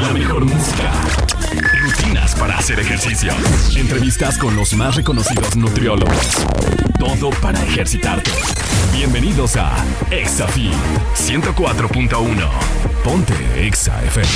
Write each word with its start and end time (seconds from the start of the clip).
La 0.00 0.12
mejor 0.12 0.44
música. 0.44 0.92
Rutinas 1.82 2.34
para 2.36 2.56
hacer 2.56 2.78
ejercicio. 2.78 3.32
Entrevistas 3.76 4.38
con 4.38 4.54
los 4.54 4.72
más 4.74 4.94
reconocidos 4.94 5.56
nutriólogos. 5.56 6.46
Todo 7.00 7.30
para 7.42 7.60
ejercitarte. 7.64 8.30
Bienvenidos 8.92 9.56
a 9.56 9.74
ExaFit 10.12 10.72
104.1. 11.16 12.48
Ponte 13.02 13.34
Exa 13.66 14.00
FM. 14.04 14.28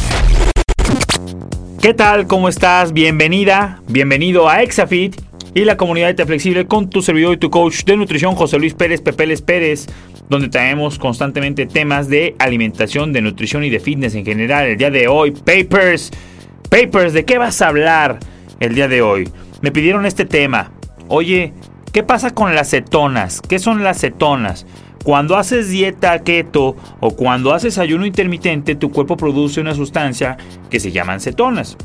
¿Qué 1.81 1.95
tal? 1.95 2.27
¿Cómo 2.27 2.49
estás? 2.49 2.93
Bienvenida, 2.93 3.81
bienvenido 3.87 4.49
a 4.49 4.63
ExaFit 4.63 5.21
y 5.55 5.65
la 5.65 5.77
comunidad 5.77 6.15
de 6.15 6.27
Flexible 6.27 6.67
con 6.67 6.89
tu 6.89 7.03
servidor 7.03 7.35
y 7.35 7.39
tu 7.39 7.51
coach 7.51 7.85
de 7.85 7.97
nutrición 7.97 8.35
José 8.35 8.59
Luis 8.59 8.75
Pérez 8.75 9.03
Pepeles 9.03 9.43
Pérez, 9.43 9.87
donde 10.29 10.49
traemos 10.49 10.99
constantemente 10.99 11.67
temas 11.67 12.09
de 12.09 12.35
alimentación, 12.39 13.13
de 13.13 13.21
nutrición 13.21 13.63
y 13.65 13.71
de 13.71 13.81
fitness 13.81 14.15
en 14.15 14.25
general. 14.25 14.67
El 14.67 14.79
día 14.79 14.91
de 14.91 15.09
hoy, 15.09 15.33
papers, 15.33 16.11
papers, 16.71 17.13
¿de 17.13 17.25
qué 17.25 17.39
vas 17.39 17.61
a 17.61 17.69
hablar 17.69 18.19
el 18.61 18.75
día 18.75 18.89
de 18.89 19.03
hoy? 19.03 19.29
Me 19.61 19.73
pidieron 19.73 20.07
este 20.07 20.25
tema. 20.25 20.73
Oye, 21.09 21.53
¿qué 21.93 22.03
pasa 22.03 22.33
con 22.33 22.55
las 22.55 22.71
cetonas? 22.71 23.43
¿Qué 23.43 23.59
son 23.59 23.85
las 23.85 24.01
cetonas? 24.01 24.67
Cuando 25.05 25.37
haces 25.37 25.69
dieta 25.69 26.21
keto 26.21 26.77
o 27.01 27.11
cuando 27.17 27.53
haces 27.53 27.77
ayuno 27.77 28.07
intermitente, 28.07 28.77
tu 28.77 28.91
cuerpo 28.91 29.17
produce 29.17 29.61
una 29.61 29.75
sustancia 29.75 30.37
que 30.71 30.81
se 30.81 30.93
llaman 30.93 31.21
cetonas. 31.21 31.77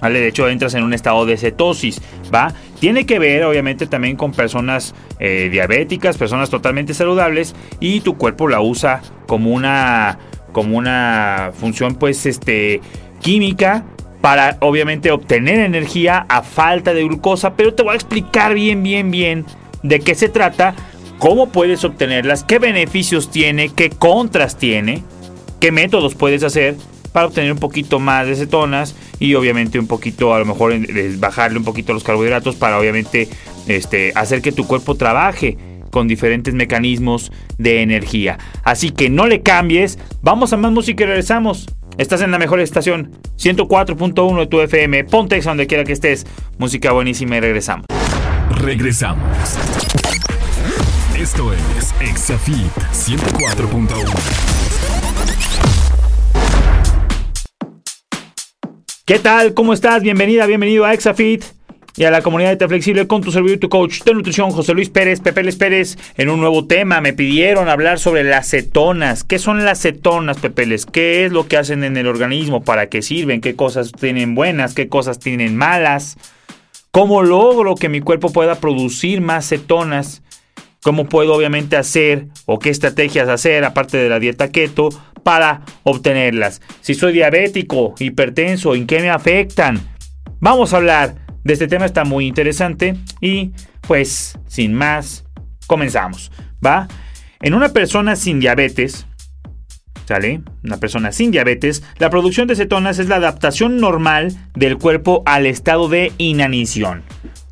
De 0.00 0.28
hecho, 0.28 0.48
entras 0.48 0.74
en 0.74 0.84
un 0.84 0.94
estado 0.94 1.26
de 1.26 1.36
cetosis, 1.36 2.00
¿va? 2.32 2.52
Tiene 2.80 3.04
que 3.04 3.18
ver, 3.18 3.44
obviamente, 3.44 3.86
también 3.86 4.16
con 4.16 4.32
personas 4.32 4.94
eh, 5.18 5.48
diabéticas, 5.50 6.16
personas 6.16 6.50
totalmente 6.50 6.94
saludables, 6.94 7.54
y 7.80 8.00
tu 8.00 8.16
cuerpo 8.16 8.48
la 8.48 8.60
usa 8.60 9.02
como 9.26 9.50
una, 9.50 10.18
como 10.52 10.78
una 10.78 11.50
función, 11.58 11.96
pues, 11.96 12.26
este, 12.26 12.80
química 13.20 13.84
para, 14.20 14.56
obviamente, 14.60 15.10
obtener 15.10 15.58
energía 15.60 16.26
a 16.28 16.42
falta 16.42 16.94
de 16.94 17.04
glucosa, 17.04 17.54
pero 17.54 17.74
te 17.74 17.82
voy 17.82 17.92
a 17.92 17.96
explicar 17.96 18.54
bien, 18.54 18.82
bien, 18.82 19.10
bien 19.10 19.46
de 19.82 20.00
qué 20.00 20.14
se 20.14 20.28
trata, 20.28 20.74
cómo 21.18 21.50
puedes 21.50 21.84
obtenerlas, 21.84 22.44
qué 22.44 22.58
beneficios 22.58 23.30
tiene, 23.30 23.68
qué 23.70 23.90
contras 23.90 24.56
tiene, 24.56 25.02
qué 25.60 25.72
métodos 25.72 26.14
puedes 26.14 26.42
hacer 26.42 26.76
para 27.12 27.26
obtener 27.26 27.52
un 27.52 27.58
poquito 27.58 27.98
más 27.98 28.26
de 28.26 28.36
cetonas 28.36 28.94
y 29.18 29.34
obviamente 29.34 29.78
un 29.78 29.86
poquito, 29.86 30.34
a 30.34 30.38
lo 30.38 30.44
mejor 30.44 30.74
bajarle 31.18 31.58
un 31.58 31.64
poquito 31.64 31.92
los 31.92 32.04
carbohidratos 32.04 32.56
para 32.56 32.78
obviamente 32.78 33.28
este, 33.66 34.12
hacer 34.14 34.42
que 34.42 34.52
tu 34.52 34.66
cuerpo 34.66 34.94
trabaje 34.94 35.56
con 35.90 36.08
diferentes 36.08 36.54
mecanismos 36.54 37.32
de 37.56 37.82
energía. 37.82 38.38
Así 38.62 38.90
que 38.90 39.10
no 39.10 39.26
le 39.26 39.42
cambies, 39.42 39.98
vamos 40.22 40.52
a 40.52 40.56
más 40.56 40.72
música 40.72 41.04
y 41.04 41.06
regresamos. 41.06 41.66
Estás 41.96 42.22
en 42.22 42.30
la 42.30 42.38
mejor 42.38 42.60
estación, 42.60 43.10
104.1 43.38 44.38
de 44.38 44.46
tu 44.46 44.60
FM, 44.60 45.04
ponte 45.04 45.40
donde 45.40 45.66
quiera 45.66 45.84
que 45.84 45.92
estés. 45.92 46.26
Música 46.58 46.92
buenísima 46.92 47.36
y 47.38 47.40
regresamos. 47.40 47.86
Regresamos. 48.50 49.26
Esto 51.18 51.52
es 51.52 51.94
Exafit 52.00 52.72
104.1. 52.92 54.57
¿Qué 59.08 59.18
tal? 59.18 59.54
¿Cómo 59.54 59.72
estás? 59.72 60.02
Bienvenida, 60.02 60.44
bienvenido 60.44 60.84
a 60.84 60.92
Exafit 60.92 61.42
y 61.96 62.04
a 62.04 62.10
la 62.10 62.20
comunidad 62.20 62.58
de 62.58 62.68
Flexible 62.68 63.06
con 63.06 63.22
tu 63.22 63.32
servidor 63.32 63.56
y 63.56 63.60
tu 63.60 63.70
coach 63.70 64.02
de 64.02 64.12
nutrición, 64.12 64.50
José 64.50 64.74
Luis 64.74 64.90
Pérez, 64.90 65.20
Pepeles 65.20 65.56
Pérez, 65.56 65.96
en 66.18 66.28
un 66.28 66.40
nuevo 66.40 66.66
tema. 66.66 67.00
Me 67.00 67.14
pidieron 67.14 67.70
hablar 67.70 67.98
sobre 67.98 68.22
las 68.22 68.50
cetonas. 68.50 69.24
¿Qué 69.24 69.38
son 69.38 69.64
las 69.64 69.80
cetonas, 69.80 70.36
Pepeles? 70.36 70.84
¿Qué 70.84 71.24
es 71.24 71.32
lo 71.32 71.48
que 71.48 71.56
hacen 71.56 71.84
en 71.84 71.96
el 71.96 72.06
organismo? 72.06 72.62
¿Para 72.62 72.90
qué 72.90 73.00
sirven? 73.00 73.40
¿Qué 73.40 73.56
cosas 73.56 73.92
tienen 73.92 74.34
buenas? 74.34 74.74
¿Qué 74.74 74.90
cosas 74.90 75.18
tienen 75.18 75.56
malas? 75.56 76.18
¿Cómo 76.90 77.22
logro 77.22 77.76
que 77.76 77.88
mi 77.88 78.02
cuerpo 78.02 78.30
pueda 78.30 78.56
producir 78.56 79.22
más 79.22 79.48
cetonas? 79.48 80.22
¿Cómo 80.82 81.08
puedo 81.08 81.32
obviamente 81.32 81.78
hacer 81.78 82.26
o 82.44 82.58
qué 82.58 82.68
estrategias 82.68 83.30
hacer 83.30 83.64
aparte 83.64 83.96
de 83.96 84.10
la 84.10 84.20
dieta 84.20 84.50
keto 84.50 84.90
para 85.28 85.60
obtenerlas. 85.82 86.62
Si 86.80 86.94
soy 86.94 87.12
diabético, 87.12 87.94
hipertenso, 87.98 88.74
¿en 88.74 88.86
qué 88.86 88.98
me 89.00 89.10
afectan? 89.10 89.78
Vamos 90.40 90.72
a 90.72 90.78
hablar 90.78 91.16
de 91.44 91.52
este 91.52 91.68
tema, 91.68 91.84
está 91.84 92.04
muy 92.04 92.26
interesante 92.26 92.96
y 93.20 93.50
pues 93.82 94.38
sin 94.46 94.72
más, 94.72 95.26
comenzamos, 95.66 96.32
¿va? 96.64 96.88
En 97.42 97.52
una 97.52 97.74
persona 97.74 98.16
sin 98.16 98.40
diabetes, 98.40 99.06
¿sale? 100.06 100.40
Una 100.64 100.78
persona 100.78 101.12
sin 101.12 101.30
diabetes, 101.30 101.82
la 101.98 102.08
producción 102.08 102.48
de 102.48 102.56
cetonas 102.56 102.98
es 102.98 103.08
la 103.08 103.16
adaptación 103.16 103.76
normal 103.76 104.34
del 104.54 104.78
cuerpo 104.78 105.22
al 105.26 105.44
estado 105.44 105.90
de 105.90 106.10
inanición. 106.16 107.02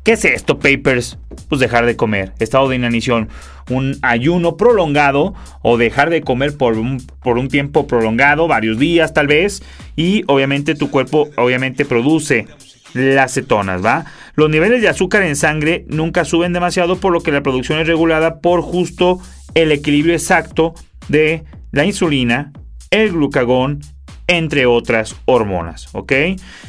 ¿Qué 0.03 0.13
es 0.13 0.25
esto, 0.25 0.57
papers? 0.57 1.19
Pues 1.47 1.61
dejar 1.61 1.85
de 1.85 1.95
comer, 1.95 2.33
estado 2.39 2.67
de 2.67 2.75
inanición, 2.75 3.29
un 3.69 3.97
ayuno 4.01 4.57
prolongado 4.57 5.33
o 5.61 5.77
dejar 5.77 6.09
de 6.09 6.21
comer 6.21 6.57
por 6.57 6.77
un, 6.77 7.01
por 7.21 7.37
un 7.37 7.47
tiempo 7.47 7.87
prolongado, 7.87 8.47
varios 8.47 8.77
días 8.77 9.13
tal 9.13 9.27
vez, 9.27 9.63
y 9.95 10.23
obviamente 10.27 10.75
tu 10.75 10.89
cuerpo 10.89 11.29
obviamente 11.37 11.85
produce 11.85 12.47
las 12.93 13.33
cetonas, 13.33 13.83
¿va? 13.85 14.05
Los 14.35 14.49
niveles 14.49 14.81
de 14.81 14.89
azúcar 14.89 15.23
en 15.23 15.35
sangre 15.35 15.85
nunca 15.87 16.25
suben 16.25 16.53
demasiado, 16.53 16.97
por 16.99 17.11
lo 17.11 17.21
que 17.21 17.31
la 17.31 17.43
producción 17.43 17.79
es 17.79 17.87
regulada 17.87 18.39
por 18.39 18.61
justo 18.61 19.19
el 19.55 19.71
equilibrio 19.71 20.13
exacto 20.13 20.73
de 21.07 21.43
la 21.71 21.85
insulina, 21.85 22.51
el 22.91 23.11
glucagón, 23.11 23.81
entre 24.27 24.65
otras 24.65 25.15
hormonas, 25.25 25.87
¿ok? 25.93 26.13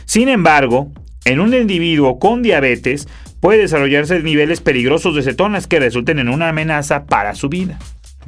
Sin 0.04 0.28
embargo, 0.28 0.92
en 1.24 1.40
un 1.40 1.52
individuo 1.52 2.18
con 2.18 2.42
diabetes, 2.42 3.08
puede 3.40 3.60
desarrollarse 3.60 4.22
niveles 4.22 4.60
peligrosos 4.60 5.14
de 5.14 5.22
cetonas 5.22 5.66
que 5.66 5.80
resulten 5.80 6.18
en 6.18 6.28
una 6.28 6.48
amenaza 6.48 7.04
para 7.04 7.34
su 7.34 7.48
vida. 7.48 7.78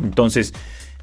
Entonces, 0.02 0.54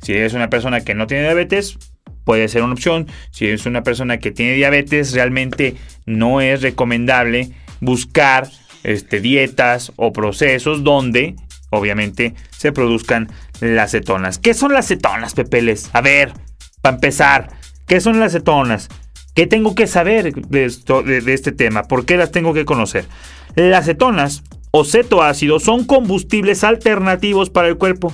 si 0.01 0.13
eres 0.13 0.33
una 0.33 0.49
persona 0.49 0.81
que 0.81 0.95
no 0.95 1.07
tiene 1.07 1.23
diabetes, 1.23 1.77
puede 2.23 2.47
ser 2.47 2.63
una 2.63 2.73
opción. 2.73 3.07
Si 3.31 3.47
eres 3.47 3.65
una 3.65 3.83
persona 3.83 4.17
que 4.19 4.31
tiene 4.31 4.53
diabetes, 4.53 5.13
realmente 5.13 5.75
no 6.05 6.41
es 6.41 6.61
recomendable 6.61 7.51
buscar 7.79 8.49
este, 8.83 9.19
dietas 9.19 9.91
o 9.95 10.13
procesos 10.13 10.83
donde 10.83 11.35
obviamente 11.69 12.33
se 12.51 12.71
produzcan 12.71 13.29
las 13.59 13.91
cetonas. 13.91 14.39
¿Qué 14.39 14.53
son 14.53 14.73
las 14.73 14.87
cetonas, 14.87 15.33
Pepeles? 15.33 15.89
A 15.93 16.01
ver, 16.01 16.33
para 16.81 16.95
empezar, 16.95 17.49
¿qué 17.85 17.99
son 17.99 18.19
las 18.19 18.33
cetonas? 18.33 18.89
¿Qué 19.37 19.45
tengo 19.45 19.75
que 19.75 19.85
saber 19.85 20.33
de, 20.33 20.65
esto, 20.65 21.03
de 21.03 21.31
este 21.31 21.51
tema? 21.51 21.83
¿Por 21.83 22.05
qué 22.05 22.17
las 22.17 22.31
tengo 22.31 22.55
que 22.55 22.65
conocer? 22.65 23.05
Las 23.53 23.85
cetonas 23.85 24.41
o 24.71 24.83
cetoácidos 24.83 25.61
son 25.61 25.85
combustibles 25.85 26.63
alternativos 26.63 27.51
para 27.51 27.67
el 27.67 27.77
cuerpo 27.77 28.11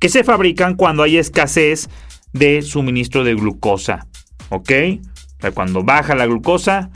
que 0.00 0.08
se 0.08 0.24
fabrican 0.24 0.74
cuando 0.74 1.04
hay 1.04 1.16
escasez 1.16 1.88
de 2.32 2.62
suministro 2.62 3.22
de 3.22 3.36
glucosa. 3.36 4.08
¿Ok? 4.48 4.72
Cuando 5.54 5.84
baja 5.84 6.16
la 6.16 6.26
glucosa, 6.26 6.90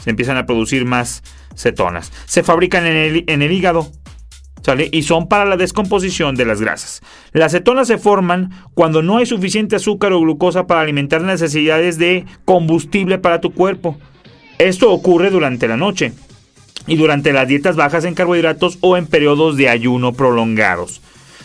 se 0.00 0.10
empiezan 0.10 0.36
a 0.36 0.46
producir 0.46 0.84
más 0.84 1.24
cetonas. 1.56 2.12
Se 2.26 2.44
fabrican 2.44 2.86
en 2.86 2.96
el, 2.96 3.24
en 3.26 3.42
el 3.42 3.50
hígado. 3.50 3.90
Y 4.92 5.02
son 5.02 5.28
para 5.28 5.44
la 5.44 5.56
descomposición 5.56 6.36
de 6.36 6.44
las 6.44 6.60
grasas. 6.60 7.02
Las 7.32 7.52
cetonas 7.52 7.88
se 7.88 7.98
forman 7.98 8.50
cuando 8.74 9.02
no 9.02 9.18
hay 9.18 9.26
suficiente 9.26 9.76
azúcar 9.76 10.12
o 10.12 10.20
glucosa 10.20 10.66
para 10.66 10.82
alimentar 10.82 11.22
necesidades 11.22 11.98
de 11.98 12.26
combustible 12.44 13.18
para 13.18 13.40
tu 13.40 13.52
cuerpo. 13.52 13.98
Esto 14.58 14.92
ocurre 14.92 15.30
durante 15.30 15.66
la 15.66 15.76
noche 15.76 16.12
y 16.86 16.96
durante 16.96 17.32
las 17.32 17.48
dietas 17.48 17.76
bajas 17.76 18.04
en 18.04 18.14
carbohidratos 18.14 18.78
o 18.80 18.96
en 18.96 19.06
periodos 19.06 19.56
de 19.56 19.68
ayuno 19.68 20.12
prolongados. 20.12 21.00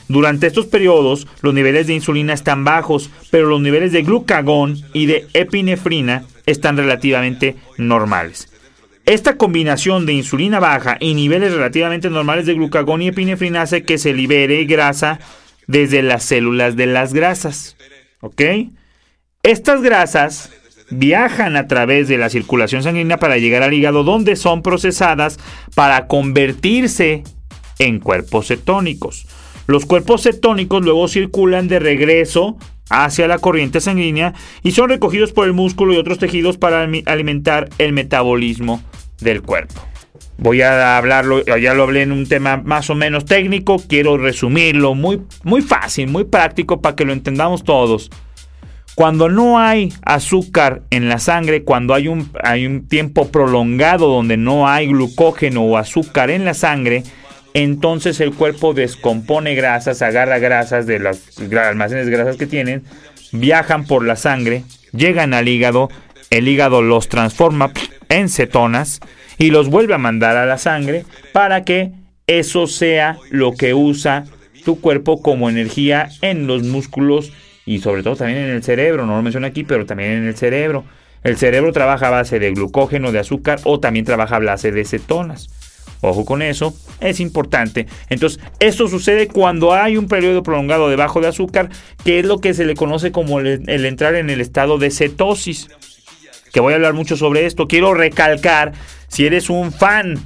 Durante 0.08 0.48
estos 0.48 0.68
periodos, 0.68 1.28
los 1.42 1.54
niveles 1.54 1.88
de 1.88 1.96
insulina 1.96 2.34
están 2.34 2.64
bajos, 2.64 3.10
pero 3.32 3.48
los 3.48 3.62
niveles 3.62 3.92
de 3.92 4.04
glucagón 4.04 4.78
y 4.94 5.08
de 5.08 5.28
epinefrina 5.34 6.26
están 6.46 6.78
relativamente 6.78 7.56
normales. 7.78 8.50
Esta 9.06 9.38
combinación 9.38 10.08
de 10.08 10.14
insulina 10.14 10.60
baja 10.60 10.98
y 11.00 11.14
niveles 11.14 11.54
relativamente 11.54 12.10
normales 12.10 12.48
de 12.48 12.56
glucagón 12.56 13.04
y 13.04 13.10
epinefrina 13.10 13.62
hace 13.62 13.84
que 13.84 14.00
se 14.00 14.14
libere 14.14 14.66
grasa 14.66 15.20
desde 15.68 16.02
las 16.02 16.24
células 16.24 16.76
de 16.76 16.88
las 16.88 17.14
grasas. 17.14 17.78
¿Ok? 18.22 18.42
Estas 19.44 19.84
grasas 19.84 20.52
viajan 20.90 21.56
a 21.56 21.68
través 21.68 22.08
de 22.08 22.18
la 22.18 22.32
circulación 22.32 22.82
sanguínea 22.82 23.18
para 23.18 23.38
llegar 23.38 23.62
al 23.62 23.76
hígado 23.76 24.04
donde 24.04 24.36
son 24.36 24.64
procesadas 24.64 25.40
para 25.76 26.08
convertirse 26.08 27.24
en 27.78 28.00
cuerpos 28.00 28.48
cetónicos. 28.48 29.28
Los 29.68 29.86
cuerpos 29.86 30.24
cetónicos 30.24 30.84
luego 30.84 31.08
circulan 31.08 31.68
de 31.68 31.78
regreso 31.78 32.58
hacia 32.90 33.28
la 33.28 33.38
corriente 33.38 33.82
sanguínea 33.82 34.34
y 34.64 34.72
son 34.72 34.90
recogidos 34.90 35.32
por 35.32 35.46
el 35.46 35.54
músculo 35.54 35.94
y 35.94 35.98
otros 35.98 36.18
tejidos 36.18 36.58
para 36.58 36.88
alimentar 37.06 37.70
el 37.78 37.94
metabolismo 37.94 38.82
del 39.20 39.42
cuerpo. 39.42 39.82
Voy 40.38 40.62
a 40.62 40.98
hablarlo, 40.98 41.44
ya 41.46 41.74
lo 41.74 41.84
hablé 41.84 42.02
en 42.02 42.12
un 42.12 42.28
tema 42.28 42.58
más 42.58 42.90
o 42.90 42.96
menos 42.96 43.26
técnico, 43.26 43.82
quiero 43.88 44.18
resumirlo 44.18 44.94
muy, 44.94 45.22
muy 45.44 45.62
fácil, 45.62 46.08
muy 46.08 46.26
práctico 46.26 46.82
para 46.82 46.96
que 46.96 47.06
lo 47.06 47.14
entendamos 47.14 47.64
todos. 47.64 48.10
Cuando 48.96 49.30
no 49.30 49.60
hay 49.60 49.94
azúcar 50.06 50.84
en 50.90 51.10
la 51.10 51.20
sangre, 51.20 51.64
cuando 51.64 51.94
hay 51.94 52.08
un, 52.08 52.30
hay 52.44 52.66
un 52.66 52.88
tiempo 52.88 53.30
prolongado 53.30 54.08
donde 54.08 54.38
no 54.38 54.68
hay 54.68 54.88
glucógeno 54.88 55.64
o 55.64 55.78
azúcar 55.78 56.30
en 56.30 56.46
la 56.46 56.54
sangre, 56.54 57.04
entonces 57.54 58.20
el 58.20 58.34
cuerpo 58.34 58.74
descompone 58.74 59.56
grasas, 59.56 60.02
agarra 60.02 60.40
grasas 60.40 60.86
de 60.86 61.00
los 61.00 61.20
almacenes 61.58 62.10
grasas 62.10 62.36
que 62.36 62.48
tienen, 62.48 62.84
viajan 63.32 63.86
por 63.86 64.06
la 64.06 64.18
sangre, 64.18 64.64
llegan 64.92 65.34
al 65.34 65.48
hígado, 65.48 65.90
el 66.30 66.48
hígado 66.48 66.82
los 66.82 67.08
transforma 67.08 67.72
en 68.10 68.30
cetonas 68.30 69.00
y 69.38 69.52
los 69.52 69.70
vuelve 69.70 69.94
a 69.94 70.00
mandar 70.00 70.38
a 70.38 70.46
la 70.46 70.58
sangre 70.58 71.06
para 71.34 71.64
que 71.64 71.92
eso 72.28 72.68
sea 72.68 73.18
lo 73.30 73.54
que 73.54 73.74
usa 73.74 74.26
tu 74.64 74.80
cuerpo 74.80 75.22
como 75.22 75.50
energía 75.50 76.10
en 76.22 76.48
los 76.48 76.64
músculos 76.64 77.32
y 77.66 77.80
sobre 77.80 78.04
todo 78.04 78.16
también 78.16 78.40
en 78.40 78.50
el 78.52 78.64
cerebro, 78.64 79.06
no 79.06 79.16
lo 79.16 79.22
menciono 79.22 79.48
aquí, 79.48 79.64
pero 79.64 79.86
también 79.86 80.12
en 80.12 80.28
el 80.28 80.36
cerebro. 80.36 80.84
El 81.24 81.38
cerebro 81.38 81.74
trabaja 81.74 82.08
a 82.08 82.12
base 82.12 82.38
de 82.38 82.52
glucógeno, 82.52 83.12
de 83.12 83.20
azúcar 83.20 83.60
o 83.64 83.80
también 83.80 84.06
trabaja 84.06 84.36
a 84.36 84.40
base 84.40 84.72
de 84.72 84.86
cetonas. 84.86 85.50
Ojo 86.02 86.24
con 86.24 86.44
eso, 86.44 86.76
es 87.00 87.20
importante. 87.20 87.88
Entonces, 88.10 88.40
esto 88.60 88.88
sucede 88.88 89.28
cuando 89.28 89.74
hay 89.74 89.98
un 89.98 90.08
periodo 90.08 90.44
prolongado 90.44 90.90
de 90.90 90.96
bajo 90.96 91.22
de 91.22 91.28
azúcar, 91.28 91.70
que 92.04 92.20
es 92.20 92.26
lo 92.26 92.40
que 92.40 92.54
se 92.54 92.66
le 92.66 92.76
conoce 92.76 93.12
como 93.12 93.40
el, 93.40 93.68
entrar 93.68 94.14
en 94.14 94.30
el 94.30 94.40
estado 94.40 94.78
de 94.78 94.92
cetosis. 94.92 95.68
Que 96.56 96.62
voy 96.62 96.72
a 96.72 96.78
hablar 96.78 96.94
mucho 96.94 97.18
sobre 97.18 97.46
esto. 97.46 97.68
Quiero 97.68 97.94
recalcar, 97.94 98.72
si 99.10 99.26
eres 99.26 99.50
un 99.50 99.74
fan, 99.74 100.18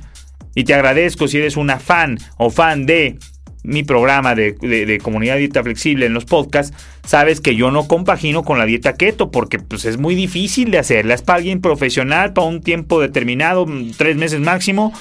y 0.54 0.64
te 0.64 0.76
agradezco 0.76 1.28
si 1.28 1.40
eres 1.40 1.58
una 1.58 1.80
fan 1.80 2.20
o 2.38 2.52
fan 2.52 2.86
de 2.86 3.18
mi 3.64 3.82
programa 3.82 4.36
de, 4.36 5.00
comunidad 5.02 5.38
dieta 5.38 5.64
flexible 5.64 6.06
en 6.06 6.14
los 6.14 6.26
podcasts, 6.26 6.78
sabes 7.04 7.42
que 7.42 7.56
yo 7.56 7.72
no 7.72 7.88
compagino 7.88 8.44
con 8.44 8.60
la 8.60 8.68
dieta 8.68 8.94
keto 8.94 9.32
porque 9.32 9.58
pues, 9.58 9.86
es 9.86 9.98
muy 9.98 10.14
difícil 10.14 10.70
de 10.70 10.78
hacerla. 10.78 11.16
Es 11.16 11.24
para 11.24 11.38
alguien 11.38 11.62
profesional, 11.62 12.32
para 12.34 12.46
un 12.46 12.62
tiempo 12.62 13.02
determinado, 13.02 13.66
tres 13.98 14.16
meses 14.16 14.40
máximo 14.40 14.94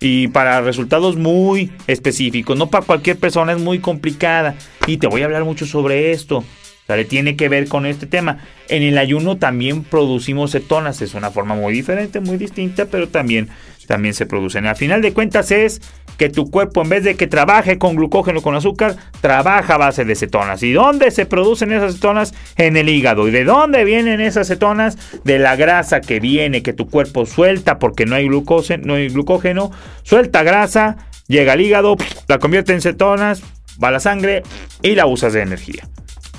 y 0.00 0.28
para 0.28 0.60
resultados 0.60 1.16
muy 1.16 1.72
específicos. 1.86 2.58
No 2.58 2.68
para 2.68 2.84
cualquier 2.84 3.16
persona, 3.16 3.52
es 3.52 3.58
muy 3.58 3.78
complicada. 3.78 4.54
Y 4.86 4.98
te 4.98 5.06
voy 5.06 5.22
a 5.22 5.24
hablar 5.24 5.46
mucho 5.46 5.64
sobre 5.64 6.10
esto. 6.10 6.44
O 6.86 7.04
tiene 7.06 7.36
que 7.36 7.48
ver 7.48 7.68
con 7.68 7.86
este 7.86 8.06
tema. 8.06 8.38
En 8.68 8.82
el 8.82 8.98
ayuno 8.98 9.38
también 9.38 9.84
producimos 9.84 10.52
cetonas. 10.52 11.00
Es 11.00 11.14
una 11.14 11.30
forma 11.30 11.54
muy 11.54 11.72
diferente, 11.72 12.20
muy 12.20 12.36
distinta, 12.36 12.84
pero 12.84 13.08
también, 13.08 13.48
también 13.86 14.12
se 14.12 14.26
producen. 14.26 14.66
Al 14.66 14.76
final 14.76 15.00
de 15.00 15.14
cuentas 15.14 15.50
es 15.50 15.80
que 16.18 16.28
tu 16.28 16.50
cuerpo 16.50 16.82
en 16.82 16.90
vez 16.90 17.04
de 17.04 17.16
que 17.16 17.26
trabaje 17.26 17.78
con 17.78 17.96
glucógeno 17.96 18.42
con 18.42 18.54
azúcar, 18.54 18.96
trabaja 19.22 19.74
a 19.74 19.78
base 19.78 20.04
de 20.04 20.14
cetonas. 20.14 20.62
¿Y 20.62 20.72
dónde 20.72 21.10
se 21.10 21.24
producen 21.24 21.72
esas 21.72 21.94
cetonas? 21.94 22.34
En 22.56 22.76
el 22.76 22.90
hígado. 22.90 23.28
¿Y 23.28 23.30
de 23.30 23.44
dónde 23.44 23.84
vienen 23.84 24.20
esas 24.20 24.48
cetonas? 24.48 24.98
De 25.24 25.38
la 25.38 25.56
grasa 25.56 26.02
que 26.02 26.20
viene, 26.20 26.62
que 26.62 26.74
tu 26.74 26.88
cuerpo 26.88 27.24
suelta 27.24 27.78
porque 27.78 28.04
no 28.04 28.14
hay, 28.14 28.28
no 28.28 28.94
hay 28.94 29.08
glucógeno, 29.08 29.70
suelta 30.02 30.42
grasa, 30.42 30.98
llega 31.28 31.54
al 31.54 31.62
hígado, 31.62 31.96
la 32.28 32.38
convierte 32.38 32.74
en 32.74 32.82
cetonas, 32.82 33.42
va 33.82 33.88
a 33.88 33.92
la 33.92 34.00
sangre 34.00 34.42
y 34.82 34.94
la 34.94 35.06
usas 35.06 35.32
de 35.32 35.40
energía. 35.40 35.88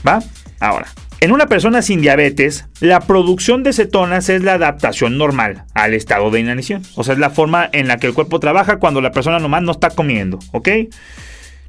¿Va? 0.07 0.21
Ahora, 0.59 0.87
en 1.21 1.31
una 1.31 1.47
persona 1.47 1.81
sin 1.81 2.01
diabetes, 2.01 2.67
la 2.81 2.99
producción 2.99 3.63
de 3.63 3.73
cetonas 3.73 4.29
es 4.29 4.43
la 4.43 4.53
adaptación 4.53 5.17
normal 5.17 5.63
al 5.73 5.93
estado 5.93 6.29
de 6.29 6.39
inanición. 6.39 6.83
O 6.95 7.03
sea, 7.03 7.13
es 7.13 7.19
la 7.19 7.29
forma 7.29 7.69
en 7.71 7.87
la 7.87 7.97
que 7.97 8.07
el 8.07 8.13
cuerpo 8.13 8.39
trabaja 8.39 8.77
cuando 8.77 9.01
la 9.01 9.11
persona 9.11 9.39
nomás 9.39 9.63
no 9.63 9.71
está 9.71 9.89
comiendo, 9.89 10.39
¿ok? 10.51 10.69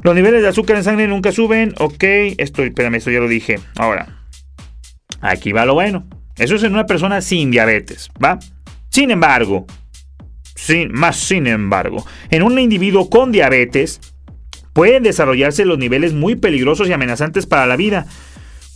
Los 0.03 0.15
niveles 0.15 0.43
de 0.43 0.49
azúcar 0.49 0.77
en 0.77 0.85
sangre 0.85 1.09
nunca 1.09 1.33
suben, 1.33 1.75
ok. 1.79 2.05
Esto, 2.39 2.63
espérame, 2.63 2.97
esto 2.97 3.11
ya 3.11 3.21
lo 3.21 3.29
dije. 3.29 3.59
Ahora, 3.77 4.21
aquí 5.21 5.53
va 5.53 5.65
lo 5.65 5.75
bueno. 5.75 6.07
Eso 6.37 6.57
es 6.57 6.63
en 6.63 6.73
una 6.75 6.87
persona 6.87 7.23
sin 7.23 7.51
diabetes, 7.51 8.11
¿va? 8.23 8.39
Sin 8.91 9.11
embargo, 9.11 9.67
sin, 10.55 10.93
más 10.93 11.17
sin 11.17 11.47
embargo, 11.47 12.05
en 12.31 12.43
un 12.43 12.59
individuo 12.59 13.09
con 13.09 13.33
diabetes, 13.33 14.01
pueden 14.75 15.03
desarrollarse 15.03 15.65
los 15.65 15.79
niveles 15.79 16.13
muy 16.13 16.37
peligrosos 16.37 16.89
y 16.89 16.93
amenazantes 16.93 17.47
para 17.47 17.67
la 17.67 17.77
vida 17.77 18.07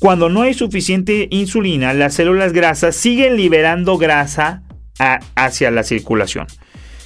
cuando 0.00 0.30
no 0.30 0.40
hay 0.40 0.54
suficiente 0.54 1.28
insulina, 1.30 1.92
las 1.92 2.14
células 2.14 2.54
grasas 2.54 2.96
siguen 2.96 3.36
liberando 3.36 3.98
grasa 3.98 4.62
hacia 5.34 5.70
la 5.70 5.82
circulación. 5.82 6.46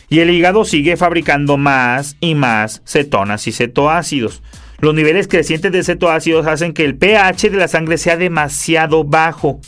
Y 0.08 0.20
el 0.20 0.30
hígado 0.30 0.64
sigue 0.64 0.96
fabricando 0.96 1.56
más 1.56 2.16
y 2.20 2.36
más 2.36 2.82
cetonas 2.86 3.48
y 3.48 3.52
cetoácidos. 3.52 4.44
Los 4.78 4.94
niveles 4.94 5.26
crecientes 5.26 5.72
de 5.72 5.82
cetoácidos 5.82 6.46
hacen 6.46 6.72
que 6.72 6.84
el 6.84 6.96
pH 6.96 7.50
de 7.50 7.56
la 7.56 7.66
sangre 7.66 7.98
sea 7.98 8.16
demasiado 8.16 9.02
bajo. 9.02 9.60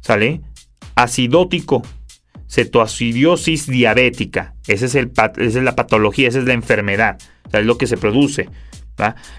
¿Sale? 0.00 0.40
Acidótico. 0.96 1.82
Cetoacidiosis 2.48 3.68
diabética. 3.68 4.54
Esa 4.66 4.86
es, 4.86 4.94
esa 4.96 5.32
es 5.36 5.54
la 5.54 5.76
patología, 5.76 6.26
esa 6.26 6.40
es 6.40 6.46
la 6.46 6.54
enfermedad. 6.54 7.16
es 7.52 7.64
lo 7.64 7.78
que 7.78 7.86
se 7.86 7.96
produce. 7.96 8.48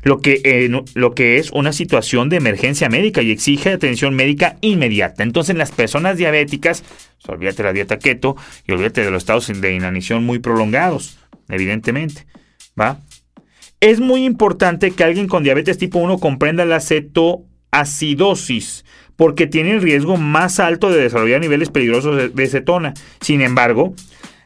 Lo, 0.03 0.19
que, 0.19 0.41
eh, 0.43 0.69
lo 0.95 1.15
que 1.15 1.37
es 1.37 1.51
una 1.51 1.71
situación 1.71 2.29
de 2.29 2.37
emergencia 2.37 2.89
médica 2.89 3.21
y 3.21 3.31
exige 3.31 3.71
atención 3.71 4.13
médica 4.13 4.57
inmediata. 4.61 5.23
Entonces, 5.23 5.55
las 5.55 5.71
personas 5.71 6.17
diabéticas, 6.17 6.81
pues, 6.81 7.29
olvídate 7.29 7.63
la 7.63 7.73
dieta 7.73 7.97
keto 7.97 8.35
y 8.67 8.73
olvídate 8.73 9.03
de 9.03 9.11
los 9.11 9.23
estados 9.23 9.47
de 9.47 9.73
inanición 9.73 10.25
muy 10.25 10.39
prolongados, 10.39 11.17
evidentemente. 11.47 12.25
¿va? 12.79 12.99
Es 13.79 13.99
muy 13.99 14.25
importante 14.25 14.91
que 14.91 15.03
alguien 15.03 15.27
con 15.27 15.43
diabetes 15.43 15.77
tipo 15.77 15.99
1 15.99 16.19
comprenda 16.19 16.65
la 16.65 16.79
cetoacidosis, 16.79 18.85
porque 19.15 19.47
tiene 19.47 19.71
el 19.71 19.81
riesgo 19.81 20.17
más 20.17 20.59
alto 20.59 20.89
de 20.89 21.01
desarrollar 21.01 21.41
niveles 21.41 21.69
peligrosos 21.69 22.33
de, 22.33 22.47
cetona. 22.47 22.93
Sin 23.21 23.41
embargo, 23.41 23.93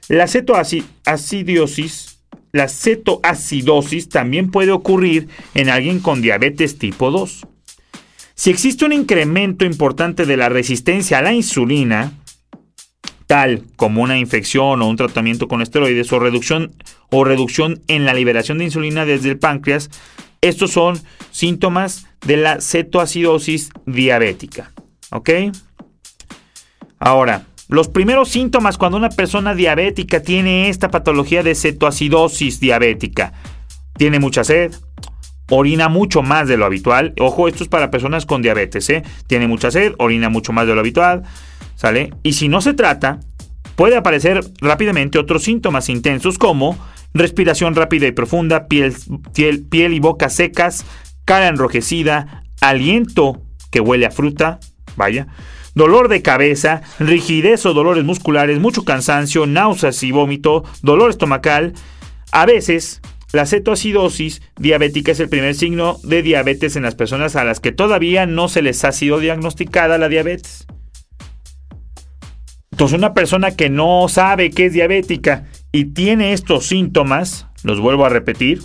la 0.07 0.27
cetoacidosis 0.27 2.08
la 2.51 2.67
cetoacidosis 2.67 4.09
también 4.09 4.51
puede 4.51 4.71
ocurrir 4.71 5.27
en 5.53 5.69
alguien 5.69 5.99
con 5.99 6.21
diabetes 6.21 6.77
tipo 6.77 7.11
2. 7.11 7.47
Si 8.35 8.49
existe 8.49 8.85
un 8.85 8.93
incremento 8.93 9.65
importante 9.65 10.25
de 10.25 10.37
la 10.37 10.49
resistencia 10.49 11.19
a 11.19 11.21
la 11.21 11.33
insulina, 11.33 12.13
tal 13.27 13.63
como 13.75 14.01
una 14.01 14.17
infección 14.17 14.81
o 14.81 14.87
un 14.87 14.95
tratamiento 14.95 15.47
con 15.47 15.61
esteroides 15.61 16.11
o 16.13 16.19
reducción, 16.19 16.73
o 17.11 17.23
reducción 17.23 17.81
en 17.87 18.05
la 18.05 18.13
liberación 18.13 18.57
de 18.57 18.63
insulina 18.65 19.05
desde 19.05 19.29
el 19.29 19.37
páncreas, 19.37 19.89
estos 20.41 20.71
son 20.71 20.99
síntomas 21.31 22.07
de 22.25 22.37
la 22.37 22.61
cetoacidosis 22.61 23.71
diabética. 23.85 24.71
¿Ok? 25.11 25.29
Ahora, 26.97 27.45
los 27.69 27.87
primeros 27.87 28.29
síntomas 28.29 28.79
cuando 28.79 28.97
una 28.97 29.09
persona 29.09 29.53
diabética 29.53 30.21
tiene 30.21 30.69
esta 30.69 30.89
patología 30.89 31.43
de 31.43 31.53
cetoacidosis 31.53 32.59
diabética. 32.59 33.31
Tiene 33.95 34.19
mucha 34.19 34.43
sed, 34.43 34.73
orina 35.51 35.87
mucho 35.87 36.23
más 36.23 36.47
de 36.47 36.57
lo 36.57 36.65
habitual. 36.65 37.13
Ojo, 37.19 37.47
esto 37.47 37.63
es 37.63 37.69
para 37.69 37.91
personas 37.91 38.25
con 38.25 38.41
diabetes, 38.41 38.89
¿eh? 38.89 39.03
Tiene 39.27 39.47
mucha 39.47 39.69
sed, 39.69 39.93
orina 39.99 40.29
mucho 40.29 40.51
más 40.51 40.65
de 40.65 40.73
lo 40.73 40.79
habitual, 40.79 41.23
¿sale? 41.75 42.11
Y 42.23 42.33
si 42.33 42.49
no 42.49 42.59
se 42.61 42.73
trata, 42.73 43.19
puede 43.75 43.95
aparecer 43.95 44.41
rápidamente 44.61 45.19
otros 45.19 45.43
síntomas 45.43 45.89
intensos 45.89 46.39
como 46.39 46.75
respiración 47.13 47.75
rápida 47.75 48.07
y 48.07 48.11
profunda, 48.11 48.67
piel, 48.67 48.95
piel, 49.35 49.63
piel 49.63 49.93
y 49.93 49.99
boca 49.99 50.29
secas, 50.29 50.85
cara 51.23 51.47
enrojecida, 51.47 52.43
aliento 52.61 53.43
que 53.71 53.79
huele 53.79 54.07
a 54.07 54.11
fruta, 54.11 54.59
vaya, 54.95 55.27
dolor 55.75 56.07
de 56.07 56.21
cabeza, 56.21 56.81
rigidez 56.99 57.65
o 57.65 57.73
dolores 57.73 58.03
musculares, 58.03 58.59
mucho 58.59 58.83
cansancio, 58.83 59.45
náuseas 59.45 60.01
y 60.03 60.11
vómito, 60.11 60.63
dolor 60.81 61.09
estomacal. 61.09 61.73
A 62.31 62.45
veces, 62.45 63.01
la 63.31 63.45
cetoacidosis 63.45 64.41
diabética 64.57 65.11
es 65.11 65.19
el 65.19 65.29
primer 65.29 65.55
signo 65.55 65.97
de 66.03 66.23
diabetes 66.23 66.75
en 66.75 66.83
las 66.83 66.95
personas 66.95 67.35
a 67.35 67.43
las 67.43 67.59
que 67.59 67.71
todavía 67.71 68.25
no 68.25 68.47
se 68.47 68.61
les 68.61 68.83
ha 68.83 68.91
sido 68.91 69.19
diagnosticada 69.19 69.97
la 69.97 70.09
diabetes. 70.09 70.65
Entonces, 72.71 72.97
una 72.97 73.13
persona 73.13 73.51
que 73.51 73.69
no 73.69 74.07
sabe 74.09 74.51
que 74.51 74.67
es 74.67 74.73
diabética 74.73 75.45
y 75.71 75.85
tiene 75.85 76.33
estos 76.33 76.65
síntomas, 76.65 77.47
los 77.63 77.79
vuelvo 77.79 78.05
a 78.05 78.09
repetir, 78.09 78.61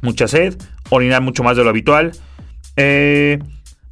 mucha 0.00 0.28
sed, 0.28 0.56
orinar 0.90 1.22
mucho 1.22 1.42
más 1.42 1.56
de 1.56 1.64
lo 1.64 1.70
habitual, 1.70 2.12
eh, 2.76 3.38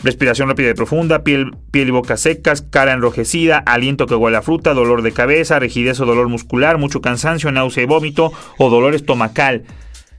respiración 0.04 0.48
rápida 0.48 0.70
y 0.70 0.74
profunda, 0.74 1.24
piel, 1.24 1.56
piel 1.70 1.88
y 1.88 1.90
boca 1.90 2.16
secas, 2.16 2.62
cara 2.62 2.92
enrojecida, 2.92 3.58
aliento 3.58 4.06
que 4.06 4.14
huele 4.14 4.36
a 4.36 4.42
fruta, 4.42 4.74
dolor 4.74 5.02
de 5.02 5.12
cabeza, 5.12 5.58
rigidez 5.58 5.98
o 6.00 6.06
dolor 6.06 6.28
muscular, 6.28 6.78
mucho 6.78 7.00
cansancio, 7.00 7.50
náusea 7.50 7.82
y 7.82 7.86
vómito 7.86 8.32
o 8.58 8.70
dolor 8.70 8.94
estomacal. 8.94 9.64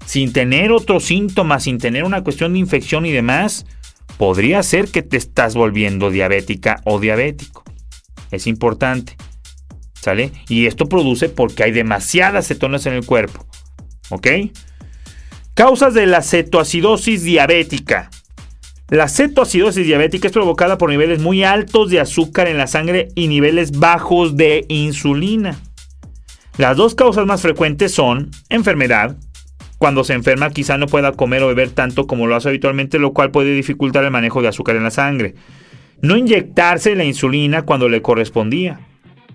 Sin 0.06 0.34
tener 0.34 0.72
otros 0.72 1.06
síntomas, 1.06 1.64
sin 1.64 1.78
tener 1.78 2.04
una 2.04 2.24
cuestión 2.24 2.54
de 2.54 2.60
infección 2.60 3.06
y 3.06 3.12
demás, 3.12 3.66
podría 4.18 4.62
ser 4.64 4.90
que 4.90 5.04
te 5.04 5.18
estás 5.18 5.56
volviendo 5.56 6.10
diabética 6.10 6.82
o 6.84 7.00
diabético. 7.00 7.64
Es 8.32 8.48
importante. 8.48 9.16
¿Sale? 9.94 10.32
Y 10.50 10.68
esto 10.68 10.88
produce 10.88 11.30
porque 11.30 11.64
hay 11.64 11.72
demasiadas 11.72 12.48
cetonas 12.48 12.86
en 12.86 12.94
el 12.94 13.06
cuerpo. 13.06 13.46
¿Ok? 14.10 14.28
Causas 15.56 15.94
de 15.94 16.06
la 16.06 16.22
cetoacidosis 16.22 17.24
diabética. 17.24 18.10
La 18.90 19.10
cetoacidosis 19.10 19.88
diabética 19.88 20.28
es 20.28 20.34
provocada 20.34 20.78
por 20.78 20.92
niveles 20.92 21.20
muy 21.20 21.44
altos 21.44 21.90
de 21.90 22.00
azúcar 22.00 22.48
en 22.48 22.60
la 22.60 22.68
sangre 22.68 23.08
y 23.16 23.28
niveles 23.28 23.72
bajos 23.72 24.38
de 24.38 24.66
insulina. 24.68 25.60
Las 26.58 26.78
dos 26.78 26.94
causas 26.94 27.26
más 27.26 27.42
frecuentes 27.42 27.94
son 27.94 28.30
enfermedad. 28.50 29.18
Cuando 29.80 30.04
se 30.04 30.14
enferma 30.14 30.52
quizá 30.52 30.78
no 30.78 30.86
pueda 30.86 31.14
comer 31.14 31.42
o 31.42 31.48
beber 31.48 31.72
tanto 31.72 32.06
como 32.06 32.28
lo 32.28 32.36
hace 32.36 32.50
habitualmente, 32.50 33.00
lo 33.00 33.12
cual 33.12 33.32
puede 33.32 33.56
dificultar 33.56 34.04
el 34.04 34.12
manejo 34.12 34.44
de 34.44 34.50
azúcar 34.50 34.76
en 34.76 34.84
la 34.84 34.92
sangre. 34.92 35.34
No 36.02 36.16
inyectarse 36.16 36.96
la 36.96 37.06
insulina 37.06 37.64
cuando 37.64 37.90
le 37.90 38.04
correspondía. 38.04 38.82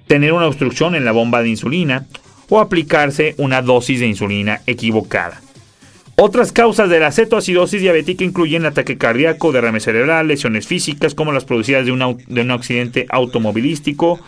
Tener 0.07 0.33
una 0.33 0.47
obstrucción 0.47 0.95
en 0.95 1.05
la 1.05 1.13
bomba 1.13 1.43
de 1.43 1.49
insulina 1.49 2.07
o 2.49 2.61
aplicarse 2.61 3.35
una 3.37 3.63
dosis 3.63 3.99
de 3.99 4.07
insulina 4.07 4.61
equivocada. 4.67 5.41
Otras 6.23 6.53
causas 6.53 6.91
de 6.91 7.01
la 7.01 7.13
cetoacidosis 7.13 7.81
diabética 7.81 8.25
incluyen 8.25 8.67
ataque 8.67 8.99
cardíaco, 8.99 9.53
derrame 9.53 9.81
cerebral, 9.81 10.29
lesiones 10.29 10.67
físicas 10.67 11.15
como 11.15 11.33
las 11.33 11.47
producidas 11.47 11.87
de, 11.87 11.93
un 11.93 12.51
accidente 12.51 13.07
automovilístico. 13.09 14.21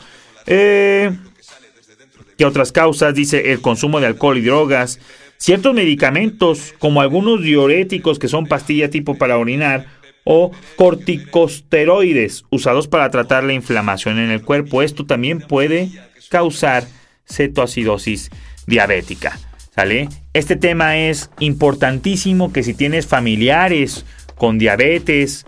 Eh, 0.47 1.11
¿Qué 2.39 2.47
otras 2.47 2.73
causas? 2.73 3.15
Dice 3.15 3.53
el 3.53 3.61
consumo 3.61 4.01
de 4.01 4.07
alcohol 4.07 4.39
y 4.39 4.41
drogas. 4.41 5.01
Ciertos 5.37 5.75
medicamentos, 5.75 6.75
como 6.79 7.03
algunos 7.03 7.43
diuréticos 7.43 8.19
que 8.19 8.29
son 8.29 8.47
pastillas 8.47 8.89
tipo 8.89 9.19
para 9.19 9.37
orinar, 9.37 9.85
o 10.25 10.51
corticosteroides 10.77 12.47
usados 12.49 12.89
para 12.89 13.11
tratar 13.11 13.45
la 13.45 13.53
inflamación 13.53 14.19
en 14.19 14.31
el 14.31 14.41
cuerpo. 14.41 14.81
Esto 14.81 15.05
también 15.05 15.41
puede 15.43 15.91
causar 16.31 16.85
cetoacidosis 17.27 18.31
diabética. 18.67 19.39
¿Sale? 19.75 20.11
Este 20.35 20.57
tema 20.57 20.99
es 20.99 21.31
importantísimo 21.38 22.52
que 22.52 22.62
si 22.62 22.75
tienes 22.75 23.07
familiares 23.07 24.05
con 24.37 24.59
diabetes 24.59 25.47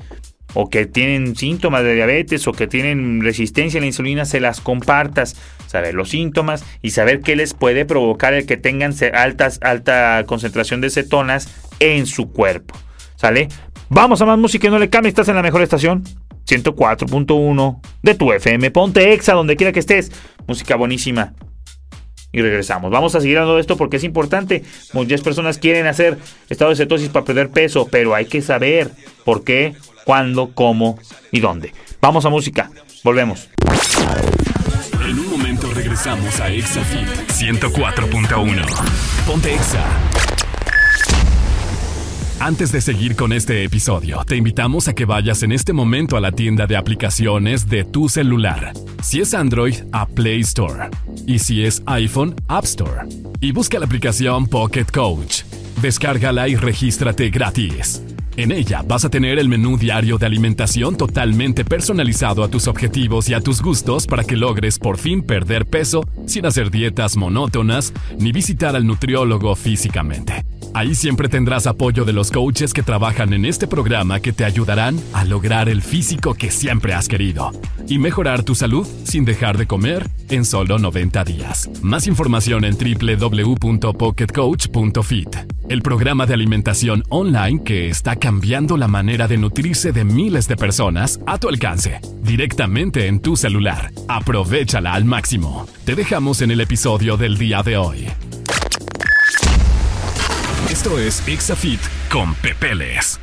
o 0.55 0.71
que 0.71 0.87
tienen 0.87 1.37
síntomas 1.37 1.85
de 1.85 1.95
diabetes 1.95 2.49
o 2.49 2.53
que 2.53 2.67
tienen 2.67 3.21
resistencia 3.21 3.79
a 3.79 3.83
la 3.83 3.87
insulina, 3.87 4.25
se 4.25 4.41
las 4.41 4.63
compartas, 4.63 5.37
saber 5.67 5.93
los 5.95 6.09
síntomas 6.09 6.65
y 6.81 6.93
saber 6.93 7.21
qué 7.21 7.37
les 7.37 7.53
puede 7.53 7.85
provocar 7.85 8.33
el 8.33 8.47
que 8.47 8.57
tengan 8.57 8.95
altas, 9.13 9.59
alta 9.61 10.25
concentración 10.27 10.81
de 10.81 10.89
cetonas 10.89 11.49
en 11.79 12.07
su 12.07 12.33
cuerpo. 12.33 12.75
¿Sale? 13.17 13.49
Vamos 13.91 14.23
a 14.23 14.27
más 14.27 14.39
música, 14.39 14.71
no 14.71 14.79
le 14.79 14.89
cambie, 14.89 15.11
estás 15.11 15.29
en 15.29 15.37
la 15.37 15.43
mejor 15.43 15.61
estación. 15.61 16.03
104.1 16.47 17.81
de 18.03 18.15
tu 18.15 18.33
FM. 18.33 18.71
Ponte 18.71 19.13
exa 19.13 19.35
donde 19.35 19.57
quiera 19.57 19.73
que 19.73 19.81
estés. 19.81 20.13
Música 20.47 20.77
buenísima 20.77 21.35
y 22.35 22.43
regresamos. 22.43 22.91
Vamos 22.91 23.15
a 23.15 23.21
seguir 23.21 23.39
hablando 23.39 23.55
de 23.55 23.61
esto 23.61 23.77
porque 23.77 23.97
es 23.97 24.05
importante. 24.05 24.65
Muchas 24.93 25.21
personas 25.21 25.59
quieren 25.59 25.87
hacer 25.87 26.19
estado 26.51 26.71
de 26.71 26.77
cetosis 26.77 27.09
para 27.09 27.25
perder 27.25 27.49
peso, 27.51 27.87
pero 27.91 28.15
hay 28.15 28.27
que 28.27 28.43
saber 28.43 28.91
por 29.25 29.45
qué, 29.45 29.75
cuándo, 30.05 30.51
cómo 30.53 30.99
y 31.31 31.41
dónde. 31.41 31.73
Vamos 32.01 32.27
a 32.27 32.31
música. 32.31 32.71
Volvemos. 33.05 33.49
En 35.09 35.19
un 35.19 35.31
momento 35.31 35.71
regresamos 35.73 36.41
a 36.41 36.51
ExaFit 36.51 37.09
104.1. 37.31 38.67
Ponte 39.27 39.55
Exa. 39.55 40.14
Antes 42.41 42.73
de 42.73 42.81
seguir 42.81 43.17
con 43.17 43.33
este 43.33 43.65
episodio, 43.65 44.23
te 44.27 44.37
invitamos 44.37 44.89
a 44.89 44.95
que 44.95 45.05
vayas 45.05 45.43
en 45.43 45.53
este 45.53 45.73
momento 45.73 46.17
a 46.17 46.21
la 46.21 46.33
tienda 46.33 46.67
de 46.67 46.77
aplicaciones 46.77 47.69
de 47.69 47.85
tu 47.85 48.09
celular. 48.09 48.73
Si 49.03 49.21
es 49.21 49.35
Android, 49.35 49.77
a 49.93 50.07
Play 50.07 50.41
Store. 50.41 50.91
Y 51.27 51.39
si 51.39 51.65
es 51.65 51.83
iPhone, 51.87 52.35
App 52.49 52.65
Store. 52.65 53.09
Y 53.41 53.53
busca 53.53 53.79
la 53.79 53.87
aplicación 53.87 54.47
Pocket 54.47 54.87
Coach. 54.93 55.43
Descárgala 55.81 56.49
y 56.49 56.57
regístrate 56.57 57.31
gratis. 57.31 58.03
En 58.37 58.51
ella 58.51 58.83
vas 58.83 59.05
a 59.05 59.11
tener 59.11 59.39
el 59.39 59.49
menú 59.49 59.79
diario 59.79 60.19
de 60.19 60.27
alimentación 60.27 60.97
totalmente 60.97 61.65
personalizado 61.65 62.43
a 62.43 62.49
tus 62.49 62.67
objetivos 62.67 63.29
y 63.29 63.35
a 63.35 63.41
tus 63.41 63.63
gustos 63.63 64.09
para 64.09 64.25
que 64.25 64.37
logres 64.37 64.81
por 64.81 64.99
fin 64.99 65.23
perder 65.23 65.67
peso 65.67 66.05
sin 66.27 66.45
hacer 66.45 66.73
dietas 66.73 67.17
monótonas 67.17 67.93
ni 68.19 68.33
visitar 68.33 68.75
al 68.75 68.87
nutriólogo 68.87 69.55
físicamente. 69.55 70.45
Ahí 70.75 70.95
siempre 70.97 71.29
tendrás 71.29 71.69
apoyo 71.69 72.05
de 72.05 72.13
los 72.13 72.33
coaches 72.33 72.73
que 72.73 72.83
trabajan 72.83 73.33
en 73.33 73.45
este 73.45 73.69
programa 73.69 74.19
que 74.19 74.33
te 74.33 74.45
ayudarán 74.45 75.01
a 75.13 75.25
lograr 75.25 75.69
el 75.69 75.83
físico 75.83 76.35
que 76.35 76.51
siempre 76.51 76.95
has 76.95 77.07
querido 77.07 77.53
y 77.89 78.01
mejorar 78.01 78.43
tu 78.43 78.57
salud 78.57 78.85
sin 79.05 79.25
dejar 79.25 79.57
de 79.57 79.69
comer 79.69 80.09
en 80.31 80.45
solo 80.45 80.81
90 80.81 81.23
días. 81.23 81.71
Más 81.81 82.09
información 82.09 82.65
en 82.65 82.77
www.pocketcoach.fit, 82.77 85.37
el 85.69 85.81
programa 85.81 86.27
de 86.27 86.35
alimentación 86.35 87.05
online 87.09 87.63
que 87.63 87.89
está 87.89 88.17
cambiando 88.17 88.77
la 88.77 88.89
manera 88.89 89.29
de 89.29 89.39
nutrirse 89.39 89.93
de 89.93 90.05
miles 90.05 90.49
de 90.49 90.57
personas 90.57 91.21
a 91.25 91.39
tu 91.39 91.49
alcance, 91.49 92.01
directamente 92.21 93.07
en 93.07 93.21
tu 93.21 93.37
celular. 93.37 93.93
Aprovechala 94.09 94.95
al 94.95 95.05
máximo. 95.05 95.69
Te 95.85 95.95
dejamos 95.95 96.43
en 96.43 96.51
el 96.51 96.61
episodio 96.61 97.17
del 97.17 97.39
día 97.39 97.63
de 97.63 97.77
hoy. 97.77 98.09
Esto 100.75 100.99
es 100.99 101.23
Exafit 101.29 101.79
con 102.11 102.35
Pepeles. 102.35 103.21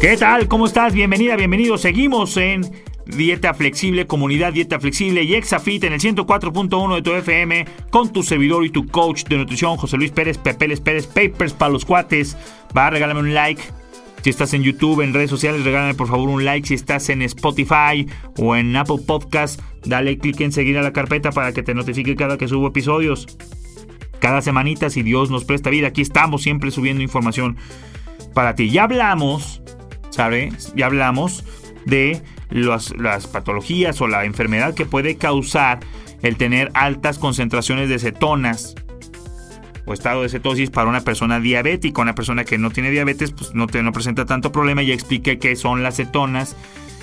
¿Qué 0.00 0.16
tal? 0.16 0.48
¿Cómo 0.48 0.64
estás? 0.64 0.94
Bienvenida, 0.94 1.36
bienvenido. 1.36 1.76
Seguimos 1.76 2.38
en 2.38 2.62
Dieta 3.04 3.52
Flexible, 3.52 4.06
Comunidad 4.06 4.54
Dieta 4.54 4.80
Flexible 4.80 5.22
y 5.22 5.34
Exafit 5.34 5.84
en 5.84 5.92
el 5.92 6.00
104.1 6.00 6.94
de 6.94 7.02
tu 7.02 7.12
FM 7.12 7.66
con 7.90 8.10
tu 8.10 8.22
servidor 8.22 8.64
y 8.64 8.70
tu 8.70 8.86
coach 8.86 9.24
de 9.24 9.36
nutrición, 9.36 9.76
José 9.76 9.98
Luis 9.98 10.12
Pérez, 10.12 10.38
Pepeles 10.38 10.80
Pérez, 10.80 11.06
Papers 11.06 11.52
para 11.52 11.72
los 11.72 11.84
cuates. 11.84 12.38
Va, 12.74 12.88
regálame 12.88 13.20
un 13.20 13.34
like. 13.34 13.60
Si 14.22 14.30
estás 14.30 14.54
en 14.54 14.62
YouTube, 14.62 15.02
en 15.02 15.12
redes 15.12 15.28
sociales, 15.28 15.62
regálame 15.62 15.92
por 15.92 16.08
favor 16.08 16.30
un 16.30 16.42
like. 16.42 16.66
Si 16.66 16.72
estás 16.72 17.10
en 17.10 17.20
Spotify 17.20 18.08
o 18.38 18.56
en 18.56 18.74
Apple 18.74 19.02
Podcast, 19.06 19.60
dale 19.84 20.16
clic 20.16 20.40
en 20.40 20.52
seguir 20.52 20.78
a 20.78 20.82
la 20.82 20.94
carpeta 20.94 21.32
para 21.32 21.52
que 21.52 21.62
te 21.62 21.74
notifique 21.74 22.16
cada 22.16 22.38
que 22.38 22.48
subo 22.48 22.68
episodios 22.68 23.26
cada 24.20 24.42
semanita, 24.42 24.90
si 24.90 25.02
Dios 25.02 25.30
nos 25.30 25.44
presta 25.44 25.70
vida. 25.70 25.88
Aquí 25.88 26.02
estamos 26.02 26.42
siempre 26.42 26.70
subiendo 26.70 27.02
información 27.02 27.56
para 28.34 28.54
ti. 28.54 28.70
Ya 28.70 28.84
hablamos, 28.84 29.62
¿sabes? 30.10 30.72
Ya 30.76 30.86
hablamos 30.86 31.44
de 31.86 32.22
las 32.50 33.26
patologías 33.26 34.00
o 34.00 34.08
la 34.08 34.24
enfermedad 34.24 34.74
que 34.74 34.86
puede 34.86 35.16
causar 35.16 35.80
el 36.22 36.36
tener 36.36 36.70
altas 36.74 37.18
concentraciones 37.18 37.88
de 37.88 37.98
cetonas 37.98 38.74
o 39.86 39.92
estado 39.92 40.22
de 40.22 40.28
cetosis 40.30 40.70
para 40.70 40.88
una 40.88 41.02
persona 41.02 41.40
diabética. 41.40 42.00
Una 42.00 42.14
persona 42.14 42.44
que 42.44 42.58
no 42.58 42.70
tiene 42.70 42.90
diabetes, 42.90 43.32
pues 43.32 43.54
no, 43.54 43.66
te, 43.66 43.82
no 43.82 43.92
presenta 43.92 44.24
tanto 44.24 44.52
problema. 44.52 44.82
Ya 44.82 44.94
expliqué 44.94 45.38
qué 45.38 45.56
son 45.56 45.82
las 45.82 45.96
cetonas 45.96 46.56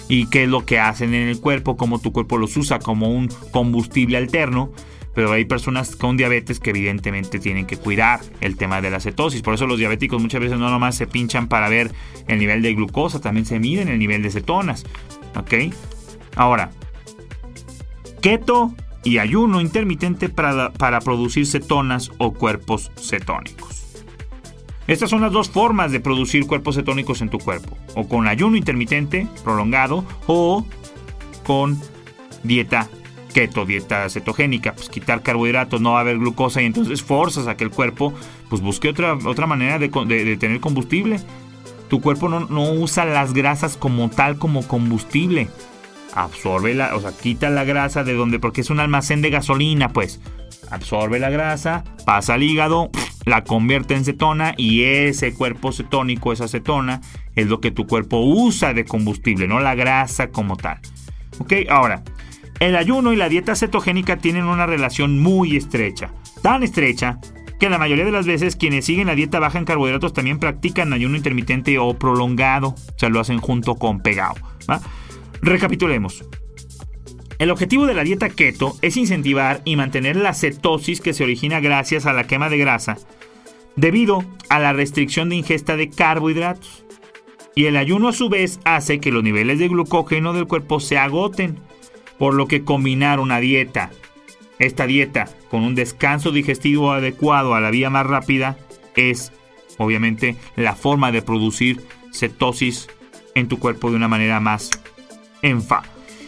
y 0.10 0.26
qué 0.28 0.44
es 0.44 0.50
lo 0.50 0.66
que 0.66 0.80
hacen 0.80 1.14
en 1.14 1.28
el 1.28 1.40
cuerpo, 1.40 1.78
cómo 1.78 2.00
tu 2.00 2.12
cuerpo 2.12 2.38
los 2.38 2.58
usa 2.58 2.80
como 2.80 3.10
un 3.12 3.30
combustible 3.52 4.18
alterno 4.18 4.72
pero 5.14 5.32
hay 5.32 5.46
personas 5.46 5.96
con 5.96 6.18
diabetes 6.18 6.60
que 6.60 6.70
evidentemente 6.70 7.40
tienen 7.40 7.66
que 7.66 7.78
cuidar 7.78 8.22
el 8.40 8.56
tema 8.56 8.82
de 8.82 8.90
la 8.90 9.00
cetosis. 9.00 9.42
Por 9.42 9.54
eso 9.54 9.68
los 9.68 9.78
diabéticos 9.78 10.22
muchas 10.22 10.42
veces 10.42 10.58
no 10.58 10.70
nomás 10.70 10.96
se 10.96 11.08
pinchan 11.08 11.48
para 11.48 11.70
ver 11.70 11.92
el 12.28 12.40
nivel 12.40 12.62
de 12.62 12.74
glucosa, 12.74 13.20
también 13.20 13.46
se 13.46 13.60
miden 13.60 13.90
el 13.90 14.00
nivel 14.00 14.22
de 14.24 14.32
cetonas. 14.32 14.86
¿Ok? 15.36 15.74
Ahora, 16.36 16.72
keto 18.22 18.74
y 19.04 19.18
ayuno 19.18 19.62
intermitente 19.62 20.30
para, 20.30 20.72
para 20.72 21.02
producir 21.02 21.46
cetonas 21.46 22.12
o 22.18 22.34
cuerpos 22.34 22.92
cetónicos. 22.96 23.82
Estas 24.88 25.10
son 25.10 25.22
las 25.22 25.32
dos 25.32 25.50
formas 25.50 25.92
de 25.92 26.00
producir 26.00 26.46
cuerpos 26.48 26.76
cetónicos 26.76 27.22
en 27.22 27.30
tu 27.30 27.38
cuerpo, 27.40 27.78
o 27.96 28.08
con 28.08 28.28
ayuno 28.28 28.58
intermitente 28.58 29.28
prolongado 29.44 30.04
o 30.28 30.66
con 31.44 31.80
dieta 32.44 32.90
keto, 33.32 33.66
dieta 33.66 34.10
cetogénica, 34.10 34.74
pues 34.74 34.90
quitar 34.90 35.24
carbohidratos, 35.24 35.82
no 35.82 35.92
va 35.92 36.00
a 36.00 36.02
haber 36.02 36.20
glucosa 36.20 36.62
y 36.62 36.66
entonces 36.66 37.02
forzas 37.02 37.48
a 37.48 37.56
que 37.56 37.64
el 37.64 37.72
cuerpo 37.72 38.14
pues 38.50 38.62
busque 38.62 38.90
otra, 38.90 39.14
otra 39.14 39.48
manera 39.48 39.80
de, 39.80 39.90
tener 40.38 40.60
combustible. 40.60 41.20
Tu 41.90 42.02
cuerpo 42.02 42.30
no, 42.30 42.72
usa 42.72 43.06
las 43.06 43.34
grasas 43.34 43.78
como 43.78 44.10
tal, 44.10 44.38
como 44.38 44.68
combustible. 44.68 45.50
Absorbe 46.14 46.74
la, 46.74 46.96
o 46.96 47.02
sea, 47.02 47.12
quita 47.12 47.50
la 47.50 47.64
grasa 47.64 48.04
de 48.04 48.14
donde, 48.14 48.40
porque 48.40 48.62
es 48.62 48.70
un 48.70 48.80
almacén 48.80 49.22
de 49.22 49.30
gasolina, 49.30 49.90
pues. 49.90 50.22
Absorbe 50.70 51.20
la 51.20 51.30
grasa, 51.30 51.84
pasa 52.06 52.36
al 52.36 52.44
hígado, 52.44 52.92
la 53.26 53.44
convierte 53.44 53.94
en 53.94 54.06
cetona 54.06 54.54
y 54.58 54.84
ese 54.84 55.34
cuerpo 55.34 55.72
cetónico, 55.72 56.32
esa 56.32 56.48
cetona, 56.48 57.02
es 57.36 57.48
lo 57.48 57.60
que 57.60 57.72
tu 57.72 57.88
cuerpo 57.88 58.20
usa 58.20 58.74
de 58.74 58.86
combustible, 58.86 59.48
no 59.48 59.60
la 59.60 59.76
grasa 59.76 60.28
como 60.28 60.58
tal. 60.58 60.80
Ok, 61.40 61.54
ahora, 61.70 62.04
el 62.62 62.76
ayuno 62.76 63.12
y 63.12 63.16
la 63.16 63.28
dieta 63.28 63.56
cetogénica 63.56 64.18
tienen 64.18 64.46
una 64.46 64.68
relación 64.68 65.20
muy 65.20 65.58
estrecha, 65.58 66.14
tan 66.44 66.62
estrecha 66.62 67.20
que 67.60 67.72
la 67.72 67.80
mayoría 67.80 68.06
de 68.06 68.12
las 68.12 68.28
veces 68.28 68.56
quienes 68.56 68.86
siguen 68.86 69.08
la 69.08 69.16
dieta 69.16 69.40
baja 69.40 69.58
en 69.58 69.66
carbohidratos 69.66 70.14
también 70.14 70.38
practican 70.38 70.94
ayuno 70.94 71.18
intermitente 71.18 71.80
o 71.80 71.96
prolongado, 71.96 72.70
o 72.70 73.00
sea, 73.00 73.10
lo 73.10 73.20
hacen 73.20 73.40
junto 73.40 73.76
con 73.76 74.02
pegado. 74.02 74.36
Recapitulemos. 75.42 76.24
El 77.40 77.50
objetivo 77.50 77.88
de 77.88 77.96
la 77.96 78.04
dieta 78.04 78.30
keto 78.30 78.78
es 78.84 78.96
incentivar 78.96 79.64
y 79.66 79.76
mantener 79.76 80.16
la 80.16 80.36
cetosis 80.36 81.02
que 81.02 81.14
se 81.14 81.24
origina 81.24 81.60
gracias 81.62 82.06
a 82.06 82.14
la 82.14 82.26
quema 82.26 82.50
de 82.50 82.60
grasa 82.60 82.98
debido 83.76 84.24
a 84.50 84.60
la 84.60 84.74
restricción 84.74 85.30
de 85.30 85.38
ingesta 85.38 85.78
de 85.78 85.90
carbohidratos. 85.90 86.86
Y 87.56 87.66
el 87.66 87.76
ayuno 87.76 88.10
a 88.10 88.14
su 88.14 88.30
vez 88.30 88.60
hace 88.66 89.00
que 89.00 89.12
los 89.12 89.24
niveles 89.24 89.58
de 89.58 89.68
glucógeno 89.68 90.34
del 90.34 90.46
cuerpo 90.46 90.80
se 90.80 91.00
agoten, 91.00 91.58
por 92.22 92.36
lo 92.36 92.48
que 92.48 92.64
combinar 92.64 93.20
una 93.20 93.40
dieta, 93.40 93.90
esta 94.60 94.86
dieta, 94.86 95.28
con 95.50 95.64
un 95.64 95.74
descanso 95.74 96.30
digestivo 96.30 96.92
adecuado 96.92 97.56
a 97.56 97.60
la 97.60 97.72
vía 97.72 97.90
más 97.90 98.06
rápida 98.06 98.60
es, 98.96 99.32
obviamente, 99.80 100.36
la 100.56 100.76
forma 100.76 101.12
de 101.12 101.24
producir 101.24 101.82
cetosis 102.14 102.90
en 103.34 103.48
tu 103.48 103.58
cuerpo 103.58 103.90
de 103.90 103.96
una 103.96 104.08
manera 104.08 104.40
más 104.40 104.70
enfa. 105.42 105.82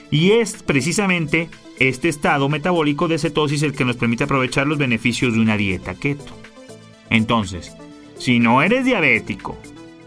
Y 0.09 0.31
es 0.31 0.63
precisamente 0.63 1.47
este 1.77 2.09
estado 2.09 2.49
metabólico 2.49 3.07
de 3.07 3.19
cetosis 3.19 3.61
el 3.61 3.73
que 3.73 3.85
nos 3.85 3.97
permite 3.97 4.23
aprovechar 4.23 4.65
los 4.65 4.79
beneficios 4.79 5.35
de 5.35 5.41
una 5.41 5.57
dieta 5.57 5.93
keto. 5.93 6.35
Entonces, 7.11 7.71
si 8.17 8.39
no 8.39 8.63
eres 8.63 8.83
diabético 8.83 9.59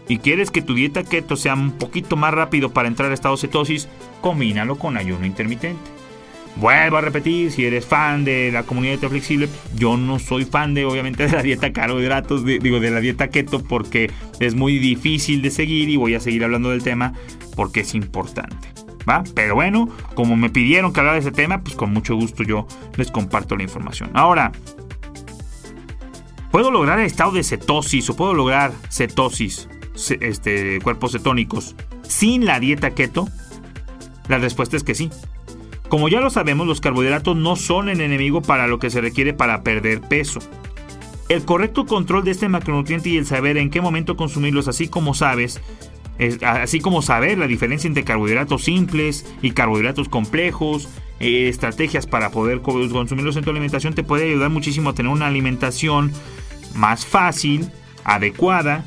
y 0.07 0.19
quieres 0.19 0.51
que 0.51 0.61
tu 0.61 0.73
dieta 0.73 1.03
keto 1.03 1.35
sea 1.35 1.53
un 1.53 1.71
poquito 1.71 2.15
más 2.15 2.33
rápido 2.33 2.71
para 2.71 2.87
entrar 2.87 3.11
a 3.11 3.13
estado 3.13 3.37
cetosis, 3.37 3.87
combínalo 4.21 4.77
con 4.77 4.97
ayuno 4.97 5.25
intermitente. 5.25 5.97
Vuelvo 6.55 6.97
a 6.97 7.01
repetir, 7.01 7.51
si 7.51 7.65
eres 7.65 7.85
fan 7.85 8.25
de 8.25 8.51
la 8.51 8.63
comunidad 8.63 8.97
de 8.97 9.09
flexible, 9.09 9.47
yo 9.75 9.95
no 9.95 10.17
soy 10.17 10.43
fan 10.43 10.73
de 10.73 10.85
obviamente 10.85 11.27
de 11.27 11.31
la 11.31 11.43
dieta 11.43 11.71
carbohidratos, 11.71 12.43
digo 12.45 12.79
de 12.79 12.89
la 12.89 12.99
dieta 12.99 13.27
keto 13.27 13.63
porque 13.63 14.09
es 14.39 14.55
muy 14.55 14.79
difícil 14.79 15.43
de 15.43 15.51
seguir 15.51 15.87
y 15.89 15.97
voy 15.97 16.15
a 16.15 16.19
seguir 16.19 16.43
hablando 16.43 16.71
del 16.71 16.81
tema 16.81 17.13
porque 17.55 17.81
es 17.81 17.93
importante. 17.93 18.69
Pero 19.35 19.55
bueno, 19.55 19.87
como 20.15 20.35
me 20.35 20.49
pidieron 20.49 20.91
que 20.91 20.99
hablara 20.99 21.15
de 21.15 21.21
ese 21.21 21.31
tema, 21.31 21.61
pues 21.61 21.75
con 21.75 21.93
mucho 21.93 22.15
gusto 22.15 22.43
yo 22.43 22.67
les 22.97 23.09
comparto 23.09 23.55
la 23.55 23.63
información. 23.63 24.09
Ahora, 24.13 24.51
¿puedo 26.51 26.71
lograr 26.71 26.99
el 26.99 27.05
estado 27.05 27.31
de 27.31 27.43
cetosis 27.43 28.09
o 28.09 28.15
puedo 28.15 28.33
lograr 28.33 28.73
cetosis, 28.89 29.69
este, 30.19 30.79
cuerpos 30.81 31.11
cetónicos, 31.11 31.75
sin 32.03 32.45
la 32.45 32.59
dieta 32.59 32.91
keto? 32.91 33.27
La 34.27 34.37
respuesta 34.37 34.77
es 34.77 34.83
que 34.83 34.95
sí. 34.95 35.09
Como 35.89 36.09
ya 36.09 36.19
lo 36.19 36.29
sabemos, 36.29 36.67
los 36.67 36.81
carbohidratos 36.81 37.35
no 37.35 37.55
son 37.55 37.89
el 37.89 38.01
enemigo 38.01 38.41
para 38.41 38.67
lo 38.67 38.79
que 38.79 38.89
se 38.89 39.01
requiere 39.01 39.33
para 39.33 39.63
perder 39.63 40.01
peso. 40.01 40.39
El 41.29 41.43
correcto 41.45 41.85
control 41.85 42.23
de 42.23 42.31
este 42.31 42.49
macronutriente 42.49 43.09
y 43.09 43.17
el 43.17 43.25
saber 43.25 43.57
en 43.57 43.69
qué 43.69 43.81
momento 43.81 44.15
consumirlos, 44.15 44.67
así 44.67 44.87
como 44.87 45.13
sabes, 45.13 45.61
así 46.41 46.79
como 46.79 47.01
saber 47.01 47.37
la 47.37 47.47
diferencia 47.47 47.87
entre 47.87 48.03
carbohidratos 48.03 48.63
simples 48.63 49.25
y 49.41 49.51
carbohidratos 49.51 50.09
complejos, 50.09 50.89
eh, 51.19 51.47
estrategias 51.49 52.05
para 52.05 52.31
poder 52.31 52.61
consumirlos 52.61 53.35
en 53.37 53.43
tu 53.43 53.49
alimentación 53.49 53.93
te 53.93 54.03
puede 54.03 54.25
ayudar 54.25 54.51
muchísimo 54.51 54.91
a 54.91 54.93
tener 54.93 55.11
una 55.11 55.27
alimentación 55.27 56.11
más 56.75 57.05
fácil, 57.05 57.71
adecuada, 58.03 58.85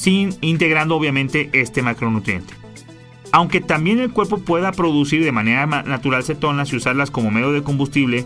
sin 0.00 0.34
integrando 0.40 0.96
obviamente 0.96 1.50
este 1.52 1.82
macronutriente. 1.82 2.54
Aunque 3.32 3.60
también 3.60 3.98
el 4.00 4.10
cuerpo 4.10 4.38
pueda 4.38 4.72
producir 4.72 5.22
de 5.22 5.30
manera 5.30 5.66
natural 5.66 6.24
cetonas 6.24 6.72
y 6.72 6.76
usarlas 6.76 7.10
como 7.10 7.30
medio 7.30 7.52
de 7.52 7.62
combustible, 7.62 8.24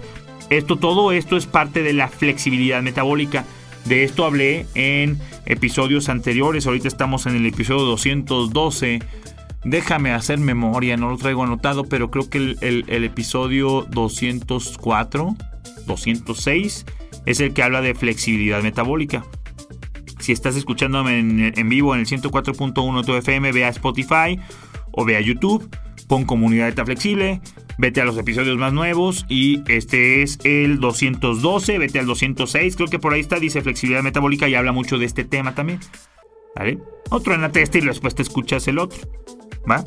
esto, 0.50 0.76
todo 0.76 1.10
esto 1.10 1.36
es 1.36 1.46
parte 1.46 1.82
de 1.82 1.92
la 1.92 2.06
flexibilidad 2.06 2.80
metabólica 2.80 3.44
de 3.84 4.04
esto 4.04 4.24
hablé 4.24 4.66
en 4.74 5.18
episodios 5.46 6.08
anteriores. 6.08 6.66
Ahorita 6.66 6.88
estamos 6.88 7.26
en 7.26 7.36
el 7.36 7.46
episodio 7.46 7.82
212. 7.82 9.00
Déjame 9.64 10.12
hacer 10.12 10.38
memoria, 10.38 10.96
no 10.96 11.10
lo 11.10 11.18
traigo 11.18 11.42
anotado, 11.42 11.84
pero 11.84 12.10
creo 12.10 12.30
que 12.30 12.56
el, 12.60 13.04
episodio 13.04 13.86
204, 13.90 15.36
206 15.86 16.86
es 17.26 17.40
el 17.40 17.52
que 17.52 17.62
habla 17.62 17.80
de 17.80 17.94
flexibilidad 17.94 18.62
metabólica. 18.62 19.24
Si 20.24 20.32
estás 20.32 20.56
escuchándome 20.56 21.18
en, 21.18 21.68
vivo 21.68 21.94
en 21.94 22.00
el 22.00 22.06
104.1 22.06 23.04
tu 23.04 23.12
FM, 23.14 23.52
ve 23.52 23.66
a 23.66 23.68
Spotify 23.68 24.40
o 24.90 25.04
ve 25.04 25.18
a 25.18 25.20
YouTube, 25.20 25.68
pon 26.08 26.24
comunidad 26.24 26.72
de 26.72 26.82
flexible, 26.82 27.42
vete 27.76 28.00
a 28.00 28.06
los 28.06 28.16
episodios 28.16 28.56
más 28.56 28.72
nuevos 28.72 29.26
y 29.28 29.62
este 29.70 30.22
es 30.22 30.38
el 30.44 30.80
212, 30.80 31.76
vete 31.76 31.98
al 31.98 32.06
206, 32.06 32.74
creo 32.74 32.88
que 32.88 32.98
por 32.98 33.12
ahí 33.12 33.20
está, 33.20 33.38
dice 33.38 33.60
flexibilidad 33.60 34.02
metabólica 34.02 34.48
y 34.48 34.54
habla 34.54 34.72
mucho 34.72 34.96
de 34.96 35.04
este 35.04 35.24
tema 35.24 35.54
también. 35.54 35.78
¿Vale? 36.56 36.78
Otro 37.10 37.34
en 37.34 37.42
la 37.42 37.52
testa 37.52 37.76
y 37.76 37.82
después 37.82 38.14
te 38.14 38.22
escuchas 38.22 38.66
el 38.66 38.78
otro. 38.78 39.06
¿Va? 39.70 39.84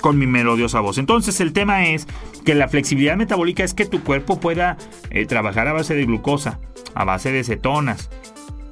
Con 0.00 0.18
mi 0.18 0.26
melodiosa 0.26 0.80
voz. 0.80 0.98
Entonces 0.98 1.40
el 1.40 1.52
tema 1.52 1.86
es 1.86 2.08
que 2.44 2.56
la 2.56 2.66
flexibilidad 2.66 3.16
metabólica 3.16 3.62
es 3.62 3.72
que 3.72 3.86
tu 3.86 4.02
cuerpo 4.02 4.40
pueda 4.40 4.78
eh, 5.10 5.26
trabajar 5.26 5.68
a 5.68 5.72
base 5.72 5.94
de 5.94 6.06
glucosa, 6.06 6.58
a 6.96 7.04
base 7.04 7.30
de 7.30 7.44
cetonas, 7.44 8.10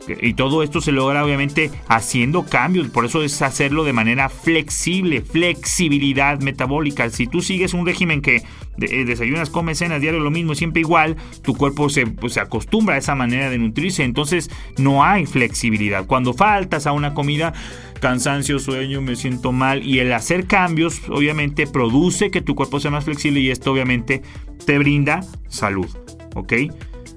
y 0.08 0.34
todo 0.34 0.62
esto 0.62 0.80
se 0.80 0.92
logra 0.92 1.24
obviamente 1.24 1.70
haciendo 1.88 2.44
cambios, 2.44 2.88
por 2.88 3.04
eso 3.04 3.22
es 3.22 3.40
hacerlo 3.42 3.84
de 3.84 3.92
manera 3.92 4.28
flexible, 4.28 5.22
flexibilidad 5.22 6.40
metabólica. 6.40 7.08
Si 7.10 7.26
tú 7.26 7.40
sigues 7.40 7.74
un 7.74 7.86
régimen 7.86 8.20
que 8.20 8.42
eh, 8.80 9.04
desayunas, 9.04 9.50
comes, 9.50 9.78
cenas, 9.78 10.00
diario 10.00 10.20
lo 10.20 10.30
mismo, 10.30 10.54
siempre 10.54 10.80
igual, 10.80 11.16
tu 11.42 11.54
cuerpo 11.54 11.88
se, 11.88 12.06
pues, 12.06 12.34
se 12.34 12.40
acostumbra 12.40 12.96
a 12.96 12.98
esa 12.98 13.14
manera 13.14 13.50
de 13.50 13.58
nutrirse, 13.58 14.04
entonces 14.04 14.50
no 14.78 15.04
hay 15.04 15.26
flexibilidad. 15.26 16.06
Cuando 16.06 16.34
faltas 16.34 16.86
a 16.86 16.92
una 16.92 17.14
comida, 17.14 17.52
cansancio, 18.00 18.58
sueño, 18.58 19.00
me 19.00 19.16
siento 19.16 19.52
mal 19.52 19.86
y 19.86 20.00
el 20.00 20.12
hacer 20.12 20.46
cambios 20.46 21.00
obviamente 21.08 21.66
produce 21.66 22.30
que 22.30 22.42
tu 22.42 22.54
cuerpo 22.54 22.80
sea 22.80 22.90
más 22.90 23.04
flexible 23.04 23.40
y 23.40 23.50
esto 23.50 23.72
obviamente 23.72 24.22
te 24.66 24.78
brinda 24.78 25.20
salud, 25.48 25.88
¿ok? 26.34 26.52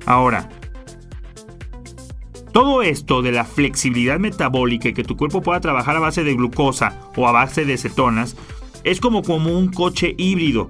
Ahora, 0.06 0.50
todo 2.58 2.82
esto 2.82 3.22
de 3.22 3.32
la 3.32 3.46
flexibilidad 3.46 4.18
metabólica 4.18 4.90
y 4.90 4.94
que 4.96 5.04
tu 5.04 5.16
cuerpo 5.16 5.44
pueda 5.44 5.62
trabajar 5.62 5.96
a 5.96 6.00
base 6.00 6.24
de 6.24 6.34
glucosa 6.34 7.00
o 7.16 7.28
a 7.28 7.32
base 7.32 7.66
de 7.66 7.78
cetonas 7.78 8.36
es 8.84 9.00
como, 9.00 9.22
como 9.22 9.56
un 9.56 9.68
coche 9.68 10.16
híbrido 10.18 10.68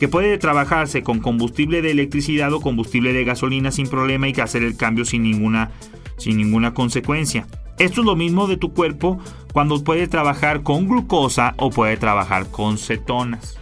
que 0.00 0.08
puede 0.08 0.38
trabajarse 0.38 1.02
con 1.02 1.18
combustible 1.20 1.82
de 1.82 1.90
electricidad 1.90 2.50
o 2.54 2.62
combustible 2.62 3.12
de 3.12 3.24
gasolina 3.24 3.70
sin 3.70 3.88
problema 3.88 4.26
y 4.26 4.32
que 4.32 4.40
hacer 4.40 4.62
el 4.62 4.78
cambio 4.78 5.04
sin 5.04 5.22
ninguna, 5.22 5.70
sin 6.16 6.38
ninguna 6.38 6.72
consecuencia. 6.72 7.46
Esto 7.78 8.00
es 8.00 8.06
lo 8.06 8.16
mismo 8.16 8.46
de 8.46 8.56
tu 8.56 8.72
cuerpo 8.72 9.18
cuando 9.52 9.84
puede 9.84 10.08
trabajar 10.08 10.62
con 10.62 10.88
glucosa 10.88 11.52
o 11.58 11.68
puede 11.68 11.98
trabajar 11.98 12.50
con 12.50 12.78
cetonas. 12.78 13.58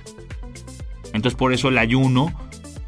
Entonces 1.13 1.37
por 1.37 1.53
eso 1.53 1.67
el 1.67 1.79
ayuno 1.79 2.33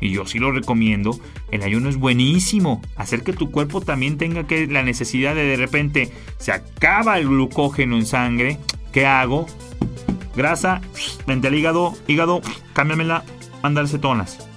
y 0.00 0.10
yo 0.10 0.26
sí 0.26 0.38
lo 0.38 0.52
recomiendo, 0.52 1.18
el 1.50 1.62
ayuno 1.62 1.88
es 1.88 1.96
buenísimo. 1.96 2.82
Hacer 2.96 3.22
que 3.22 3.32
tu 3.32 3.50
cuerpo 3.50 3.80
también 3.80 4.18
tenga 4.18 4.46
que 4.46 4.66
la 4.66 4.82
necesidad 4.82 5.34
de 5.34 5.44
de 5.44 5.56
repente 5.56 6.12
se 6.38 6.52
acaba 6.52 7.18
el 7.18 7.28
glucógeno 7.28 7.96
en 7.96 8.06
sangre. 8.06 8.58
¿Qué 8.92 9.06
hago? 9.06 9.46
Grasa, 10.36 10.80
vente 11.26 11.48
al 11.48 11.54
hígado, 11.54 11.94
hígado, 12.06 12.40
cámbiamela, 12.72 13.24
mandar 13.62 13.88
cetonas. 13.88 14.48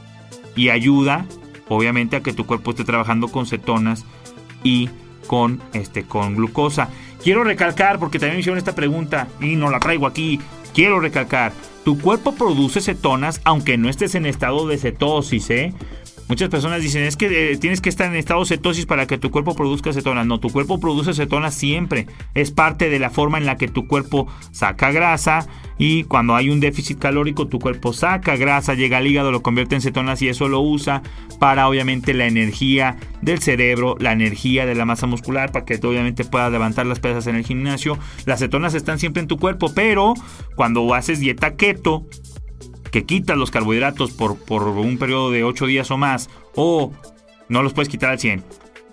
Y 0.56 0.69
ayuda, 0.69 1.25
obviamente, 1.69 2.17
a 2.17 2.21
que 2.21 2.34
tu 2.34 2.45
cuerpo 2.45 2.71
esté 2.71 2.84
trabajando 2.84 3.30
con 3.30 3.45
cetonas 3.45 4.06
y 4.63 4.89
con, 5.27 5.62
este, 5.73 6.04
con 6.04 6.36
glucosa. 6.36 6.89
Quiero 7.23 7.43
recalcar, 7.43 7.99
porque 7.99 8.19
también 8.19 8.36
me 8.36 8.39
hicieron 8.41 8.58
esta 8.58 8.75
pregunta 8.75 9.27
y 9.39 9.56
no 9.56 9.69
la 9.69 9.80
traigo 9.80 10.08
aquí. 10.08 10.39
Quiero 10.73 10.99
recalcar, 10.99 11.54
tu 11.84 12.00
cuerpo 12.00 12.36
produce 12.36 12.82
cetonas 12.82 13.41
aunque 13.44 13.78
no 13.78 13.89
estés 13.89 14.15
en 14.15 14.26
estado 14.26 14.67
de 14.67 14.78
cetosis, 14.78 15.50
¿eh? 15.50 15.74
Muchas 16.32 16.48
personas 16.48 16.82
dicen, 16.82 17.04
es 17.04 17.17
que 17.17 17.52
eh, 17.52 17.58
tienes 17.58 17.82
que 17.82 17.89
estar 17.89 18.08
en 18.08 18.15
estado 18.15 18.39
de 18.39 18.46
cetosis 18.46 18.86
para 18.86 19.06
que 19.06 19.17
tu 19.17 19.32
cuerpo 19.32 19.54
produzca 19.54 19.91
cetonas. 19.91 20.26
No, 20.26 20.39
tu 20.39 20.50
cuerpo 20.50 20.80
produce 20.80 21.13
cetonas 21.13 21.54
siempre. 21.54 22.08
Es 22.36 22.52
parte 22.52 22.89
de 22.89 23.00
la 23.00 23.10
forma 23.10 23.38
en 23.38 23.46
la 23.46 23.58
que 23.58 23.67
tu 23.67 23.86
cuerpo 23.86 24.28
saca 24.52 24.91
grasa 24.91 25.46
y 25.78 26.06
cuando 26.06 26.36
hay 26.36 26.50
un 26.50 26.62
déficit 26.62 27.00
calórico 27.00 27.48
tu 27.48 27.60
cuerpo 27.60 27.91
saca 27.91 28.38
grasa, 28.38 28.76
llega 28.76 29.00
al 29.00 29.08
hígado, 29.08 29.34
lo 29.34 29.41
convierte 29.41 29.76
en 29.76 29.82
cetonas 29.82 30.22
y 30.22 30.30
eso 30.30 30.48
lo 30.48 30.62
usa 30.62 31.02
para 31.38 31.67
obviamente 31.67 32.13
la 32.13 32.28
energía 32.28 32.96
del 33.22 33.40
cerebro, 33.40 33.96
la 34.00 34.12
energía 34.12 34.66
de 34.66 34.76
la 34.76 34.86
masa 34.86 35.08
muscular 35.08 35.52
para 35.52 35.66
que 35.66 35.76
obviamente 35.76 36.26
puedas 36.26 36.52
levantar 36.52 36.86
las 36.86 37.00
pesas 37.00 37.28
en 37.28 37.36
el 37.36 37.46
gimnasio. 37.46 37.98
Las 38.26 38.40
cetonas 38.40 38.74
están 38.74 39.00
siempre 39.00 39.22
en 39.22 39.28
tu 39.28 39.38
cuerpo, 39.38 39.72
pero 39.74 40.14
cuando 40.56 40.94
haces 40.94 41.20
dieta 41.20 41.56
keto, 41.56 42.06
que 42.92 43.06
quitas 43.06 43.38
los 43.38 43.52
carbohidratos 43.52 44.12
por, 44.12 44.38
por 44.38 44.64
un 44.64 44.98
periodo 44.98 45.32
de 45.32 45.44
8 45.44 45.66
días 45.66 45.92
o 45.92 45.98
más, 45.98 46.30
o 46.56 46.92
no 47.48 47.64
los 47.64 47.74
puedes 47.74 47.90
quitar 47.90 48.10
al 48.10 48.20
100, 48.20 48.44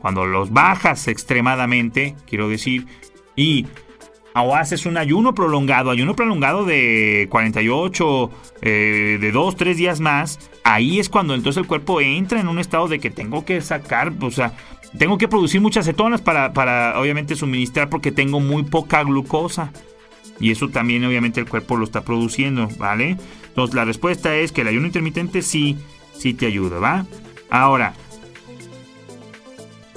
cuando 0.01 0.25
los 0.25 0.53
bajas 0.53 1.09
extremadamente, 1.09 2.15
quiero 2.27 2.49
decir, 2.49 2.87
y 3.35 3.67
o 4.35 4.55
haces 4.55 4.87
un 4.87 4.97
ayuno 4.97 5.35
prolongado, 5.35 5.91
ayuno 5.91 6.15
prolongado 6.15 6.65
de 6.65 7.27
48, 7.31 8.31
eh, 8.63 9.19
de 9.21 9.33
2, 9.33 9.57
3 9.57 9.77
días 9.77 10.01
más, 10.01 10.39
ahí 10.65 11.01
es 11.01 11.09
cuando 11.09 11.35
entonces 11.35 11.61
el 11.61 11.67
cuerpo 11.67 12.01
entra 12.01 12.41
en 12.41 12.49
un 12.49 12.59
estado 12.59 12.89
de 12.89 13.01
que 13.01 13.11
tengo 13.11 13.45
que 13.45 13.61
sacar, 13.61 14.13
o 14.21 14.31
sea, 14.31 14.53
tengo 14.97 15.19
que 15.19 15.29
producir 15.29 15.61
muchas 15.61 15.87
cetonas 15.87 16.21
para, 16.21 16.53
para 16.53 16.99
obviamente 16.99 17.37
suministrar 17.37 17.89
porque 17.89 18.13
tengo 18.13 18.41
muy 18.41 18.63
poca 18.63 19.03
glucosa. 19.03 19.73
Y 20.41 20.53
eso 20.53 20.69
también 20.69 21.05
obviamente 21.05 21.41
el 21.41 21.49
cuerpo 21.49 21.77
lo 21.77 21.85
está 21.85 22.03
produciendo, 22.03 22.69
¿vale? 22.79 23.17
Entonces 23.49 23.75
la 23.75 23.85
respuesta 23.85 24.37
es 24.37 24.53
que 24.53 24.61
el 24.61 24.69
ayuno 24.69 24.87
intermitente 24.87 25.43
sí, 25.43 25.77
sí 26.17 26.33
te 26.33 26.47
ayuda, 26.47 26.79
¿va? 26.79 27.07
Ahora, 27.51 27.95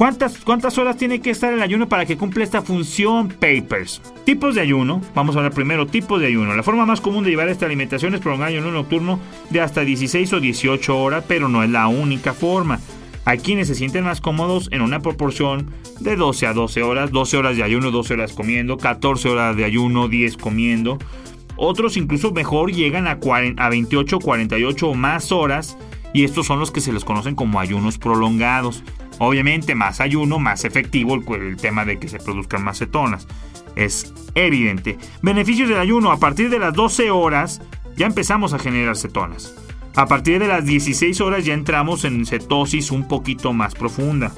¿Cuántas, 0.01 0.39
¿Cuántas 0.39 0.79
horas 0.79 0.97
tiene 0.97 1.21
que 1.21 1.29
estar 1.29 1.53
el 1.53 1.61
ayuno 1.61 1.87
para 1.87 2.07
que 2.07 2.17
cumpla 2.17 2.43
esta 2.43 2.63
función 2.63 3.27
Papers? 3.27 4.01
Tipos 4.23 4.55
de 4.55 4.61
ayuno. 4.61 4.99
Vamos 5.13 5.35
a 5.35 5.37
hablar 5.37 5.53
primero 5.53 5.85
tipos 5.85 6.19
de 6.19 6.25
ayuno. 6.25 6.55
La 6.55 6.63
forma 6.63 6.87
más 6.87 6.99
común 6.99 7.23
de 7.23 7.29
llevar 7.29 7.49
esta 7.49 7.67
alimentación 7.67 8.15
es 8.15 8.19
prolongar 8.19 8.49
el 8.49 8.57
ayuno 8.57 8.71
nocturno 8.71 9.19
de 9.51 9.61
hasta 9.61 9.81
16 9.81 10.33
o 10.33 10.39
18 10.39 10.97
horas, 10.97 11.23
pero 11.27 11.49
no 11.49 11.61
es 11.61 11.69
la 11.69 11.87
única 11.87 12.33
forma. 12.33 12.79
Hay 13.25 13.37
quienes 13.37 13.67
se 13.67 13.75
sienten 13.75 14.03
más 14.03 14.21
cómodos 14.21 14.69
en 14.71 14.81
una 14.81 15.01
proporción 15.01 15.69
de 15.99 16.15
12 16.15 16.47
a 16.47 16.53
12 16.53 16.81
horas, 16.81 17.11
12 17.11 17.37
horas 17.37 17.55
de 17.55 17.61
ayuno, 17.61 17.91
12 17.91 18.15
horas 18.15 18.33
comiendo, 18.33 18.77
14 18.77 19.29
horas 19.29 19.55
de 19.55 19.65
ayuno, 19.65 20.07
10 20.07 20.35
comiendo. 20.37 20.97
Otros 21.57 21.95
incluso 21.95 22.31
mejor 22.31 22.71
llegan 22.71 23.05
a, 23.05 23.19
40, 23.19 23.63
a 23.63 23.69
28, 23.69 24.17
48 24.17 24.87
o 24.89 24.95
más 24.95 25.31
horas 25.31 25.77
y 26.11 26.23
estos 26.23 26.47
son 26.47 26.59
los 26.59 26.71
que 26.71 26.81
se 26.81 26.91
les 26.91 27.05
conocen 27.05 27.35
como 27.35 27.59
ayunos 27.59 27.99
prolongados. 27.99 28.83
Obviamente 29.23 29.75
más 29.75 30.01
ayuno, 30.01 30.39
más 30.39 30.65
efectivo 30.65 31.13
el, 31.13 31.55
tema 31.55 31.85
de 31.85 31.99
que 31.99 32.07
se 32.07 32.17
produzcan 32.17 32.63
más 32.63 32.79
cetonas. 32.79 33.27
Es 33.75 34.15
evidente. 34.33 34.97
Beneficios 35.21 35.69
del 35.69 35.77
ayuno. 35.77 36.11
A 36.11 36.17
partir 36.17 36.49
de 36.49 36.57
las 36.57 36.73
12 36.73 37.11
horas 37.11 37.61
ya 37.95 38.07
empezamos 38.07 38.53
a 38.53 38.57
generar 38.57 38.97
cetonas. 38.97 39.53
A 39.95 40.07
partir 40.07 40.39
de 40.39 40.47
las 40.47 40.65
16 40.65 41.21
horas 41.21 41.45
ya 41.45 41.53
entramos 41.53 42.03
en 42.03 42.25
cetosis 42.25 42.89
un 42.89 43.07
poquito 43.07 43.53
más 43.53 43.75
profunda. 43.75 44.31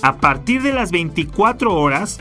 A 0.00 0.16
partir 0.16 0.62
de 0.62 0.72
las 0.72 0.90
24 0.90 1.74
horas, 1.74 2.20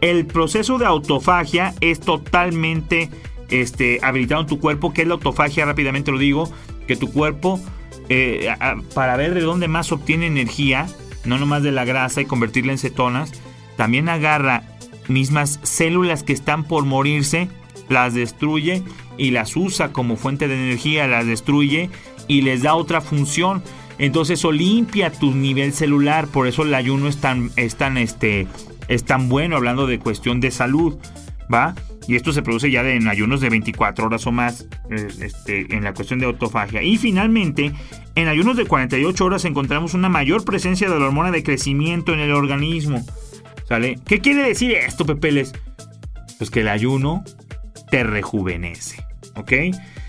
el 0.00 0.24
proceso 0.24 0.78
de 0.78 0.86
autofagia 0.86 1.74
es 1.82 2.00
totalmente 2.00 3.10
este, 3.50 3.98
habilitado 4.02 4.40
en 4.40 4.46
tu 4.46 4.60
cuerpo. 4.60 4.94
¿Qué 4.94 5.02
es 5.02 5.08
la 5.08 5.14
autofagia? 5.16 5.66
Rápidamente 5.66 6.10
lo 6.10 6.16
digo. 6.16 6.50
Que 6.88 6.96
tu 6.96 7.12
cuerpo 7.12 7.60
eh, 8.08 8.48
para 8.94 9.16
ver 9.16 9.34
de 9.34 9.40
dónde 9.40 9.68
más 9.68 9.92
obtiene 9.92 10.26
energía, 10.26 10.86
no 11.24 11.38
nomás 11.38 11.62
de 11.62 11.72
la 11.72 11.84
grasa 11.84 12.20
y 12.20 12.26
convertirla 12.26 12.72
en 12.72 12.78
cetonas, 12.78 13.32
también 13.76 14.08
agarra 14.08 14.62
mismas 15.08 15.60
células 15.62 16.22
que 16.22 16.32
están 16.32 16.64
por 16.64 16.84
morirse, 16.84 17.48
las 17.88 18.14
destruye 18.14 18.82
y 19.18 19.30
las 19.30 19.56
usa 19.56 19.92
como 19.92 20.16
fuente 20.16 20.48
de 20.48 20.54
energía, 20.54 21.06
las 21.06 21.26
destruye 21.26 21.90
y 22.28 22.42
les 22.42 22.62
da 22.62 22.74
otra 22.74 23.00
función. 23.00 23.62
Entonces 23.98 24.38
eso 24.38 24.52
limpia 24.52 25.10
tu 25.10 25.34
nivel 25.34 25.72
celular, 25.72 26.26
por 26.26 26.46
eso 26.46 26.62
el 26.62 26.74
ayuno 26.74 27.08
es 27.08 27.18
tan, 27.18 27.50
es 27.56 27.76
tan, 27.76 27.96
este, 27.96 28.46
es 28.88 29.04
tan 29.04 29.28
bueno 29.28 29.56
hablando 29.56 29.86
de 29.86 29.98
cuestión 29.98 30.40
de 30.40 30.50
salud, 30.50 30.96
¿va? 31.52 31.74
Y 32.08 32.14
esto 32.14 32.32
se 32.32 32.42
produce 32.42 32.70
ya 32.70 32.88
en 32.88 33.08
ayunos 33.08 33.40
de 33.40 33.50
24 33.50 34.06
horas 34.06 34.26
o 34.26 34.32
más 34.32 34.68
eh, 34.90 35.08
este, 35.20 35.74
en 35.74 35.82
la 35.82 35.92
cuestión 35.92 36.18
de 36.20 36.26
autofagia. 36.26 36.82
Y 36.82 36.96
finalmente, 36.98 37.72
en 38.14 38.28
ayunos 38.28 38.56
de 38.56 38.66
48 38.66 39.24
horas 39.24 39.44
encontramos 39.44 39.94
una 39.94 40.08
mayor 40.08 40.44
presencia 40.44 40.88
de 40.88 40.98
la 40.98 41.06
hormona 41.06 41.30
de 41.30 41.42
crecimiento 41.42 42.14
en 42.14 42.20
el 42.20 42.32
organismo. 42.32 43.04
¿Sale? 43.68 43.98
¿Qué 44.06 44.20
quiere 44.20 44.44
decir 44.44 44.72
esto, 44.72 45.04
Pepeles? 45.04 45.52
Pues 46.38 46.50
que 46.50 46.60
el 46.60 46.68
ayuno 46.68 47.24
te 47.90 48.04
rejuvenece. 48.04 49.04
¿Ok? 49.34 49.52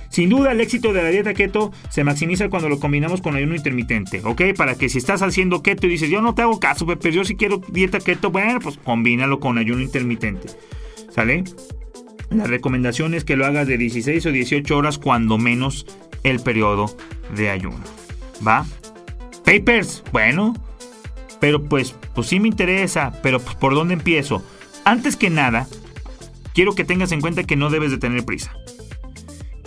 Sin 0.09 0.29
duda, 0.29 0.51
el 0.51 0.61
éxito 0.61 0.93
de 0.93 1.03
la 1.03 1.09
dieta 1.09 1.33
keto 1.33 1.71
se 1.89 2.03
maximiza 2.03 2.49
cuando 2.49 2.69
lo 2.69 2.79
combinamos 2.79 3.21
con 3.21 3.35
ayuno 3.35 3.55
intermitente, 3.55 4.21
¿ok? 4.23 4.41
Para 4.55 4.75
que 4.75 4.89
si 4.89 4.97
estás 4.97 5.21
haciendo 5.21 5.61
keto 5.61 5.85
y 5.85 5.91
dices, 5.91 6.09
yo 6.09 6.21
no 6.21 6.33
te 6.33 6.41
hago 6.41 6.59
caso, 6.59 6.85
Pepe, 6.85 7.11
yo 7.11 7.23
si 7.25 7.35
quiero 7.35 7.61
dieta 7.67 7.99
keto, 7.99 8.31
bueno, 8.31 8.59
pues 8.59 8.77
combínalo 8.77 9.39
con 9.39 9.57
ayuno 9.57 9.81
intermitente, 9.81 10.47
¿sale? 11.11 11.43
La 12.29 12.45
recomendación 12.45 13.13
es 13.13 13.23
que 13.23 13.35
lo 13.35 13.45
hagas 13.45 13.67
de 13.67 13.77
16 13.77 14.25
o 14.25 14.31
18 14.31 14.77
horas 14.77 14.97
cuando 14.97 15.37
menos 15.37 15.85
el 16.23 16.39
periodo 16.39 16.95
de 17.35 17.49
ayuno. 17.49 17.83
¿Va? 18.45 18.65
Papers, 19.45 20.03
bueno. 20.11 20.53
Pero 21.39 21.63
pues, 21.63 21.95
pues 22.15 22.27
sí 22.27 22.39
me 22.39 22.47
interesa, 22.47 23.13
pero 23.21 23.39
pues, 23.39 23.55
¿por 23.55 23.75
dónde 23.75 23.93
empiezo? 23.93 24.43
Antes 24.85 25.15
que 25.15 25.29
nada, 25.29 25.67
quiero 26.53 26.73
que 26.73 26.83
tengas 26.83 27.11
en 27.11 27.21
cuenta 27.21 27.43
que 27.43 27.55
no 27.55 27.69
debes 27.69 27.91
de 27.91 27.97
tener 27.97 28.25
prisa 28.25 28.55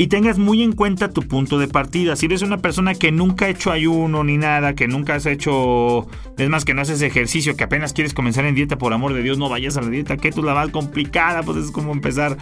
y 0.01 0.07
tengas 0.07 0.39
muy 0.39 0.63
en 0.63 0.73
cuenta 0.73 1.11
tu 1.11 1.29
punto 1.29 1.59
de 1.59 1.69
partida. 1.69 2.17
Si 2.17 2.25
eres 2.25 2.41
una 2.41 2.57
persona 2.57 2.95
que 2.95 3.13
nunca 3.13 3.45
ha 3.45 3.49
hecho 3.51 3.71
ayuno 3.71 4.25
ni 4.25 4.39
nada, 4.39 4.75
que 4.75 4.89
nunca 4.89 5.15
has 5.15 5.27
hecho, 5.27 6.07
es 6.39 6.49
más 6.49 6.65
que 6.65 6.73
no 6.73 6.81
haces 6.81 7.03
ejercicio, 7.03 7.55
que 7.55 7.65
apenas 7.65 7.93
quieres 7.93 8.15
comenzar 8.15 8.47
en 8.47 8.55
dieta, 8.55 8.79
por 8.79 8.95
amor 8.95 9.13
de 9.13 9.23
Dios, 9.23 9.37
no 9.37 9.51
vayas 9.51 9.77
a 9.77 9.83
la 9.83 9.91
dieta, 9.91 10.17
que 10.17 10.29
es 10.29 10.39
la 10.39 10.55
más 10.55 10.71
complicada, 10.71 11.43
pues 11.43 11.59
es 11.59 11.71
como 11.71 11.93
empezar 11.93 12.39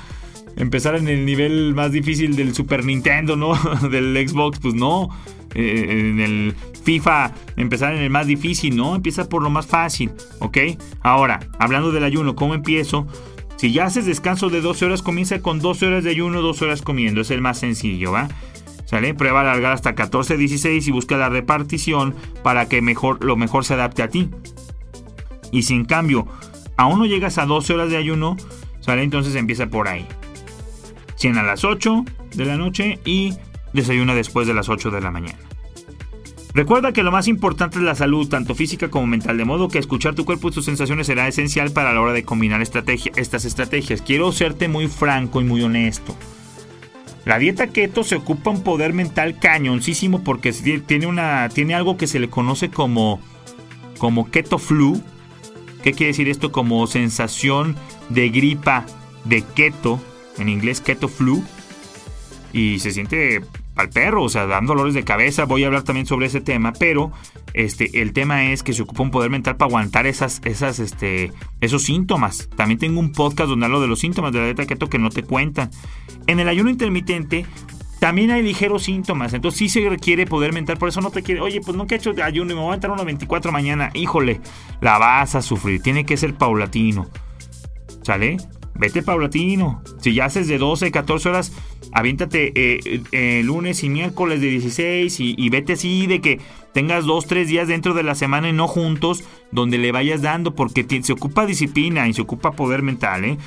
empezar 0.55 0.95
en 0.95 1.09
el 1.09 1.27
nivel 1.27 1.75
más 1.75 1.91
difícil 1.91 2.37
del 2.37 2.55
Super 2.55 2.85
Nintendo, 2.85 3.35
¿no? 3.35 3.55
del 3.91 4.29
Xbox, 4.29 4.61
pues 4.61 4.75
no. 4.75 5.09
Eh, 5.57 6.11
en 6.11 6.21
el 6.21 6.55
FIFA 6.85 7.33
empezar 7.57 7.93
en 7.93 8.03
el 8.03 8.11
más 8.11 8.29
difícil, 8.29 8.77
¿no? 8.77 8.95
Empieza 8.95 9.29
por 9.29 9.43
lo 9.43 9.51
más 9.51 9.67
fácil, 9.67 10.13
¿ok? 10.39 10.59
Ahora, 11.01 11.41
hablando 11.59 11.91
del 11.91 12.05
ayuno, 12.05 12.37
¿cómo 12.37 12.55
empiezo? 12.55 13.09
Si 13.59 13.73
ya 13.73 13.87
haces 13.87 14.07
descanso 14.07 14.51
de 14.51 14.61
12 14.61 14.87
horas, 14.87 15.03
comienza 15.03 15.43
con 15.43 15.59
12 15.59 15.87
horas 15.87 16.05
de 16.05 16.11
ayuno, 16.11 16.43
2 16.43 16.63
horas 16.63 16.81
comiendo. 16.81 17.21
Es 17.21 17.33
el 17.33 17.41
más 17.41 17.59
sencillo, 17.59 18.13
¿va? 18.13 18.29
¿Sale? 18.85 19.15
Prueba 19.15 19.41
alargar 19.41 19.73
hasta 19.73 19.97
14, 19.97 20.37
16 20.37 20.87
y 20.87 20.91
busca 20.93 21.17
la 21.17 21.29
repartición 21.29 22.15
para 22.45 22.69
que 22.69 22.81
mejor, 22.81 23.23
lo 23.25 23.37
mejor 23.37 23.65
se 23.65 23.75
adapte 23.75 24.05
a 24.05 24.09
ti. 24.09 24.31
Y 25.51 25.65
si 25.65 25.75
en 25.75 25.85
cambio 25.85 26.29
aún 26.77 27.01
no 27.01 27.07
llegas 27.07 27.37
a 27.39 27.47
12 27.47 27.75
horas 27.75 27.91
de 27.91 27.97
ayuno, 27.97 28.37
¿sale? 28.79 29.03
Entonces 29.03 29.35
empieza 29.35 29.67
por 29.67 29.89
ahí. 29.89 30.07
100 31.17 31.39
a 31.39 31.43
las 31.43 31.65
8 31.65 32.05
de 32.37 32.45
la 32.45 32.57
noche 32.57 33.01
y 33.05 33.35
desayuna 33.73 34.15
después 34.15 34.47
de 34.47 34.55
las 34.55 34.69
8 34.69 34.93
de 34.93 35.01
la 35.01 35.11
mañana. 35.11 35.48
Recuerda 36.55 36.93
que 36.93 37.03
lo 37.03 37.13
más 37.13 37.29
importante 37.29 37.79
es 37.79 37.85
la 37.85 37.95
salud, 37.95 38.29
tanto 38.29 38.55
física 38.55 38.89
como 38.89 39.07
mental, 39.07 39.37
de 39.37 39.45
modo 39.45 39.69
que 39.69 39.79
escuchar 39.79 40.15
tu 40.15 40.25
cuerpo 40.25 40.49
y 40.49 40.53
tus 40.53 40.65
sensaciones 40.65 41.07
será 41.07 41.29
esencial 41.29 41.71
para 41.71 41.93
la 41.93 42.01
hora 42.01 42.13
de 42.13 42.25
combinar 42.25 42.63
estas 42.63 43.45
estrategias. 43.45 44.03
Quiero 44.03 44.33
serte 44.33 44.67
muy 44.69 44.89
franco 44.89 45.41
y 45.41 45.45
muy 45.45 45.63
honesto. 45.63 46.17
La 47.25 47.39
dieta 47.39 47.67
keto 47.67 48.05
se 48.05 48.17
ocupa 48.17 48.51
un 48.51 48.63
poder 48.63 48.95
mental 48.95 49.39
cañoncísimo 49.39 50.25
porque 50.25 50.53
tiene, 50.53 51.07
una, 51.07 51.51
tiene 51.51 51.75
algo 51.75 51.99
que 51.99 52.07
se 52.07 52.19
le 52.19 52.31
conoce 52.31 52.71
como, 52.71 53.21
como 53.99 54.31
keto 54.31 54.59
flu. 54.59 55.03
¿Qué 55.83 55.93
quiere 55.93 56.13
decir 56.13 56.29
esto? 56.31 56.51
Como 56.51 56.87
sensación 56.87 57.77
de 58.09 58.31
gripa 58.31 58.87
de 59.27 59.43
keto, 59.43 60.01
en 60.39 60.49
inglés 60.49 60.81
keto 60.81 61.09
flu. 61.09 61.45
Y 62.55 62.79
se 62.79 62.93
siente 62.93 63.43
al 63.79 63.91
perro, 63.91 64.25
o 64.25 64.29
sea, 64.29 64.47
dan 64.47 64.67
dolores 64.67 64.93
de 64.93 65.05
cabeza. 65.05 65.45
Voy 65.45 65.63
a 65.63 65.69
hablar 65.69 65.85
también 65.85 66.05
sobre 66.05 66.27
ese 66.27 66.41
tema, 66.41 66.73
pero 66.73 67.13
este, 67.55 68.03
el 68.03 68.13
tema 68.13 68.51
es 68.51 68.65
que 68.65 68.73
se 68.73 68.83
ocupa 68.83 69.05
un 69.05 69.13
poder 69.13 69.31
mental 69.31 69.57
para 69.57 69.69
aguantar 69.69 70.07
esas, 70.07 70.41
esas, 70.45 70.81
este, 70.81 71.33
esos 71.61 71.85
síntomas. 71.85 72.51
También 72.57 72.79
tengo 72.79 72.99
un 72.99 73.13
podcast 73.13 73.49
donde 73.49 73.67
hablo 73.67 73.81
de 73.81 73.87
los 73.87 74.01
síntomas 74.01 74.33
de 74.33 74.41
la 74.41 74.45
dieta 74.47 74.67
keto 74.67 74.89
que 74.89 74.99
no 74.99 75.11
te 75.11 75.23
cuentan. 75.23 75.71
En 76.27 76.41
el 76.41 76.49
ayuno 76.49 76.71
intermitente 76.71 77.47
también 78.01 78.33
hay 78.33 78.43
ligeros 78.43 78.83
síntomas, 78.85 79.33
entonces 79.33 79.59
sí 79.59 79.69
se 79.69 79.89
requiere 79.89 80.25
poder 80.25 80.53
mental, 80.53 80.77
por 80.77 80.89
eso 80.89 81.01
no 81.01 81.11
te 81.11 81.23
quiere, 81.23 81.41
oye, 81.41 81.61
pues 81.61 81.77
nunca 81.77 81.95
he 81.95 81.99
hecho 81.99 82.15
ayuno 82.23 82.53
y 82.53 82.55
me 82.55 82.61
voy 82.61 82.71
a 82.71 82.75
entrar 82.75 82.93
unos 82.93 83.05
24 83.05 83.51
mañana, 83.51 83.91
híjole, 83.95 84.41
la 84.81 84.99
vas 84.99 85.35
a 85.35 85.43
sufrir, 85.43 85.83
tiene 85.83 86.07
que 86.07 86.17
ser 86.17 86.35
paulatino, 86.35 87.09
¿sale? 88.03 88.37
Vete 88.79 89.03
paulatino, 89.03 89.83
si 90.01 90.15
ya 90.15 90.27
haces 90.27 90.47
de 90.47 90.57
12, 90.57 90.93
14 90.93 91.29
horas, 91.29 91.53
aviéntate 91.93 92.53
eh, 92.55 93.03
eh, 93.11 93.43
lunes 93.45 93.83
y 93.83 93.89
miércoles 93.89 94.41
de 94.41 94.51
16 94.51 95.17
y, 95.19 95.49
vete 95.51 95.73
así 95.73 96.07
de 96.07 96.21
que 96.21 96.39
tengas 96.73 97.05
dos, 97.05 97.27
tres 97.27 97.49
días 97.49 97.67
dentro 97.67 97.93
de 97.93 98.05
la 98.05 98.15
semana 98.15 98.49
y 98.49 98.53
no 98.53 98.69
juntos, 98.69 99.25
donde 99.51 99.79
le 99.79 99.91
vayas 99.91 100.23
dando, 100.23 100.55
porque 100.55 100.87
se 101.03 101.13
ocupa 101.13 101.45
disciplina 101.45 102.07
y 102.09 102.15
se 102.15 102.23
ocupa 102.23 102.53
poder 102.53 102.83
mental, 102.83 103.25
¿eh? 103.25 103.39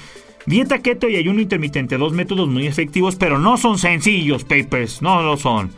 Dieta 0.48 0.80
keto 0.80 1.08
y 1.08 1.15
ayuno 1.15 1.39
intermitente, 1.39 1.98
dos 1.98 2.13
métodos 2.13 2.50
muy 2.50 2.65
efectivos, 2.65 3.15
pero 3.15 3.38
no 3.38 3.58
son 3.58 3.78
sencillos, 3.78 4.44
papers, 4.44 5.02
no 5.02 5.22
lo 5.22 5.38
son. 5.38 5.72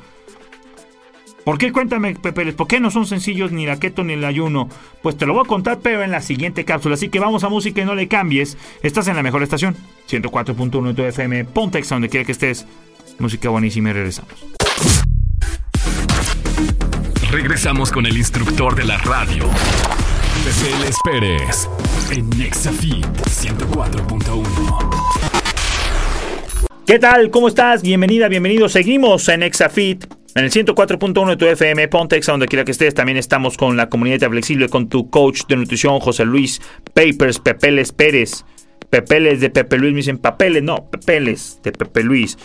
¿Por 1.43 1.57
qué? 1.57 1.71
Cuéntame, 1.73 2.15
Pepe, 2.15 2.53
¿por 2.53 2.67
qué 2.67 2.79
no 2.79 2.89
son 2.89 3.05
sencillos 3.05 3.51
ni 3.51 3.65
la 3.65 3.77
keto 3.79 4.03
ni 4.03 4.13
el 4.13 4.23
ayuno? 4.23 4.69
Pues 5.01 5.17
te 5.17 5.25
lo 5.25 5.33
voy 5.33 5.43
a 5.43 5.47
contar, 5.47 5.79
pero 5.81 6.01
en 6.03 6.11
la 6.11 6.21
siguiente 6.21 6.63
cápsula. 6.63 6.95
Así 6.95 7.09
que 7.09 7.19
vamos 7.19 7.43
a 7.43 7.49
música 7.49 7.81
y 7.81 7.85
no 7.85 7.95
le 7.95 8.07
cambies. 8.07 8.57
Estás 8.81 9.07
en 9.09 9.17
la 9.17 9.23
mejor 9.23 9.43
estación, 9.43 9.75
104.1 10.09 10.93
de 10.93 11.09
FM, 11.09 11.45
Pontex, 11.45 11.89
donde 11.89 12.07
quiera 12.09 12.25
que 12.25 12.31
estés. 12.31 12.65
Música 13.19 13.49
buenísima 13.49 13.89
y 13.89 13.93
regresamos. 13.93 14.33
Regresamos 17.29 17.91
con 17.91 18.05
el 18.05 18.15
instructor 18.15 18.75
de 18.75 18.85
la 18.85 18.97
radio 18.99 19.49
Pepe 20.43 20.91
Pérez 21.03 21.67
en 22.11 22.29
Nexafit 22.31 23.05
104.1. 23.05 24.89
¿Qué 26.85 26.99
tal? 26.99 27.31
¿Cómo 27.31 27.47
estás? 27.47 27.81
Bienvenida, 27.81 28.27
bienvenido. 28.27 28.69
Seguimos 28.69 29.27
en 29.29 29.43
Exafit. 29.43 30.22
En 30.35 30.45
el 30.45 30.51
104.1 30.51 31.29
de 31.29 31.37
tu 31.37 31.45
FM, 31.45 31.87
Pontex, 31.89 32.25
donde 32.25 32.47
quiera 32.47 32.65
que 32.65 32.71
estés, 32.71 32.95
también 32.95 33.19
estamos 33.19 33.55
con 33.55 33.77
la 33.77 33.89
comunidad 33.89 34.27
flexible, 34.31 34.67
con 34.67 34.89
tu 34.89 35.11
coach 35.11 35.43
de 35.47 35.55
nutrición, 35.55 35.99
José 35.99 36.25
Luis 36.25 36.59
Papers, 36.95 37.37
Pepeles 37.37 37.91
Pérez. 37.91 38.43
Pepeles 38.89 39.41
de 39.41 39.51
Pepe 39.51 39.77
Luis, 39.77 39.91
me 39.93 39.97
dicen 39.97 40.17
papeles, 40.17 40.63
no, 40.63 40.89
Pepeles 40.89 41.59
de 41.61 41.71
Pepe 41.71 42.01
Luis. 42.03 42.39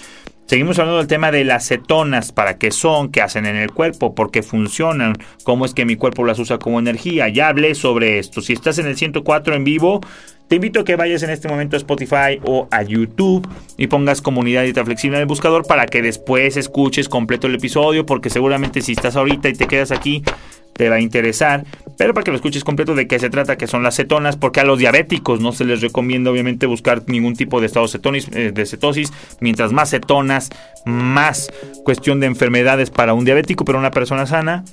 Seguimos 0.44 0.78
hablando 0.78 0.98
del 0.98 1.06
tema 1.06 1.30
de 1.30 1.44
las 1.44 1.66
cetonas, 1.66 2.32
para 2.32 2.58
qué 2.58 2.70
son, 2.70 3.10
qué 3.10 3.22
hacen 3.22 3.46
en 3.46 3.56
el 3.56 3.70
cuerpo, 3.70 4.14
por 4.14 4.30
qué 4.30 4.42
funcionan, 4.42 5.14
cómo 5.42 5.64
es 5.64 5.72
que 5.72 5.86
mi 5.86 5.96
cuerpo 5.96 6.24
las 6.24 6.38
usa 6.38 6.58
como 6.58 6.78
energía. 6.78 7.28
Ya 7.28 7.48
hablé 7.48 7.74
sobre 7.74 8.18
esto. 8.18 8.42
Si 8.42 8.52
estás 8.52 8.78
en 8.78 8.86
el 8.86 8.96
104 8.96 9.54
en 9.54 9.64
vivo, 9.64 10.00
te 10.48 10.56
invito 10.56 10.80
a 10.80 10.84
que 10.84 10.96
vayas 10.96 11.22
en 11.22 11.30
este 11.30 11.46
momento 11.46 11.76
a 11.76 11.78
Spotify 11.78 12.40
o 12.42 12.68
a 12.70 12.82
YouTube 12.82 13.46
y 13.76 13.86
pongas 13.86 14.22
comunidad 14.22 14.64
dieta 14.64 14.84
flexible 14.84 15.18
en 15.18 15.22
el 15.22 15.26
buscador 15.26 15.66
para 15.66 15.86
que 15.86 16.02
después 16.02 16.56
escuches 16.56 17.08
completo 17.08 17.46
el 17.46 17.54
episodio, 17.54 18.06
porque 18.06 18.30
seguramente 18.30 18.80
si 18.80 18.92
estás 18.92 19.16
ahorita 19.16 19.50
y 19.50 19.52
te 19.52 19.66
quedas 19.66 19.92
aquí, 19.92 20.24
te 20.72 20.88
va 20.88 20.96
a 20.96 21.00
interesar, 21.00 21.64
pero 21.98 22.14
para 22.14 22.24
que 22.24 22.30
lo 22.30 22.36
escuches 22.36 22.64
completo 22.64 22.94
de 22.94 23.06
qué 23.08 23.18
se 23.18 23.28
trata, 23.28 23.58
que 23.58 23.66
son 23.66 23.82
las 23.82 23.96
cetonas, 23.96 24.36
porque 24.36 24.60
a 24.60 24.64
los 24.64 24.78
diabéticos 24.78 25.40
no 25.40 25.52
se 25.52 25.64
les 25.64 25.82
recomienda 25.82 26.30
obviamente 26.30 26.66
buscar 26.66 27.02
ningún 27.08 27.34
tipo 27.34 27.60
de 27.60 27.66
estado 27.66 27.88
cetonis, 27.88 28.28
eh, 28.32 28.52
de 28.52 28.64
cetosis, 28.64 29.12
mientras 29.40 29.72
más 29.72 29.90
cetonas, 29.90 30.50
más 30.86 31.50
cuestión 31.84 32.20
de 32.20 32.26
enfermedades 32.26 32.90
para 32.90 33.12
un 33.12 33.24
diabético, 33.24 33.64
pero 33.64 33.78
una 33.78 33.90
persona 33.90 34.24
sana, 34.24 34.64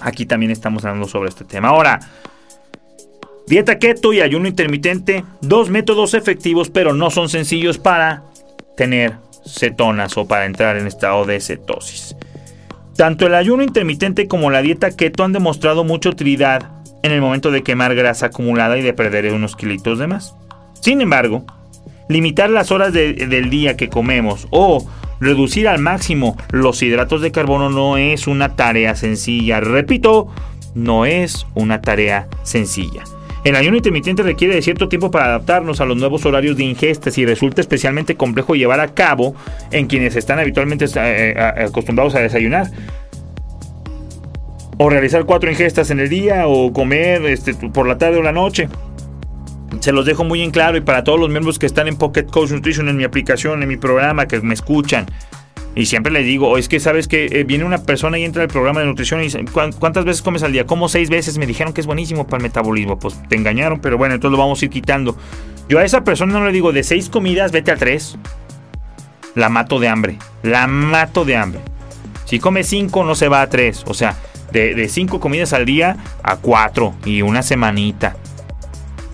aquí 0.00 0.24
también 0.26 0.50
estamos 0.50 0.84
hablando 0.84 1.06
sobre 1.06 1.28
este 1.28 1.44
tema. 1.44 1.68
Ahora, 1.68 2.00
dieta 3.50 3.80
keto 3.80 4.12
y 4.12 4.20
ayuno 4.20 4.46
intermitente, 4.46 5.24
dos 5.40 5.70
métodos 5.70 6.14
efectivos, 6.14 6.70
pero 6.70 6.94
no 6.94 7.10
son 7.10 7.28
sencillos 7.28 7.78
para 7.78 8.22
tener 8.76 9.14
cetonas 9.44 10.16
o 10.16 10.28
para 10.28 10.46
entrar 10.46 10.76
en 10.76 10.86
estado 10.86 11.24
de 11.24 11.40
cetosis. 11.40 12.14
Tanto 12.96 13.26
el 13.26 13.34
ayuno 13.34 13.64
intermitente 13.64 14.28
como 14.28 14.52
la 14.52 14.62
dieta 14.62 14.92
keto 14.92 15.24
han 15.24 15.32
demostrado 15.32 15.82
mucha 15.82 16.10
utilidad 16.10 16.70
en 17.02 17.10
el 17.10 17.20
momento 17.20 17.50
de 17.50 17.64
quemar 17.64 17.96
grasa 17.96 18.26
acumulada 18.26 18.78
y 18.78 18.82
de 18.82 18.92
perder 18.92 19.32
unos 19.32 19.56
kilitos 19.56 19.98
de 19.98 20.06
más. 20.06 20.36
Sin 20.80 21.00
embargo, 21.00 21.44
limitar 22.08 22.50
las 22.50 22.70
horas 22.70 22.92
del 22.92 23.50
día 23.50 23.76
que 23.76 23.88
comemos 23.88 24.46
o 24.50 24.88
reducir 25.18 25.66
al 25.66 25.80
máximo 25.80 26.36
los 26.52 26.80
hidratos 26.84 27.20
de 27.20 27.32
carbono 27.32 27.68
no 27.68 27.96
es 27.96 28.28
una 28.28 28.54
tarea 28.54 28.94
sencilla. 28.94 29.58
Repito, 29.58 30.28
no 30.76 31.04
es 31.04 31.48
una 31.56 31.80
tarea 31.80 32.28
sencilla. 32.44 33.02
El 33.42 33.56
ayuno 33.56 33.78
intermitente 33.78 34.22
requiere 34.22 34.54
de 34.54 34.62
cierto 34.62 34.88
tiempo 34.88 35.10
para 35.10 35.26
adaptarnos 35.26 35.80
a 35.80 35.86
los 35.86 35.96
nuevos 35.96 36.26
horarios 36.26 36.56
de 36.56 36.64
ingestas 36.64 37.16
y 37.16 37.24
resulta 37.24 37.62
especialmente 37.62 38.14
complejo 38.14 38.54
llevar 38.54 38.80
a 38.80 38.88
cabo 38.88 39.34
en 39.70 39.86
quienes 39.86 40.14
están 40.16 40.38
habitualmente 40.38 40.84
eh, 40.84 40.90
eh, 40.96 41.64
acostumbrados 41.66 42.14
a 42.14 42.20
desayunar. 42.20 42.70
O 44.76 44.90
realizar 44.90 45.24
cuatro 45.24 45.50
ingestas 45.50 45.90
en 45.90 46.00
el 46.00 46.08
día 46.08 46.46
o 46.46 46.72
comer 46.72 47.24
este, 47.26 47.54
por 47.54 47.86
la 47.86 47.96
tarde 47.96 48.18
o 48.18 48.22
la 48.22 48.32
noche. 48.32 48.68
Se 49.80 49.92
los 49.92 50.04
dejo 50.04 50.24
muy 50.24 50.42
en 50.42 50.50
claro 50.50 50.76
y 50.76 50.80
para 50.82 51.04
todos 51.04 51.18
los 51.18 51.30
miembros 51.30 51.58
que 51.58 51.66
están 51.66 51.88
en 51.88 51.96
Pocket 51.96 52.24
Coach 52.24 52.50
Nutrition, 52.50 52.88
en 52.88 52.96
mi 52.96 53.04
aplicación, 53.04 53.62
en 53.62 53.68
mi 53.68 53.76
programa, 53.76 54.26
que 54.26 54.40
me 54.40 54.52
escuchan. 54.52 55.06
Y 55.74 55.86
siempre 55.86 56.12
les 56.12 56.26
digo, 56.26 56.58
es 56.58 56.68
que 56.68 56.80
sabes 56.80 57.06
que 57.06 57.26
eh, 57.26 57.44
viene 57.44 57.64
una 57.64 57.78
persona 57.78 58.18
y 58.18 58.24
entra 58.24 58.42
al 58.42 58.48
programa 58.48 58.80
de 58.80 58.86
nutrición 58.86 59.20
y 59.20 59.24
dice, 59.24 59.44
¿cuántas 59.78 60.04
veces 60.04 60.20
comes 60.20 60.42
al 60.42 60.52
día? 60.52 60.66
Como 60.66 60.88
seis 60.88 61.10
veces, 61.10 61.38
me 61.38 61.46
dijeron 61.46 61.72
que 61.72 61.80
es 61.80 61.86
buenísimo 61.86 62.26
para 62.26 62.38
el 62.38 62.42
metabolismo. 62.42 62.98
Pues 62.98 63.20
te 63.28 63.36
engañaron, 63.36 63.80
pero 63.80 63.96
bueno, 63.96 64.14
entonces 64.14 64.32
lo 64.32 64.38
vamos 64.42 64.60
a 64.60 64.64
ir 64.64 64.70
quitando. 64.70 65.16
Yo 65.68 65.78
a 65.78 65.84
esa 65.84 66.02
persona 66.02 66.32
no 66.32 66.44
le 66.44 66.52
digo, 66.52 66.72
de 66.72 66.82
seis 66.82 67.08
comidas, 67.08 67.52
vete 67.52 67.70
a 67.70 67.76
tres. 67.76 68.18
La 69.36 69.48
mato 69.48 69.78
de 69.78 69.86
hambre, 69.86 70.18
la 70.42 70.66
mato 70.66 71.24
de 71.24 71.36
hambre. 71.36 71.60
Si 72.24 72.40
come 72.40 72.64
cinco, 72.64 73.04
no 73.04 73.14
se 73.14 73.28
va 73.28 73.42
a 73.42 73.48
tres. 73.48 73.84
O 73.86 73.94
sea, 73.94 74.16
de, 74.50 74.88
cinco 74.88 75.20
comidas 75.20 75.52
al 75.52 75.66
día 75.66 75.96
a 76.24 76.36
cuatro 76.36 76.94
y 77.04 77.22
una 77.22 77.42
semanita. 77.42 78.16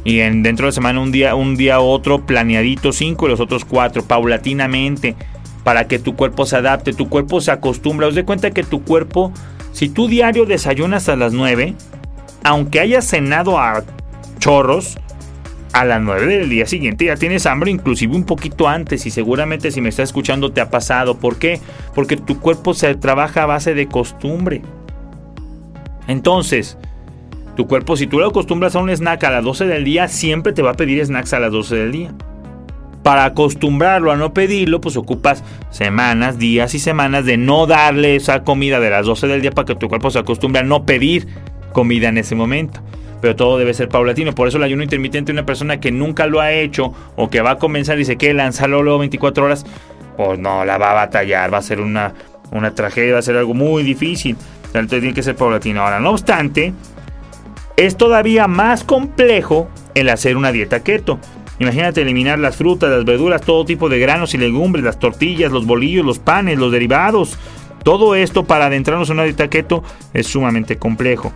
Y 0.05 0.21
en, 0.21 0.43
dentro 0.43 0.67
de 0.67 0.73
semana 0.73 1.01
un 1.01 1.13
día, 1.13 1.35
un 1.35 1.57
día 1.57 1.81
otro, 1.81 2.25
planeadito 2.25 2.93
cinco 2.93 3.27
y 3.27 3.31
los 3.31 3.41
otros 3.41 3.65
cuatro, 3.65 4.05
paulatinamente 4.05 5.17
para 5.67 5.89
que 5.89 5.99
tu 5.99 6.15
cuerpo 6.15 6.47
se 6.47 6.55
adapte, 6.55 6.93
tu 6.93 7.09
cuerpo 7.09 7.41
se 7.41 7.51
acostumbra. 7.51 8.07
Os 8.07 8.15
de 8.15 8.25
cuenta 8.25 8.53
que 8.53 8.63
tu 8.63 8.85
cuerpo, 8.85 9.33
si 9.73 9.89
tú 9.89 10.07
diario 10.07 10.47
desayunas 10.47 11.09
a 11.09 11.17
las 11.17 11.33
9, 11.33 11.75
aunque 12.45 12.79
hayas 12.79 13.05
cenado 13.05 13.59
a 13.59 13.83
chorros, 14.39 14.97
a 15.73 15.85
las 15.85 16.01
9 16.01 16.39
del 16.39 16.51
día 16.51 16.67
siguiente 16.67 17.07
ya 17.07 17.17
tienes 17.17 17.47
hambre, 17.47 17.73
inclusive 17.73 18.15
un 18.15 18.23
poquito 18.23 18.69
antes, 18.69 19.07
y 19.07 19.11
seguramente 19.11 19.73
si 19.73 19.81
me 19.81 19.89
estás 19.89 20.11
escuchando 20.11 20.53
te 20.53 20.61
ha 20.61 20.71
pasado. 20.71 21.19
¿Por 21.19 21.37
qué? 21.37 21.61
Porque 21.97 22.17
tu 22.17 22.39
cuerpo 22.39 22.73
se 22.73 22.95
trabaja 22.95 23.43
a 23.43 23.47
base 23.47 23.75
de 23.75 23.89
costumbre. 23.89 24.63
Entonces, 26.07 26.79
tu 27.57 27.67
cuerpo, 27.67 27.97
si 27.97 28.07
tú 28.07 28.21
lo 28.21 28.27
acostumbras 28.29 28.77
a 28.77 28.79
un 28.79 28.91
snack 28.91 29.25
a 29.25 29.31
las 29.33 29.43
12 29.43 29.67
del 29.67 29.83
día, 29.83 30.07
siempre 30.07 30.53
te 30.53 30.63
va 30.63 30.71
a 30.71 30.75
pedir 30.75 31.05
snacks 31.05 31.33
a 31.33 31.41
las 31.41 31.51
12 31.51 31.75
del 31.75 31.91
día 31.91 32.15
para 33.07 33.25
acostumbrarlo 33.25 34.11
a 34.11 34.17
no 34.17 34.35
pedirlo, 34.35 34.81
pues 34.81 34.97
ocupas 34.97 35.45
semanas, 35.71 36.41
días 36.41 36.75
y 36.75 36.81
semanas 36.81 37.25
de 37.25 37.37
no 37.37 37.69
darle 37.69 38.17
esa 38.17 38.43
comida 38.43 38.81
de 38.81 38.91
las 38.91 39.07
12 39.07 39.29
del 39.29 39.43
día 39.43 39.53
para 39.53 39.65
que 39.65 39.77
tu 39.77 39.89
cuerpo 39.89 40.11
se 40.11 40.19
acostumbre 40.19 40.63
a 40.63 40.65
no 40.65 40.85
pedir 40.85 41.29
comida 41.73 42.09
en 42.09 42.19
ese 42.19 42.35
momento. 42.35 42.81
Pero 43.21 43.37
todo 43.37 43.59
debe 43.59 43.75
ser 43.75 43.89
paulatino. 43.89 44.35
Por 44.35 44.49
eso 44.49 44.57
el 44.57 44.65
ayuno 44.65 44.83
intermitente, 44.83 45.31
una 45.31 45.47
persona 45.47 45.79
que 45.79 45.93
nunca 45.93 46.27
lo 46.27 46.41
ha 46.41 46.51
hecho 46.51 46.93
o 47.15 47.31
que 47.31 47.43
va 47.43 47.53
a 47.53 47.59
comenzar 47.59 47.97
y 48.01 48.05
se 48.05 48.17
quiere 48.17 48.35
lanzarlo 48.35 48.83
luego 48.83 48.99
24 48.99 49.45
horas, 49.45 49.65
pues 50.17 50.41
no, 50.41 50.65
la 50.65 50.77
va 50.77 50.91
a 50.91 50.95
batallar, 50.95 51.55
va 51.55 51.59
a 51.59 51.63
ser 51.63 51.81
una, 51.81 52.13
una 52.51 52.75
tragedia, 52.75 53.13
va 53.13 53.21
a 53.21 53.23
ser 53.23 53.37
algo 53.37 53.55
muy 53.55 53.85
difícil. 53.85 54.37
Entonces 54.65 54.99
tiene 54.99 55.15
que 55.15 55.23
ser 55.23 55.37
paulatino. 55.37 55.81
Ahora, 55.83 56.01
no 56.01 56.11
obstante, 56.11 56.73
es 57.77 57.97
todavía 57.97 58.49
más 58.49 58.83
complejo 58.83 59.69
el 59.95 60.09
hacer 60.09 60.37
una 60.37 60.51
dieta 60.51 60.81
keto. 60.81 61.21
Imagínate 61.59 62.03
eliminar 62.03 62.39
las 62.39 62.57
frutas, 62.57 62.91
las 62.91 63.05
verduras, 63.05 63.41
todo 63.41 63.65
tipo 63.65 63.89
de 63.89 63.99
granos 63.99 64.35
y 64.35 64.39
legumbres, 64.39 64.85
las 64.85 64.99
tortillas, 64.99 65.51
los 65.51 65.67
bolillos, 65.67 66.05
los 66.05 66.19
panes, 66.19 66.59
los 66.59 66.71
derivados. 66.71 67.39
Todo 67.83 68.15
esto 68.15 68.45
para 68.45 68.67
adentrarnos 68.67 69.09
en 69.09 69.15
una 69.15 69.25
dieta 69.25 69.49
keto 69.49 69.83
es 70.13 70.27
sumamente 70.27 70.77
complejo. 70.77 71.33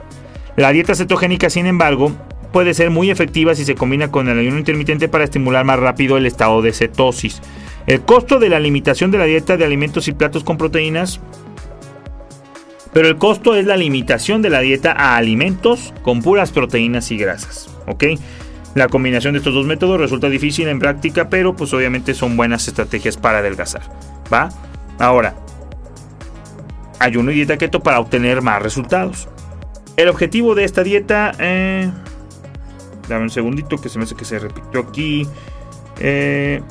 La 0.56 0.72
dieta 0.72 0.94
cetogénica, 0.94 1.48
sin 1.48 1.66
embargo, 1.66 2.12
puede 2.52 2.74
ser 2.74 2.90
muy 2.90 3.11
efectiva 3.11 3.54
si 3.54 3.64
se 3.64 3.76
combina 3.76 4.11
con 4.11 4.28
el 4.28 4.38
ayuno 4.38 4.59
intermitente 4.59 5.09
para 5.09 5.24
estimular 5.24 5.64
más 5.64 5.78
rápido 5.78 6.16
el 6.16 6.26
estado 6.26 6.61
de 6.61 6.72
cetosis. 6.72 7.40
El 7.87 8.02
costo 8.02 8.38
de 8.38 8.48
la 8.48 8.61
limitación 8.61 9.11
de 9.11 9.18
la 9.18 9.24
dieta 9.24 9.56
de 9.56 9.64
alimentos 9.64 10.06
y 10.09 10.12
platos 10.12 10.44
con 10.44 10.59
proteínas 10.59 11.20
pero 12.92 13.09
el 13.09 13.16
costo 13.16 13.54
es 13.54 13.66
la 13.66 13.76
limitación 13.76 14.42
de 14.42 14.50
la 14.50 14.61
dieta 14.61 14.92
a 14.92 15.16
alimentos 15.16 15.94
con 16.02 16.22
puras 16.22 16.50
proteínas 16.50 17.11
y 17.11 17.16
grasas. 17.16 17.70
¿Ok? 17.87 18.04
La 18.74 18.88
combinación 18.88 19.33
de 19.33 19.38
estos 19.38 19.54
dos 19.54 19.66
métodos 19.66 19.98
resulta 20.00 20.28
difícil 20.28 20.68
en 20.68 20.78
práctica, 20.78 21.28
pero 21.28 21.56
pues 21.56 21.72
obviamente 21.74 22.14
son 22.14 22.37
buenas 22.37 22.68
estrategias 22.68 23.16
para 23.16 23.38
adelgazar. 23.38 23.83
¿Va? 24.33 24.48
Ahora, 24.98 25.35
ayuno 27.00 27.33
y 27.33 27.35
dieta 27.35 27.59
keto 27.59 27.80
para 27.80 27.98
obtener 27.98 28.42
más 28.42 28.62
resultados. 28.62 29.28
El 29.96 30.09
objetivo 30.09 30.54
de 30.54 30.64
esta 30.64 30.85
dieta... 30.85 31.33
Eh, 31.40 31.90
dame 33.09 33.24
un 33.24 33.30
segundito 33.30 33.76
que 33.76 33.88
se 33.88 33.98
me 33.98 34.04
hace 34.04 34.14
que 34.14 34.24
se 34.24 34.38
repitió 34.38 34.80
aquí. 34.80 35.26
Eh, 35.98 36.62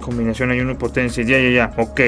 combinación 0.00 0.50
ayuno 0.50 0.72
y 0.72 0.74
potencia. 0.76 1.22
Ya, 1.22 1.38
ya, 1.38 1.50
ya. 1.50 1.74
Ok. 1.76 2.00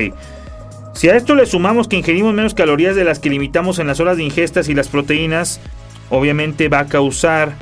Si 0.94 1.08
a 1.08 1.16
esto 1.16 1.34
le 1.34 1.44
sumamos 1.44 1.86
que 1.86 1.96
ingerimos 1.96 2.32
menos 2.32 2.54
calorías 2.54 2.96
de 2.96 3.04
las 3.04 3.18
que 3.18 3.28
limitamos 3.28 3.78
en 3.78 3.88
las 3.88 4.00
horas 4.00 4.16
de 4.16 4.22
ingestas 4.22 4.68
y 4.68 4.74
las 4.74 4.88
proteínas, 4.88 5.60
obviamente 6.08 6.68
va 6.68 6.80
a 6.80 6.86
causar 6.86 7.52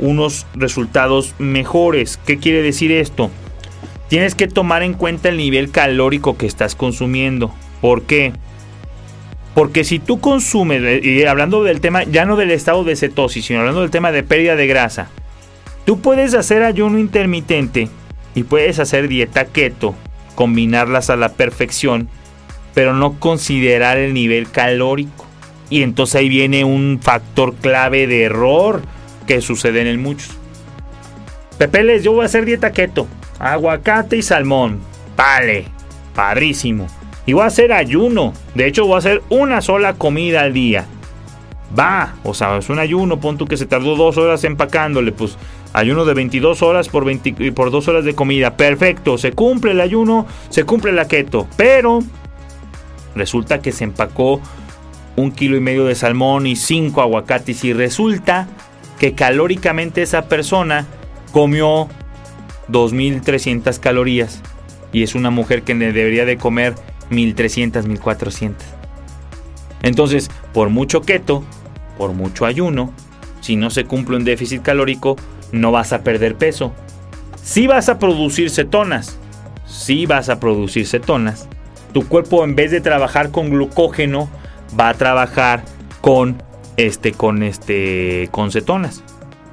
unos 0.00 0.46
resultados 0.54 1.34
mejores. 1.38 2.18
¿Qué 2.26 2.38
quiere 2.38 2.62
decir 2.62 2.92
esto? 2.92 3.30
Tienes 4.08 4.34
que 4.34 4.48
tomar 4.48 4.82
en 4.82 4.94
cuenta 4.94 5.28
el 5.28 5.36
nivel 5.36 5.70
calórico 5.70 6.36
que 6.36 6.46
estás 6.46 6.74
consumiendo. 6.74 7.54
¿Por 7.80 8.02
qué? 8.02 8.32
Porque 9.54 9.84
si 9.84 9.98
tú 9.98 10.20
consumes, 10.20 10.82
eh, 10.82 11.00
y 11.02 11.24
hablando 11.24 11.62
del 11.62 11.80
tema, 11.80 12.04
ya 12.04 12.24
no 12.24 12.36
del 12.36 12.50
estado 12.50 12.84
de 12.84 12.96
cetosis, 12.96 13.44
sino 13.44 13.60
hablando 13.60 13.82
del 13.82 13.90
tema 13.90 14.12
de 14.12 14.22
pérdida 14.22 14.56
de 14.56 14.66
grasa, 14.66 15.08
tú 15.84 16.00
puedes 16.00 16.34
hacer 16.34 16.62
ayuno 16.62 16.98
intermitente 16.98 17.88
y 18.34 18.44
puedes 18.44 18.78
hacer 18.78 19.08
dieta 19.08 19.46
keto, 19.46 19.94
combinarlas 20.34 21.10
a 21.10 21.16
la 21.16 21.32
perfección, 21.32 22.08
pero 22.74 22.94
no 22.94 23.18
considerar 23.18 23.98
el 23.98 24.14
nivel 24.14 24.50
calórico. 24.50 25.26
Y 25.68 25.82
entonces 25.82 26.16
ahí 26.16 26.28
viene 26.28 26.64
un 26.64 26.98
factor 27.00 27.54
clave 27.54 28.06
de 28.06 28.24
error 28.24 28.82
que 29.30 29.40
suceden 29.40 29.86
en 29.86 30.02
muchos. 30.02 30.30
Pepeles, 31.56 32.02
yo 32.02 32.10
voy 32.10 32.22
a 32.22 32.26
hacer 32.26 32.44
dieta 32.44 32.72
keto. 32.72 33.06
Aguacate 33.38 34.16
y 34.16 34.22
salmón. 34.22 34.80
Vale, 35.16 35.66
padrísimo. 36.16 36.88
Y 37.26 37.34
voy 37.34 37.44
a 37.44 37.46
hacer 37.46 37.72
ayuno. 37.72 38.32
De 38.56 38.66
hecho, 38.66 38.86
voy 38.86 38.96
a 38.96 38.98
hacer 38.98 39.22
una 39.28 39.60
sola 39.60 39.94
comida 39.94 40.40
al 40.40 40.52
día. 40.52 40.84
Va, 41.78 42.16
o 42.24 42.34
sea, 42.34 42.56
es 42.56 42.70
un 42.70 42.80
ayuno, 42.80 43.20
pon 43.20 43.38
tú 43.38 43.46
que 43.46 43.56
se 43.56 43.66
tardó 43.66 43.94
dos 43.94 44.18
horas 44.18 44.42
empacándole, 44.42 45.12
pues 45.12 45.38
ayuno 45.74 46.04
de 46.04 46.14
22 46.14 46.60
horas 46.62 46.88
por, 46.88 47.04
20, 47.04 47.52
por 47.52 47.70
dos 47.70 47.86
horas 47.86 48.04
de 48.04 48.16
comida. 48.16 48.56
Perfecto, 48.56 49.16
se 49.16 49.30
cumple 49.30 49.70
el 49.70 49.80
ayuno, 49.80 50.26
se 50.48 50.64
cumple 50.64 50.90
la 50.90 51.06
keto, 51.06 51.46
pero 51.56 52.00
resulta 53.14 53.60
que 53.60 53.70
se 53.70 53.84
empacó 53.84 54.40
un 55.14 55.30
kilo 55.30 55.56
y 55.56 55.60
medio 55.60 55.84
de 55.84 55.94
salmón 55.94 56.48
y 56.48 56.56
cinco 56.56 57.00
aguacates 57.00 57.62
y 57.62 57.72
resulta 57.72 58.48
que 59.00 59.14
calóricamente 59.14 60.02
esa 60.02 60.28
persona 60.28 60.86
comió 61.32 61.88
2.300 62.68 63.80
calorías 63.80 64.42
y 64.92 65.02
es 65.02 65.14
una 65.14 65.30
mujer 65.30 65.62
que 65.62 65.74
debería 65.74 66.26
de 66.26 66.36
comer 66.36 66.74
1.300, 67.10 67.84
1.400. 67.84 68.54
Entonces, 69.82 70.30
por 70.52 70.68
mucho 70.68 71.00
keto, 71.00 71.42
por 71.96 72.12
mucho 72.12 72.44
ayuno, 72.44 72.92
si 73.40 73.56
no 73.56 73.70
se 73.70 73.86
cumple 73.86 74.18
un 74.18 74.24
déficit 74.24 74.60
calórico, 74.60 75.16
no 75.50 75.72
vas 75.72 75.94
a 75.94 76.02
perder 76.02 76.36
peso. 76.36 76.74
Si 77.42 77.66
vas 77.66 77.88
a 77.88 77.98
producir 77.98 78.50
cetonas, 78.50 79.18
si 79.64 80.04
vas 80.04 80.28
a 80.28 80.38
producir 80.40 80.86
cetonas, 80.86 81.48
tu 81.94 82.06
cuerpo 82.06 82.44
en 82.44 82.54
vez 82.54 82.70
de 82.70 82.82
trabajar 82.82 83.30
con 83.30 83.48
glucógeno, 83.48 84.28
va 84.78 84.90
a 84.90 84.94
trabajar 84.94 85.64
con 86.02 86.49
este, 86.86 87.12
con 87.12 87.42
este, 87.42 88.28
con 88.30 88.50
cetonas. 88.50 89.04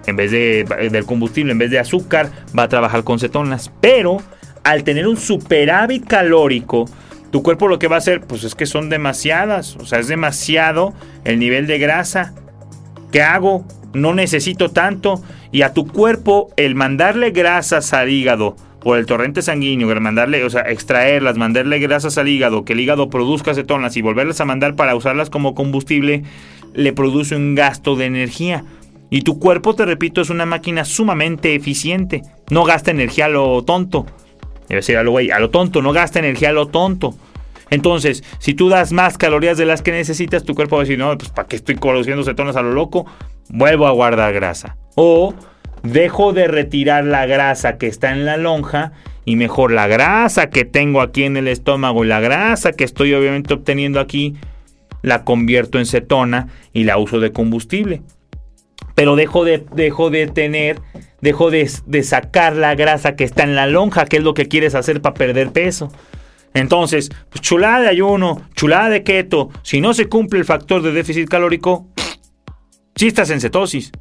En 0.06 0.16
vez 0.16 0.32
de, 0.32 0.64
del 0.92 1.06
combustible, 1.06 1.52
en 1.52 1.58
vez 1.58 1.70
de 1.70 1.80
azúcar, 1.80 2.32
va 2.58 2.64
a 2.64 2.70
trabajar 2.70 3.04
con 3.04 3.20
cetonas. 3.20 3.72
Pero 3.82 4.18
al 4.64 4.84
tener 4.84 5.08
un 5.08 5.18
superávit 5.18 6.06
calórico, 6.08 6.86
tu 7.32 7.44
cuerpo 7.44 7.68
lo 7.68 7.80
que 7.80 7.88
va 7.88 7.96
a 7.96 8.00
hacer, 8.00 8.22
pues 8.22 8.46
es 8.46 8.56
que 8.56 8.66
son 8.66 8.90
demasiadas. 8.90 9.76
O 9.76 9.86
sea, 9.86 10.00
es 10.00 10.08
demasiado 10.08 10.94
el 11.26 11.40
nivel 11.40 11.68
de 11.68 11.78
grasa. 11.80 12.34
¿Qué 13.12 13.22
hago? 13.22 13.66
No 13.94 14.14
necesito 14.14 14.70
tanto. 14.70 15.22
Y 15.52 15.64
a 15.64 15.74
tu 15.74 15.88
cuerpo, 15.88 16.50
el 16.56 16.76
mandarle 16.76 17.32
grasas 17.32 17.94
al 17.94 18.10
hígado 18.10 18.56
por 18.80 18.98
el 18.98 19.06
torrente 19.06 19.42
sanguíneo, 19.42 19.94
mandarle, 20.00 20.46
o 20.46 20.50
sea, 20.50 20.62
extraerlas, 20.62 21.38
mandarle 21.38 21.80
grasas 21.80 22.18
al 22.18 22.30
hígado, 22.30 22.64
que 22.64 22.72
el 22.72 22.80
hígado 22.80 23.10
produzca 23.10 23.54
cetonas 23.54 23.98
y 23.98 24.02
volverlas 24.02 24.40
a 24.40 24.46
mandar 24.46 24.76
para 24.76 24.96
usarlas 24.96 25.30
como 25.30 25.56
combustible, 25.56 26.24
le 26.74 26.94
produce 26.94 27.36
un 27.36 27.56
gasto 27.56 27.96
de 27.96 28.06
energía. 28.06 28.64
Y 29.10 29.22
tu 29.22 29.40
cuerpo, 29.40 29.74
te 29.74 29.86
repito, 29.86 30.22
es 30.22 30.30
una 30.30 30.46
máquina 30.46 30.86
sumamente 30.86 31.56
eficiente. 31.56 32.24
No 32.50 32.64
gasta 32.64 32.92
energía 32.92 33.26
a 33.26 33.30
lo 33.30 33.64
tonto. 33.64 34.06
Debe 34.68 34.80
decir 34.80 34.98
a 34.98 35.04
lo 35.04 35.12
güey, 35.12 35.32
a 35.32 35.40
lo 35.40 35.50
tonto, 35.50 35.82
no 35.82 35.94
gasta 35.94 36.20
energía 36.20 36.50
a 36.50 36.54
lo 36.54 36.68
tonto. 36.68 37.16
Entonces, 37.70 38.24
si 38.40 38.54
tú 38.54 38.70
das 38.70 38.92
más 38.92 39.18
calorías 39.18 39.58
de 39.58 39.66
las 39.66 39.82
que 39.82 39.92
necesitas, 39.92 40.44
tu 40.44 40.56
cuerpo 40.56 40.76
va 40.76 40.82
a 40.82 40.86
decir, 40.86 41.00
no, 41.00 41.18
pues 41.18 41.30
¿para 41.30 41.48
qué 41.48 41.56
estoy 41.56 41.76
produciendo 41.76 42.24
cetonas 42.24 42.56
a 42.56 42.62
lo 42.62 42.72
loco? 42.72 43.06
Vuelvo 43.50 43.88
a 43.88 43.92
guardar 43.92 44.34
grasa. 44.34 44.78
O 44.96 45.34
dejo 45.84 46.34
de 46.34 46.48
retirar 46.48 47.06
la 47.06 47.26
grasa 47.26 47.78
que 47.78 47.88
está 47.88 48.12
en 48.12 48.26
la 48.26 48.38
lonja 48.38 48.94
y 49.26 49.36
mejor 49.36 49.72
la 49.72 49.88
grasa 49.88 50.50
que 50.50 50.66
tengo 50.66 51.02
aquí 51.02 51.24
en 51.24 51.38
el 51.38 51.48
estómago 51.48 52.04
y 52.04 52.08
la 52.08 52.20
grasa 52.20 52.72
que 52.72 52.84
estoy 52.84 53.14
obviamente 53.14 53.54
obteniendo 53.54 54.00
aquí, 54.00 54.36
la 55.08 55.24
convierto 55.24 55.80
en 55.80 55.86
cetona 55.86 56.50
y 56.74 56.84
la 56.84 56.98
uso 56.98 57.20
de 57.20 57.32
combustible. 57.32 58.02
Pero 58.96 59.16
dejo 59.16 59.44
de, 59.44 59.64
dejo 59.74 60.10
de 60.10 60.28
tener, 60.28 60.80
dejo 61.22 61.52
de, 61.52 61.70
de 61.86 62.04
sacar 62.04 62.56
la 62.56 62.76
grasa 62.76 63.16
que 63.16 63.24
está 63.24 63.44
en 63.44 63.56
la 63.56 63.68
lonja, 63.68 64.06
que 64.06 64.18
es 64.18 64.24
lo 64.24 64.34
que 64.34 64.48
quieres 64.48 64.76
hacer 64.76 65.02
para 65.02 65.14
perder 65.14 65.52
peso. 65.52 65.92
Entonces, 66.54 67.12
pues 67.30 67.42
chulada 67.42 67.82
de 67.82 67.90
ayuno, 67.90 68.42
chulada 68.56 68.90
de 68.90 69.04
keto, 69.04 69.50
si 69.62 69.82
no 69.82 69.94
se 69.94 70.08
cumple 70.08 70.40
el 70.40 70.46
factor 70.46 70.82
de 70.82 70.92
déficit 70.92 71.30
calórico, 71.30 71.88
sí 72.96 73.08
estás 73.08 73.30
en 73.30 73.42
cetosis, 73.42 73.92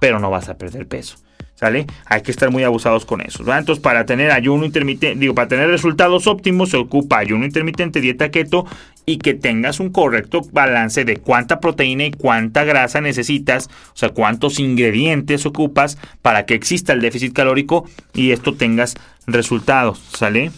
pero 0.00 0.18
no 0.18 0.30
vas 0.30 0.48
a 0.48 0.56
perder 0.56 0.86
peso. 0.88 1.18
¿Sale? 1.54 1.86
Hay 2.06 2.22
que 2.22 2.30
estar 2.30 2.52
muy 2.52 2.62
abusados 2.62 3.04
con 3.04 3.20
eso. 3.20 3.42
Entonces, 3.52 3.82
para 3.82 4.06
tener 4.06 4.30
ayuno 4.30 4.64
intermitente, 4.64 5.18
digo, 5.18 5.34
para 5.34 5.48
tener 5.48 5.68
resultados 5.68 6.28
óptimos, 6.28 6.70
se 6.70 6.76
ocupa 6.76 7.18
ayuno 7.18 7.44
intermitente, 7.44 8.00
dieta 8.00 8.30
keto 8.30 8.64
y 9.08 9.16
que 9.16 9.32
tengas 9.32 9.80
un 9.80 9.88
correcto 9.88 10.42
balance 10.52 11.06
de 11.06 11.16
cuánta 11.16 11.60
proteína 11.60 12.04
y 12.04 12.10
cuánta 12.10 12.64
grasa 12.64 13.00
necesitas, 13.00 13.70
o 13.94 13.96
sea, 13.96 14.10
cuántos 14.10 14.60
ingredientes 14.60 15.46
ocupas 15.46 15.96
para 16.20 16.44
que 16.44 16.52
exista 16.52 16.92
el 16.92 17.00
déficit 17.00 17.32
calórico 17.32 17.88
y 18.12 18.32
esto 18.32 18.54
tengas 18.54 18.96
resultados. 19.26 19.98
¿Sale? 20.12 20.50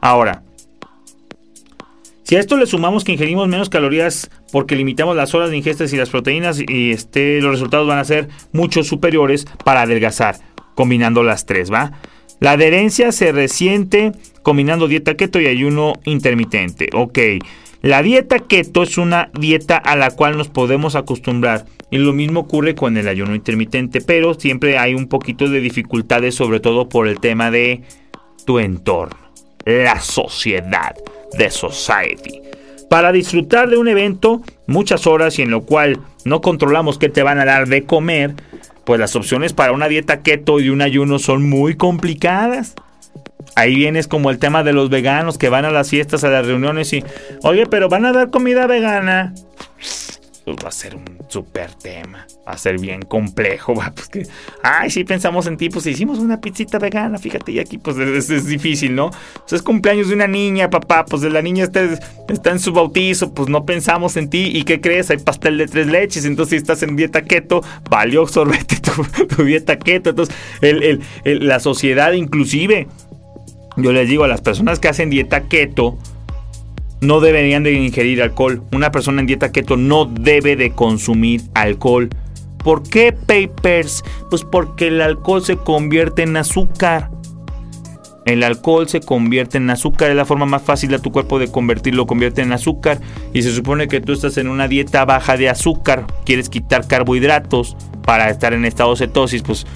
Ahora, 0.00 0.42
si 2.22 2.36
a 2.36 2.40
esto 2.40 2.56
le 2.56 2.64
sumamos 2.64 3.04
que 3.04 3.12
ingerimos 3.12 3.48
menos 3.48 3.68
calorías 3.68 4.30
porque 4.50 4.76
limitamos 4.76 5.14
las 5.14 5.34
horas 5.34 5.50
de 5.50 5.58
ingestas 5.58 5.92
y 5.92 5.98
las 5.98 6.08
proteínas, 6.08 6.58
y 6.58 6.92
este, 6.92 7.42
los 7.42 7.50
resultados 7.50 7.86
van 7.86 7.98
a 7.98 8.04
ser 8.04 8.30
mucho 8.52 8.82
superiores 8.82 9.44
para 9.62 9.82
adelgazar, 9.82 10.36
combinando 10.74 11.22
las 11.22 11.44
tres, 11.44 11.70
¿va? 11.70 11.92
La 12.38 12.52
adherencia 12.52 13.12
se 13.12 13.30
resiente 13.32 14.12
combinando 14.42 14.88
dieta 14.88 15.16
keto 15.16 15.38
y 15.38 15.48
ayuno 15.48 15.92
intermitente. 16.06 16.88
Ok, 16.94 17.18
la 17.82 18.02
dieta 18.02 18.40
keto 18.40 18.82
es 18.82 18.98
una 18.98 19.30
dieta 19.38 19.76
a 19.76 19.96
la 19.96 20.10
cual 20.10 20.36
nos 20.36 20.48
podemos 20.48 20.96
acostumbrar. 20.96 21.64
Y 21.90 21.98
lo 21.98 22.12
mismo 22.12 22.40
ocurre 22.40 22.74
con 22.74 22.96
el 22.96 23.08
ayuno 23.08 23.34
intermitente, 23.34 24.00
pero 24.00 24.34
siempre 24.34 24.78
hay 24.78 24.94
un 24.94 25.08
poquito 25.08 25.48
de 25.48 25.60
dificultades, 25.60 26.34
sobre 26.34 26.60
todo 26.60 26.88
por 26.88 27.08
el 27.08 27.18
tema 27.18 27.50
de 27.50 27.82
tu 28.44 28.58
entorno, 28.58 29.16
la 29.64 30.00
sociedad 30.00 30.94
de 31.36 31.50
Society. 31.50 32.42
Para 32.88 33.12
disfrutar 33.12 33.70
de 33.70 33.76
un 33.76 33.88
evento, 33.88 34.42
muchas 34.66 35.06
horas 35.06 35.38
y 35.38 35.42
en 35.42 35.50
lo 35.50 35.62
cual 35.62 36.00
no 36.24 36.40
controlamos 36.40 36.98
qué 36.98 37.08
te 37.08 37.22
van 37.22 37.38
a 37.38 37.44
dar 37.44 37.68
de 37.68 37.84
comer, 37.84 38.34
pues 38.84 39.00
las 39.00 39.16
opciones 39.16 39.52
para 39.52 39.72
una 39.72 39.88
dieta 39.88 40.22
keto 40.22 40.60
y 40.60 40.70
un 40.70 40.82
ayuno 40.82 41.18
son 41.18 41.48
muy 41.48 41.76
complicadas. 41.76 42.74
Ahí 43.56 43.74
vienes 43.74 44.08
como 44.08 44.30
el 44.30 44.38
tema 44.38 44.62
de 44.62 44.72
los 44.72 44.90
veganos 44.90 45.38
que 45.38 45.48
van 45.48 45.64
a 45.64 45.70
las 45.70 45.90
fiestas, 45.90 46.24
a 46.24 46.28
las 46.28 46.46
reuniones 46.46 46.92
y, 46.92 47.04
oye, 47.42 47.66
pero 47.66 47.88
van 47.88 48.06
a 48.06 48.12
dar 48.12 48.30
comida 48.30 48.66
vegana. 48.66 49.34
Pues 50.44 50.56
va 50.64 50.68
a 50.68 50.72
ser 50.72 50.96
un 50.96 51.04
súper 51.28 51.74
tema. 51.74 52.26
Va 52.46 52.52
a 52.52 52.58
ser 52.58 52.80
bien 52.80 53.02
complejo. 53.02 53.74
Va, 53.78 53.92
pues 53.94 54.08
que, 54.08 54.26
ay, 54.62 54.90
sí 54.90 55.04
pensamos 55.04 55.46
en 55.46 55.56
ti, 55.56 55.68
pues 55.68 55.86
hicimos 55.86 56.18
una 56.18 56.40
pizzita 56.40 56.78
vegana, 56.78 57.18
fíjate, 57.18 57.52
y 57.52 57.58
aquí 57.58 57.78
pues 57.78 57.96
es, 57.98 58.46
difícil, 58.46 58.94
¿no? 58.94 59.10
Pues 59.10 59.52
es 59.52 59.62
cumpleaños 59.62 60.08
de 60.08 60.14
una 60.14 60.26
niña, 60.26 60.70
papá, 60.70 61.04
pues 61.04 61.22
la 61.22 61.42
niña 61.42 61.64
está, 61.64 61.82
está, 62.28 62.50
en 62.50 62.58
su 62.58 62.72
bautizo, 62.72 63.32
pues 63.34 63.48
no 63.48 63.64
pensamos 63.64 64.16
en 64.16 64.30
ti. 64.30 64.50
¿Y 64.52 64.64
qué 64.64 64.80
crees? 64.80 65.10
Hay 65.10 65.18
pastel 65.18 65.58
de 65.58 65.66
tres 65.66 65.86
leches, 65.86 66.24
entonces 66.24 66.50
si 66.50 66.56
estás 66.56 66.82
en 66.82 66.96
dieta 66.96 67.22
keto, 67.22 67.62
valió 67.88 68.26
sorbete 68.26 68.76
tu, 68.80 69.44
dieta 69.44 69.78
keto. 69.78 70.10
Entonces, 70.10 70.34
la 71.24 71.60
sociedad 71.60 72.12
inclusive, 72.12 72.88
yo 73.76 73.92
les 73.92 74.08
digo 74.08 74.24
a 74.24 74.28
las 74.28 74.40
personas 74.40 74.78
que 74.78 74.88
hacen 74.88 75.10
dieta 75.10 75.42
keto, 75.42 75.98
no 77.00 77.20
deberían 77.20 77.62
de 77.62 77.72
ingerir 77.72 78.22
alcohol. 78.22 78.62
Una 78.72 78.90
persona 78.90 79.20
en 79.20 79.26
dieta 79.26 79.52
keto 79.52 79.76
no 79.76 80.04
debe 80.04 80.56
de 80.56 80.72
consumir 80.72 81.42
alcohol. 81.54 82.10
¿Por 82.62 82.82
qué 82.82 83.12
papers? 83.12 84.04
Pues 84.28 84.44
porque 84.44 84.88
el 84.88 85.00
alcohol 85.00 85.42
se 85.42 85.56
convierte 85.56 86.22
en 86.22 86.36
azúcar. 86.36 87.10
El 88.26 88.42
alcohol 88.42 88.86
se 88.86 89.00
convierte 89.00 89.56
en 89.56 89.70
azúcar, 89.70 90.10
es 90.10 90.16
la 90.16 90.26
forma 90.26 90.44
más 90.44 90.62
fácil 90.62 90.90
de 90.90 90.98
tu 90.98 91.10
cuerpo 91.10 91.38
de 91.38 91.50
convertirlo, 91.50 92.06
convierte 92.06 92.42
en 92.42 92.52
azúcar. 92.52 93.00
Y 93.32 93.42
se 93.42 93.52
supone 93.52 93.88
que 93.88 94.00
tú 94.00 94.12
estás 94.12 94.36
en 94.36 94.48
una 94.48 94.68
dieta 94.68 95.06
baja 95.06 95.38
de 95.38 95.48
azúcar, 95.48 96.06
quieres 96.26 96.50
quitar 96.50 96.86
carbohidratos 96.86 97.76
para 98.04 98.28
estar 98.28 98.52
en 98.52 98.66
estado 98.66 98.94
cetosis, 98.94 99.42
pues, 99.42 99.66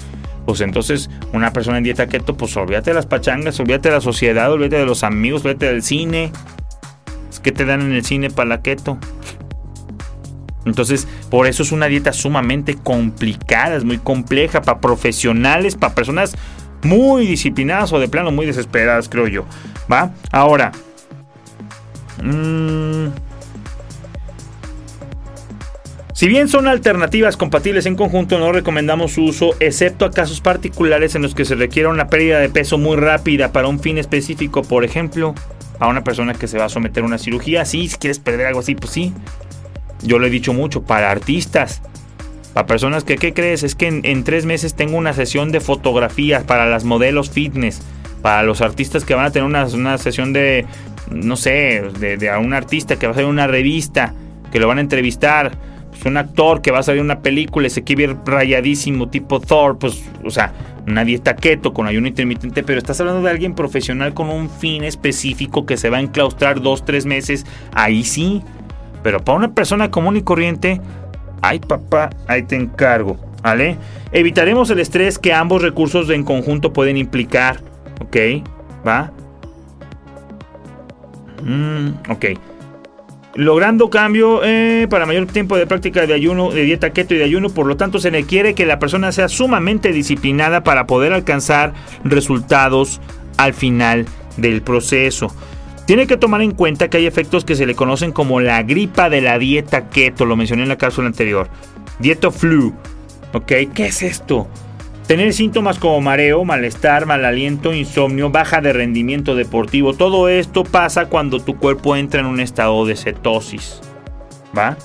pues 0.45 0.61
entonces 0.61 1.09
una 1.33 1.51
persona 1.51 1.77
en 1.77 1.83
dieta 1.83 2.07
keto, 2.07 2.37
pues 2.37 2.55
olvídate 2.57 2.91
de 2.91 2.95
las 2.95 3.05
pachangas, 3.05 3.59
olvídate 3.59 3.89
de 3.89 3.95
la 3.95 4.01
sociedad, 4.01 4.51
olvídate 4.51 4.77
de 4.77 4.85
los 4.85 5.03
amigos, 5.03 5.43
olvídate 5.43 5.67
del 5.67 5.83
cine, 5.83 6.31
que 7.43 7.51
te 7.51 7.65
dan 7.65 7.81
en 7.81 7.93
el 7.93 8.05
cine 8.05 8.29
para 8.29 8.49
la 8.49 8.61
keto. 8.61 8.97
Entonces, 10.65 11.07
por 11.29 11.45
eso 11.45 11.61
es 11.63 11.71
una 11.71 11.85
dieta 11.85 12.11
sumamente 12.11 12.75
complicada, 12.75 13.75
es 13.75 13.83
muy 13.83 13.99
compleja 13.99 14.61
para 14.61 14.79
profesionales, 14.79 15.75
para 15.75 15.93
personas 15.93 16.35
muy 16.81 17.27
disciplinadas 17.27 17.93
o 17.93 17.99
de 17.99 18.07
plano 18.07 18.31
muy 18.31 18.45
desesperadas, 18.45 19.09
creo 19.09 19.27
yo. 19.27 19.45
¿Va? 19.91 20.11
Ahora. 20.31 20.71
Mmm, 22.23 23.07
si 26.15 26.29
bien 26.29 26.47
son 26.47 26.69
alternativas 26.69 27.35
compatibles 27.35 27.85
en 27.85 27.97
conjunto, 27.97 28.39
no 28.39 28.53
recomendamos 28.53 29.11
su 29.11 29.25
uso, 29.25 29.53
excepto 29.59 30.05
a 30.05 30.11
casos 30.11 30.39
particulares 30.39 31.13
en 31.13 31.21
los 31.21 31.35
que 31.35 31.43
se 31.43 31.55
requiera 31.55 31.89
una 31.89 32.07
pérdida 32.07 32.39
de 32.39 32.47
peso 32.47 32.77
muy 32.77 32.95
rápida 32.95 33.51
para 33.51 33.67
un 33.67 33.81
fin 33.81 33.97
específico, 33.97 34.61
por 34.61 34.85
ejemplo, 34.85 35.35
a 35.77 35.89
una 35.89 36.05
persona 36.05 36.33
que 36.33 36.47
se 36.47 36.57
va 36.57 36.65
a 36.65 36.69
someter 36.69 37.03
a 37.03 37.07
una 37.07 37.17
cirugía. 37.17 37.65
Sí, 37.65 37.89
si 37.89 37.97
quieres 37.97 38.19
perder 38.19 38.47
algo 38.47 38.61
así, 38.61 38.75
pues 38.75 38.93
sí. 38.93 39.11
Yo 40.03 40.17
lo 40.17 40.27
he 40.27 40.29
dicho 40.29 40.53
mucho, 40.53 40.83
para 40.83 41.11
artistas, 41.11 41.81
para 42.53 42.65
personas 42.65 43.03
que, 43.03 43.17
¿qué 43.17 43.33
crees? 43.33 43.63
Es 43.63 43.75
que 43.75 43.87
en, 43.87 44.23
tres 44.23 44.45
meses 44.45 44.73
tengo 44.73 44.95
una 44.97 45.11
sesión 45.11 45.51
de 45.51 45.59
fotografías 45.59 46.45
para 46.45 46.65
las 46.65 46.85
modelos 46.85 47.29
fitness, 47.29 47.81
para 48.21 48.43
los 48.43 48.61
artistas 48.61 49.03
que 49.03 49.15
van 49.15 49.25
a 49.25 49.31
tener 49.31 49.45
una, 49.45 49.65
una 49.65 49.97
sesión 49.97 50.31
de, 50.31 50.65
no 51.11 51.35
sé, 51.35 51.83
de, 51.99 52.15
de, 52.15 52.29
a 52.29 52.39
un 52.39 52.53
artista 52.53 52.95
que 52.95 53.05
va 53.05 53.11
a 53.11 53.15
hacer 53.15 53.25
una 53.25 53.47
revista, 53.47 54.13
que 54.53 54.61
lo 54.61 54.69
van 54.69 54.77
a 54.77 54.81
entrevistar 54.81 55.74
un 56.05 56.17
actor 56.17 56.61
que 56.61 56.71
va 56.71 56.79
a 56.79 56.83
salir 56.83 57.01
una 57.01 57.19
película 57.19 57.67
y 57.67 57.69
se 57.69 57.83
quiere 57.83 58.15
rayadísimo, 58.25 59.09
tipo 59.09 59.39
Thor, 59.39 59.77
pues, 59.77 60.03
o 60.23 60.29
sea, 60.29 60.53
una 60.87 61.03
dieta 61.03 61.35
keto 61.35 61.73
con 61.73 61.87
ayuno 61.87 62.07
intermitente, 62.07 62.63
pero 62.63 62.77
estás 62.77 62.99
hablando 62.99 63.21
de 63.21 63.29
alguien 63.29 63.55
profesional 63.55 64.13
con 64.13 64.29
un 64.29 64.49
fin 64.49 64.83
específico 64.83 65.65
que 65.65 65.77
se 65.77 65.89
va 65.89 65.97
a 65.97 66.01
enclaustrar 66.01 66.61
dos, 66.61 66.85
tres 66.85 67.05
meses, 67.05 67.45
ahí 67.73 68.03
sí. 68.03 68.43
Pero 69.03 69.23
para 69.23 69.37
una 69.37 69.53
persona 69.53 69.91
común 69.91 70.17
y 70.17 70.21
corriente, 70.21 70.81
ay 71.41 71.59
papá, 71.59 72.09
ahí 72.27 72.43
te 72.43 72.55
encargo, 72.55 73.17
¿vale? 73.43 73.77
Evitaremos 74.11 74.69
el 74.69 74.79
estrés 74.79 75.19
que 75.19 75.33
ambos 75.33 75.61
recursos 75.61 76.09
en 76.09 76.23
conjunto 76.23 76.73
pueden 76.73 76.97
implicar, 76.97 77.61
¿ok? 78.01 78.17
¿Va? 78.87 79.11
Mm, 81.43 81.89
ok. 82.09 82.25
Logrando 83.35 83.89
cambio 83.89 84.39
eh, 84.45 84.87
para 84.89 85.05
mayor 85.05 85.25
tiempo 85.25 85.57
de 85.57 85.67
práctica 85.67 86.07
de 86.07 86.13
ayuno, 86.13 86.51
de 86.51 86.63
dieta 86.63 86.91
keto 86.91 87.15
y 87.15 87.17
de 87.17 87.25
ayuno, 87.25 87.49
por 87.49 87.65
lo 87.67 87.75
tanto 87.75 87.99
se 87.99 88.09
requiere 88.09 88.55
que 88.55 88.65
la 88.65 88.79
persona 88.79 89.11
sea 89.11 89.27
sumamente 89.27 89.91
disciplinada 89.91 90.63
para 90.63 90.87
poder 90.87 91.11
alcanzar 91.11 91.73
resultados 92.05 93.01
al 93.35 93.53
final 93.53 94.05
del 94.37 94.61
proceso. 94.61 95.35
Tiene 95.85 96.07
que 96.07 96.15
tomar 96.15 96.41
en 96.43 96.51
cuenta 96.51 96.87
que 96.87 96.95
hay 96.95 97.07
efectos 97.07 97.43
que 97.43 97.55
se 97.55 97.65
le 97.65 97.75
conocen 97.75 98.13
como 98.13 98.39
la 98.39 98.63
gripa 98.63 99.09
de 99.09 99.19
la 99.19 99.37
dieta 99.37 99.89
keto, 99.89 100.25
lo 100.25 100.37
mencioné 100.37 100.63
en 100.63 100.69
la 100.69 100.77
cápsula 100.77 101.07
anterior. 101.07 101.49
Dieto 101.99 102.31
flu. 102.31 102.73
¿Ok? 103.33 103.51
¿Qué 103.73 103.87
es 103.87 104.01
esto? 104.01 104.47
Tener 105.07 105.33
síntomas 105.33 105.77
como 105.77 106.01
mareo, 106.01 106.43
malestar, 106.45 107.05
mal 107.05 107.25
aliento, 107.25 107.73
insomnio, 107.73 108.31
baja 108.31 108.59
de 108.59 108.73
rendimiento 108.73 109.35
deportivo. 109.35 109.93
Todo 109.93 110.29
esto 110.29 110.63
pasa 110.63 111.05
cuando 111.05 111.39
tu 111.39 111.57
cuerpo 111.57 111.95
entra 111.95 112.21
en 112.21 112.25
un 112.25 112.39
estado 112.39 112.85
de 112.87 112.95
cetosis. 112.95 113.81
¿Va? 114.57 114.75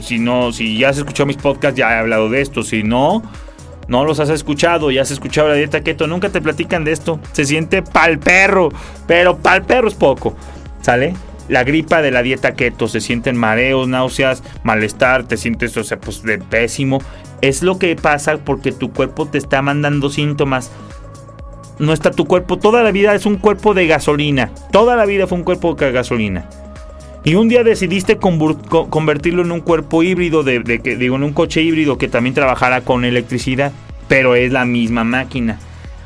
Si, 0.00 0.18
no, 0.18 0.52
si 0.52 0.78
ya 0.78 0.88
has 0.88 0.98
escuchado 0.98 1.26
mis 1.26 1.36
podcasts, 1.36 1.78
ya 1.78 1.92
he 1.92 1.98
hablado 1.98 2.30
de 2.30 2.40
esto. 2.40 2.62
Si 2.62 2.82
no, 2.82 3.22
no 3.86 4.04
los 4.06 4.18
has 4.18 4.30
escuchado, 4.30 4.90
ya 4.90 5.02
has 5.02 5.10
escuchado 5.10 5.48
la 5.48 5.54
dieta 5.54 5.82
keto, 5.82 6.06
nunca 6.06 6.30
te 6.30 6.40
platican 6.40 6.84
de 6.84 6.92
esto. 6.92 7.20
Se 7.32 7.44
siente 7.44 7.82
pal 7.82 8.18
perro, 8.18 8.70
pero 9.06 9.36
pal 9.36 9.62
perro 9.66 9.88
es 9.88 9.94
poco. 9.94 10.36
¿Sale? 10.80 11.14
La 11.48 11.64
gripa 11.64 12.02
de 12.02 12.10
la 12.10 12.22
dieta 12.22 12.54
keto, 12.54 12.88
se 12.88 13.00
sienten 13.00 13.36
mareos, 13.36 13.88
náuseas, 13.88 14.42
malestar, 14.64 15.24
te 15.24 15.36
sientes, 15.36 15.76
o 15.76 15.84
sea, 15.84 15.98
pues 15.98 16.22
de 16.22 16.38
pésimo. 16.38 17.00
Es 17.40 17.62
lo 17.62 17.78
que 17.78 17.94
pasa 17.96 18.38
porque 18.38 18.72
tu 18.72 18.92
cuerpo 18.92 19.26
te 19.26 19.38
está 19.38 19.62
mandando 19.62 20.10
síntomas. 20.10 20.70
No 21.78 21.92
está 21.92 22.10
tu 22.10 22.24
cuerpo, 22.24 22.58
toda 22.58 22.82
la 22.82 22.90
vida 22.90 23.14
es 23.14 23.26
un 23.26 23.36
cuerpo 23.36 23.74
de 23.74 23.86
gasolina. 23.86 24.50
Toda 24.72 24.96
la 24.96 25.06
vida 25.06 25.26
fue 25.26 25.38
un 25.38 25.44
cuerpo 25.44 25.74
de 25.74 25.92
gasolina. 25.92 26.48
Y 27.22 27.34
un 27.34 27.48
día 27.48 27.64
decidiste 27.64 28.18
convertirlo 28.18 29.42
en 29.42 29.50
un 29.50 29.60
cuerpo 29.60 30.04
híbrido, 30.04 30.44
de, 30.44 30.60
digo, 30.60 31.16
en 31.16 31.24
un 31.24 31.32
coche 31.32 31.60
híbrido 31.60 31.98
que 31.98 32.06
también 32.06 32.34
trabajara 32.34 32.82
con 32.82 33.04
electricidad, 33.04 33.72
pero 34.06 34.36
es 34.36 34.52
la 34.52 34.64
misma 34.64 35.02
máquina. 35.02 35.58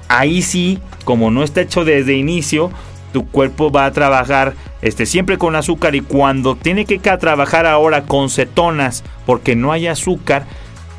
Ahí 0.08 0.40
sí, 0.40 0.78
como 1.04 1.30
no 1.30 1.44
está 1.44 1.60
hecho 1.60 1.84
desde 1.84 2.14
inicio, 2.14 2.70
tu 3.12 3.28
cuerpo 3.28 3.70
va 3.70 3.84
a 3.84 3.92
trabajar 3.92 4.54
este, 4.82 5.06
siempre 5.06 5.38
con 5.38 5.56
azúcar 5.56 5.94
y 5.94 6.00
cuando 6.00 6.56
tiene 6.56 6.86
que 6.86 6.98
trabajar 6.98 7.66
ahora 7.66 8.02
con 8.02 8.30
cetonas 8.30 9.04
porque 9.26 9.54
no 9.54 9.72
hay 9.72 9.86
azúcar, 9.86 10.46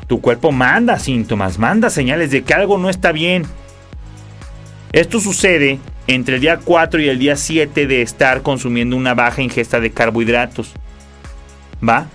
tu 0.06 0.20
cuerpo 0.20 0.52
manda 0.52 0.98
síntomas, 0.98 1.58
manda 1.58 1.90
señales 1.90 2.30
de 2.30 2.42
que 2.42 2.54
algo 2.54 2.78
no 2.78 2.88
está 2.90 3.12
bien. 3.12 3.44
Esto 4.92 5.20
sucede 5.20 5.78
entre 6.06 6.36
el 6.36 6.40
día 6.42 6.60
4 6.62 7.00
y 7.00 7.08
el 7.08 7.18
día 7.18 7.36
7 7.36 7.86
de 7.86 8.02
estar 8.02 8.42
consumiendo 8.42 8.96
una 8.96 9.14
baja 9.14 9.42
ingesta 9.42 9.80
de 9.80 9.90
carbohidratos. 9.90 10.74
¿Va? 11.86 12.06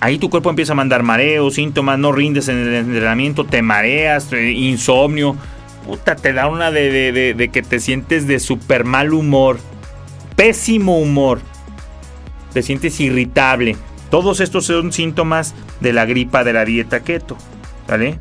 Ahí 0.00 0.18
tu 0.18 0.30
cuerpo 0.30 0.50
empieza 0.50 0.72
a 0.72 0.76
mandar 0.76 1.02
mareos, 1.02 1.54
síntomas, 1.54 1.98
no 1.98 2.12
rindes 2.12 2.48
en 2.48 2.58
el 2.58 2.74
entrenamiento, 2.74 3.44
te 3.44 3.60
mareas, 3.62 4.32
insomnio. 4.32 5.36
Puta, 5.86 6.16
te 6.16 6.32
da 6.32 6.46
una 6.46 6.70
de, 6.70 7.34
de 7.34 7.48
que 7.48 7.62
te 7.62 7.80
sientes 7.80 8.26
de 8.26 8.38
súper 8.38 8.84
mal 8.84 9.12
humor, 9.12 9.58
pésimo 10.40 10.98
humor. 10.98 11.38
Te 12.54 12.62
sientes 12.62 12.98
irritable. 12.98 13.76
Todos 14.08 14.40
estos 14.40 14.64
son 14.64 14.90
síntomas 14.90 15.54
de 15.80 15.92
la 15.92 16.06
gripa 16.06 16.44
de 16.44 16.54
la 16.54 16.64
dieta 16.64 17.00
keto. 17.00 17.36
¿Vale? 17.86 18.18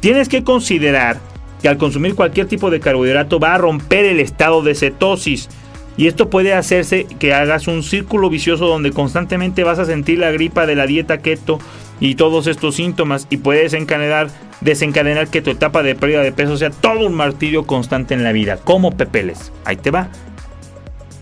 Tienes 0.00 0.30
que 0.30 0.44
considerar 0.44 1.18
que 1.60 1.68
al 1.68 1.76
consumir 1.76 2.14
cualquier 2.14 2.46
tipo 2.46 2.70
de 2.70 2.80
carbohidrato 2.80 3.38
va 3.38 3.54
a 3.54 3.58
romper 3.58 4.06
el 4.06 4.18
estado 4.18 4.62
de 4.62 4.74
cetosis. 4.74 5.50
Y 5.98 6.06
esto 6.06 6.30
puede 6.30 6.54
hacerse 6.54 7.04
que 7.18 7.34
hagas 7.34 7.68
un 7.68 7.82
círculo 7.82 8.30
vicioso 8.30 8.66
donde 8.66 8.90
constantemente 8.90 9.62
vas 9.62 9.78
a 9.78 9.84
sentir 9.84 10.20
la 10.20 10.30
gripa 10.30 10.64
de 10.64 10.74
la 10.74 10.86
dieta 10.86 11.18
keto 11.18 11.58
y 12.00 12.14
todos 12.14 12.46
estos 12.46 12.76
síntomas 12.76 13.26
y 13.28 13.38
puede 13.38 13.64
desencadenar, 13.64 14.30
desencadenar 14.62 15.28
que 15.28 15.42
tu 15.42 15.50
etapa 15.50 15.82
de 15.82 15.94
pérdida 15.94 16.22
de 16.22 16.32
peso 16.32 16.56
sea 16.56 16.70
todo 16.70 17.06
un 17.06 17.12
martirio 17.12 17.66
constante 17.66 18.14
en 18.14 18.24
la 18.24 18.32
vida, 18.32 18.56
como 18.56 18.96
pepeles. 18.96 19.52
Ahí 19.66 19.76
te 19.76 19.90
va. 19.90 20.08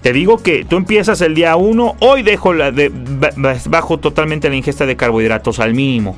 Te 0.07 0.13
digo 0.13 0.41
que 0.41 0.65
tú 0.65 0.77
empiezas 0.77 1.21
el 1.21 1.35
día 1.35 1.57
1, 1.57 1.97
hoy 1.99 2.23
dejo 2.23 2.53
la 2.55 2.71
de, 2.71 2.93
bajo 3.69 3.99
totalmente 3.99 4.49
la 4.49 4.55
ingesta 4.55 4.87
de 4.87 4.95
carbohidratos 4.95 5.59
al 5.59 5.75
mínimo. 5.75 6.17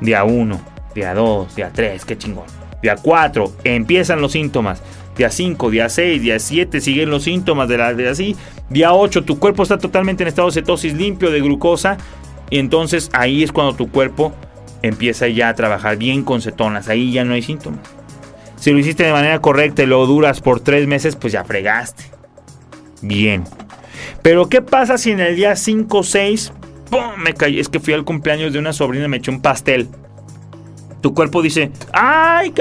Día 0.00 0.24
1, 0.24 0.60
día 0.92 1.14
2, 1.14 1.54
día 1.54 1.70
3, 1.72 2.04
qué 2.04 2.18
chingón. 2.18 2.46
Día 2.82 2.96
4, 2.96 3.52
empiezan 3.62 4.20
los 4.20 4.32
síntomas. 4.32 4.82
Día 5.16 5.30
5, 5.30 5.70
día 5.70 5.88
6, 5.88 6.20
día 6.20 6.40
7 6.40 6.80
siguen 6.80 7.10
los 7.10 7.22
síntomas 7.22 7.68
de 7.68 7.78
la 7.78 7.94
de 7.94 8.08
así. 8.08 8.34
Día 8.70 8.92
8, 8.92 9.22
tu 9.22 9.38
cuerpo 9.38 9.62
está 9.62 9.78
totalmente 9.78 10.24
en 10.24 10.28
estado 10.30 10.48
de 10.48 10.54
cetosis 10.54 10.94
limpio 10.94 11.30
de 11.30 11.40
glucosa. 11.40 11.96
Y 12.50 12.58
entonces 12.58 13.08
ahí 13.12 13.44
es 13.44 13.52
cuando 13.52 13.76
tu 13.76 13.88
cuerpo 13.88 14.32
empieza 14.82 15.28
ya 15.28 15.50
a 15.50 15.54
trabajar 15.54 15.96
bien 15.96 16.24
con 16.24 16.42
cetonas. 16.42 16.88
Ahí 16.88 17.12
ya 17.12 17.22
no 17.22 17.34
hay 17.34 17.42
síntomas. 17.42 17.82
Si 18.56 18.72
lo 18.72 18.80
hiciste 18.80 19.04
de 19.04 19.12
manera 19.12 19.38
correcta 19.38 19.84
y 19.84 19.86
lo 19.86 20.04
duras 20.06 20.40
por 20.40 20.58
3 20.58 20.88
meses, 20.88 21.14
pues 21.14 21.34
ya 21.34 21.44
fregaste 21.44 22.17
bien. 23.02 23.44
Pero 24.22 24.48
¿qué 24.48 24.62
pasa 24.62 24.98
si 24.98 25.10
en 25.10 25.20
el 25.20 25.36
día 25.36 25.56
5 25.56 25.98
o 25.98 26.02
6 26.02 26.52
me 27.18 27.34
caí? 27.34 27.58
Es 27.58 27.68
que 27.68 27.80
fui 27.80 27.94
al 27.94 28.04
cumpleaños 28.04 28.52
de 28.52 28.58
una 28.58 28.72
sobrina 28.72 29.06
y 29.06 29.08
me 29.08 29.18
eché 29.18 29.30
un 29.30 29.42
pastel. 29.42 29.88
Tu 31.00 31.14
cuerpo 31.14 31.42
dice, 31.42 31.70
¡ay, 31.92 32.52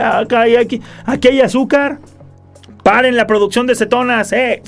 aquí, 0.60 0.82
aquí 1.06 1.28
hay 1.28 1.42
azúcar! 1.42 2.00
¡Paren 2.84 3.16
la 3.16 3.28
producción 3.28 3.68
de 3.68 3.76
cetonas! 3.76 4.32
¡Eh! 4.32 4.62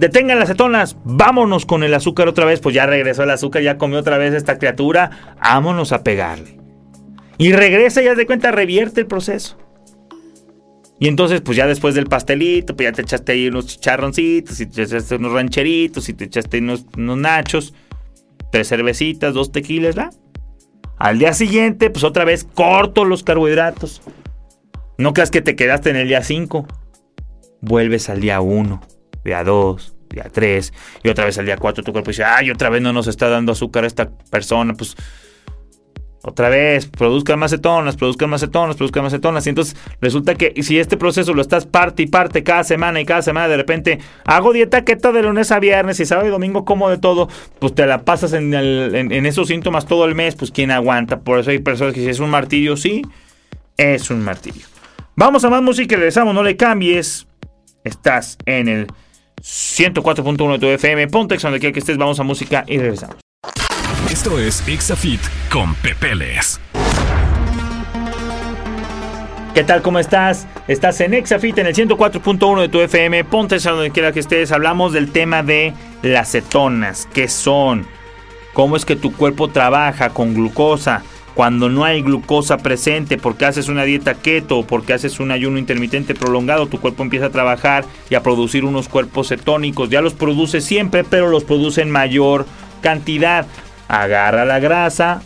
Detengan 0.00 0.38
las 0.38 0.48
cetonas, 0.48 0.96
vámonos 1.04 1.66
con 1.66 1.82
el 1.82 1.92
azúcar 1.92 2.26
otra 2.26 2.46
vez. 2.46 2.60
Pues 2.60 2.74
ya 2.74 2.86
regresó 2.86 3.22
el 3.22 3.30
azúcar, 3.30 3.62
ya 3.62 3.76
comió 3.76 3.98
otra 3.98 4.16
vez 4.16 4.32
esta 4.32 4.58
criatura. 4.58 5.36
Vámonos 5.42 5.92
a 5.92 6.02
pegarle. 6.02 6.58
Y 7.36 7.52
regresa 7.52 8.00
y 8.00 8.06
ya 8.06 8.14
de 8.14 8.24
cuenta, 8.24 8.50
revierte 8.50 9.02
el 9.02 9.06
proceso. 9.06 9.58
Y 11.00 11.08
entonces, 11.08 11.40
pues 11.40 11.56
ya 11.56 11.66
después 11.66 11.94
del 11.94 12.06
pastelito, 12.06 12.76
pues 12.76 12.90
ya 12.90 12.92
te 12.92 13.00
echaste 13.00 13.32
ahí 13.32 13.48
unos 13.48 13.66
chicharroncitos, 13.66 14.60
y 14.60 14.66
te 14.66 14.82
echaste 14.82 15.16
unos 15.16 15.32
rancheritos, 15.32 16.08
y 16.10 16.12
te 16.12 16.26
echaste 16.26 16.58
unos, 16.58 16.84
unos 16.94 17.16
nachos, 17.16 17.72
tres 18.52 18.68
cervecitas, 18.68 19.32
dos 19.32 19.50
tequilas, 19.50 19.98
¿va? 19.98 20.10
Al 20.98 21.18
día 21.18 21.32
siguiente, 21.32 21.88
pues 21.88 22.04
otra 22.04 22.26
vez 22.26 22.44
corto 22.44 23.06
los 23.06 23.22
carbohidratos. 23.22 24.02
No 24.98 25.14
creas 25.14 25.30
que 25.30 25.40
te 25.40 25.56
quedaste 25.56 25.88
en 25.88 25.96
el 25.96 26.06
día 26.06 26.22
5. 26.22 26.66
Vuelves 27.62 28.10
al 28.10 28.20
día 28.20 28.42
1, 28.42 28.82
día 29.24 29.42
2, 29.42 29.96
día 30.10 30.28
3, 30.30 30.72
y 31.02 31.08
otra 31.08 31.24
vez 31.24 31.38
al 31.38 31.46
día 31.46 31.56
4 31.56 31.82
tu 31.82 31.92
cuerpo 31.92 32.10
dice, 32.10 32.24
ay, 32.24 32.50
otra 32.50 32.68
vez 32.68 32.82
no 32.82 32.92
nos 32.92 33.06
está 33.06 33.30
dando 33.30 33.52
azúcar 33.52 33.86
esta 33.86 34.10
persona, 34.30 34.74
pues 34.74 34.96
otra 36.22 36.50
vez, 36.50 36.86
produzcan 36.86 37.38
más 37.38 37.50
cetonas, 37.50 37.96
produzcan 37.96 38.28
más 38.28 38.42
cetonas, 38.42 38.76
produzcan 38.76 39.02
más 39.02 39.12
cetonas. 39.12 39.46
Y 39.46 39.50
entonces 39.50 39.76
resulta 40.00 40.34
que 40.34 40.62
si 40.62 40.78
este 40.78 40.98
proceso 40.98 41.32
lo 41.32 41.40
estás 41.40 41.64
parte 41.64 42.02
y 42.02 42.06
parte 42.06 42.42
cada 42.42 42.62
semana 42.62 43.00
y 43.00 43.06
cada 43.06 43.22
semana, 43.22 43.48
de 43.48 43.56
repente 43.56 43.98
hago 44.24 44.52
dieta 44.52 44.84
keto 44.84 45.12
de 45.12 45.22
lunes 45.22 45.50
a 45.50 45.58
viernes 45.58 45.98
y 45.98 46.04
sábado 46.04 46.28
y 46.28 46.30
domingo 46.30 46.66
como 46.66 46.90
de 46.90 46.98
todo, 46.98 47.28
pues 47.58 47.74
te 47.74 47.86
la 47.86 48.02
pasas 48.04 48.34
en, 48.34 48.52
esos 49.26 49.48
síntomas 49.48 49.86
todo 49.86 50.04
el 50.04 50.14
mes, 50.14 50.36
pues 50.36 50.50
quién 50.50 50.70
aguanta. 50.70 51.20
Por 51.20 51.38
eso 51.38 51.50
hay 51.50 51.60
personas 51.60 51.94
que 51.94 52.00
si 52.00 52.08
es 52.08 52.20
un 52.20 52.28
martirio, 52.28 52.76
sí, 52.76 53.02
es 53.78 54.10
un 54.10 54.20
martirio. 54.22 54.66
Vamos 55.16 55.42
a 55.44 55.50
más 55.50 55.62
música 55.62 55.94
y 55.94 55.96
regresamos, 55.96 56.34
no 56.34 56.42
le 56.42 56.56
cambies. 56.56 57.26
Estás 57.82 58.36
en 58.44 58.68
el 58.68 58.86
104.1 59.40 60.52
de 60.52 60.58
tu 60.58 60.66
FM, 60.66 61.08
ponte 61.08 61.38
donde 61.38 61.60
quiera 61.60 61.72
que 61.72 61.80
estés, 61.80 61.96
vamos 61.96 62.20
a 62.20 62.24
música 62.24 62.64
y 62.66 62.76
regresamos. 62.76 63.29
Esto 64.10 64.40
es 64.40 64.66
Exafit 64.66 65.20
con 65.52 65.72
Pepeles. 65.76 66.60
¿Qué 69.54 69.62
tal? 69.62 69.82
¿Cómo 69.82 70.00
estás? 70.00 70.48
Estás 70.66 71.00
en 71.00 71.14
Exafit 71.14 71.56
en 71.58 71.68
el 71.68 71.76
104.1 71.76 72.60
de 72.60 72.68
tu 72.68 72.80
FM. 72.80 73.22
Ponte 73.22 73.54
a 73.54 73.70
donde 73.70 73.92
quiera 73.92 74.10
que 74.10 74.18
estés. 74.18 74.50
Hablamos 74.50 74.92
del 74.92 75.12
tema 75.12 75.44
de 75.44 75.74
las 76.02 76.32
cetonas. 76.32 77.08
¿Qué 77.14 77.28
son? 77.28 77.86
¿Cómo 78.52 78.74
es 78.74 78.84
que 78.84 78.96
tu 78.96 79.12
cuerpo 79.12 79.46
trabaja 79.46 80.10
con 80.10 80.34
glucosa? 80.34 81.04
Cuando 81.36 81.68
no 81.68 81.84
hay 81.84 82.02
glucosa 82.02 82.58
presente, 82.58 83.16
porque 83.16 83.44
haces 83.44 83.68
una 83.68 83.84
dieta 83.84 84.14
keto, 84.14 84.64
porque 84.64 84.92
haces 84.92 85.20
un 85.20 85.30
ayuno 85.30 85.56
intermitente 85.56 86.16
prolongado, 86.16 86.66
tu 86.66 86.80
cuerpo 86.80 87.04
empieza 87.04 87.26
a 87.26 87.30
trabajar 87.30 87.84
y 88.10 88.16
a 88.16 88.24
producir 88.24 88.64
unos 88.64 88.88
cuerpos 88.88 89.28
cetónicos. 89.28 89.88
Ya 89.88 90.00
los 90.00 90.14
produce 90.14 90.60
siempre, 90.60 91.04
pero 91.04 91.28
los 91.28 91.44
produce 91.44 91.80
en 91.82 91.92
mayor 91.92 92.44
cantidad. 92.80 93.46
Agarra 93.90 94.44
la 94.44 94.60
grasa, 94.60 95.20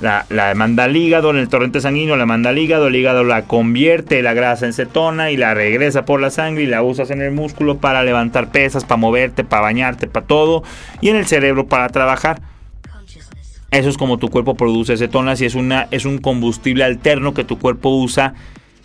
la, 0.00 0.24
manda 0.54 0.84
al 0.84 0.96
hígado, 0.96 1.30
en 1.30 1.38
el 1.38 1.48
torrente 1.48 1.80
sanguíneo 1.80 2.16
la 2.16 2.24
manda 2.24 2.50
al 2.50 2.58
hígado, 2.58 2.86
el 2.86 2.94
hígado 2.94 3.24
la 3.24 3.42
convierte 3.42 4.22
la 4.22 4.32
grasa 4.32 4.64
en 4.64 4.72
cetona 4.72 5.32
y 5.32 5.36
la 5.36 5.52
regresa 5.52 6.04
por 6.04 6.20
la 6.20 6.30
sangre 6.30 6.62
y 6.62 6.66
la 6.66 6.84
usas 6.84 7.10
en 7.10 7.20
el 7.20 7.32
músculo 7.32 7.78
para 7.78 8.04
levantar 8.04 8.52
pesas, 8.52 8.84
para 8.84 8.96
moverte, 8.96 9.42
para 9.42 9.62
bañarte, 9.62 10.06
para 10.06 10.24
todo, 10.24 10.62
y 11.00 11.08
en 11.08 11.16
el 11.16 11.26
cerebro 11.26 11.66
para 11.66 11.88
trabajar. 11.88 12.40
Eso 13.72 13.88
es 13.88 13.98
como 13.98 14.18
tu 14.18 14.28
cuerpo 14.28 14.54
produce 14.54 14.96
cetonas 14.96 15.40
y 15.40 15.46
es, 15.46 15.56
una, 15.56 15.88
es 15.90 16.04
un 16.04 16.18
combustible 16.18 16.84
alterno 16.84 17.34
que 17.34 17.42
tu 17.42 17.58
cuerpo 17.58 17.90
usa 17.90 18.34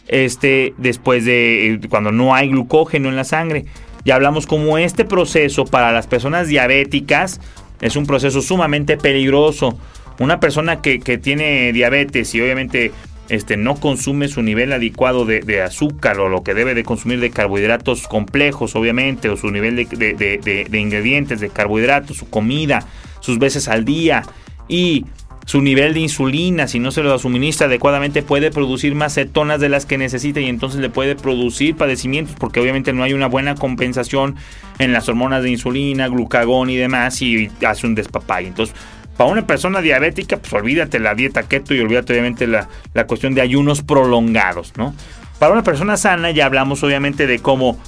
este, 0.07 0.73
después 0.77 1.25
de 1.25 1.73
eh, 1.73 1.79
cuando 1.89 2.11
no 2.11 2.33
hay 2.33 2.49
glucógeno 2.49 3.09
en 3.09 3.15
la 3.15 3.23
sangre. 3.23 3.65
Ya 4.03 4.15
hablamos 4.15 4.45
como 4.45 4.77
este 4.77 5.05
proceso 5.05 5.65
para 5.65 5.91
las 5.91 6.05
personas 6.05 6.47
diabéticas 6.47 7.39
es 7.81 7.95
un 7.95 8.05
proceso 8.05 8.41
sumamente 8.41 8.97
peligroso. 8.97 9.77
Una 10.19 10.39
persona 10.39 10.81
que, 10.81 10.99
tiene 10.99 11.73
diabetes 11.73 12.33
y 12.35 12.41
obviamente 12.41 12.91
este, 13.27 13.57
no 13.57 13.75
consume 13.75 14.27
su 14.27 14.41
nivel 14.41 14.71
adecuado 14.71 15.25
de, 15.25 15.61
azúcar 15.61 16.19
o 16.19 16.29
lo 16.29 16.43
que 16.43 16.53
debe 16.53 16.73
de 16.73 16.83
consumir 16.83 17.19
de 17.19 17.31
carbohidratos 17.31 18.07
complejos, 18.07 18.75
obviamente, 18.75 19.29
o 19.29 19.37
su 19.37 19.51
nivel 19.51 19.75
de, 19.75 20.67
de 20.69 20.79
ingredientes, 20.79 21.39
de 21.39 21.49
carbohidratos, 21.49 22.17
su 22.17 22.29
comida, 22.29 22.85
sus 23.19 23.39
veces 23.39 23.67
al 23.67 23.83
día 23.83 24.23
y 24.67 25.05
su 25.45 25.61
nivel 25.61 25.93
de 25.93 25.99
insulina, 25.99 26.67
si 26.67 26.79
no 26.79 26.91
se 26.91 27.03
lo 27.03 27.17
suministra 27.19 27.67
adecuadamente, 27.67 28.23
puede 28.23 28.49
producir 28.49 28.95
más 28.95 29.13
cetonas 29.13 29.59
de 29.59 29.69
las 29.69 29.85
que 29.85 29.97
necesita 29.97 30.39
y 30.39 30.47
entonces 30.47 30.81
le 30.81 30.89
puede 30.89 31.15
producir 31.15 31.75
padecimientos 31.75 32.35
porque 32.39 32.59
obviamente 32.59 32.93
no 32.93 33.03
hay 33.03 33.13
una 33.13 33.27
buena 33.27 33.53
compensación 33.53 34.35
en 34.79 34.91
las 34.91 35.07
hormonas 35.07 35.43
de 35.43 35.51
insulina, 35.51 36.07
glucagón 36.07 36.71
y 36.71 36.75
demás 36.75 37.21
y 37.21 37.51
hace 37.65 37.85
un 37.85 37.93
despapay. 37.93 38.47
Entonces, 38.47 38.75
para 39.17 39.29
una 39.29 39.45
persona 39.45 39.81
diabética, 39.81 40.37
pues 40.37 40.51
olvídate 40.51 40.99
la 40.99 41.13
dieta 41.13 41.43
keto 41.43 41.75
y 41.75 41.79
olvídate 41.79 42.13
obviamente 42.13 42.47
la, 42.47 42.67
la 42.93 43.05
cuestión 43.05 43.35
de 43.35 43.41
ayunos 43.41 43.83
prolongados, 43.83 44.73
¿no? 44.77 44.95
Para 45.39 45.53
una 45.53 45.63
persona 45.63 45.95
sana 45.95 46.31
ya 46.31 46.47
hablamos 46.47 46.81
obviamente 46.83 47.27
de 47.27 47.39
cómo 47.39 47.79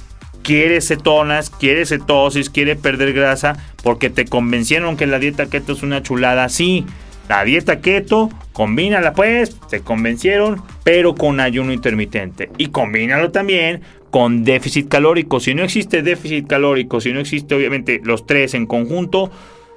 quiere 0.42 0.80
cetonas, 0.80 1.50
quiere 1.50 1.84
cetosis, 1.86 2.50
quiere 2.50 2.76
perder 2.76 3.12
grasa, 3.12 3.56
porque 3.82 4.10
te 4.10 4.26
convencieron 4.26 4.96
que 4.96 5.06
la 5.06 5.18
dieta 5.18 5.46
keto 5.46 5.72
es 5.72 5.82
una 5.82 6.02
chulada. 6.02 6.48
Sí, 6.48 6.86
la 7.28 7.44
dieta 7.44 7.80
keto, 7.80 8.30
combínala 8.52 9.12
pues, 9.12 9.56
se 9.68 9.80
convencieron, 9.80 10.62
pero 10.82 11.14
con 11.14 11.40
ayuno 11.40 11.72
intermitente. 11.72 12.50
Y 12.56 12.68
combínalo 12.68 13.30
también 13.30 13.82
con 14.10 14.44
déficit 14.44 14.88
calórico. 14.88 15.38
Si 15.38 15.54
no 15.54 15.62
existe 15.62 16.02
déficit 16.02 16.46
calórico, 16.46 17.00
si 17.00 17.12
no 17.12 17.20
existe 17.20 17.54
obviamente 17.54 18.00
los 18.02 18.26
tres 18.26 18.54
en 18.54 18.66
conjunto, 18.66 19.30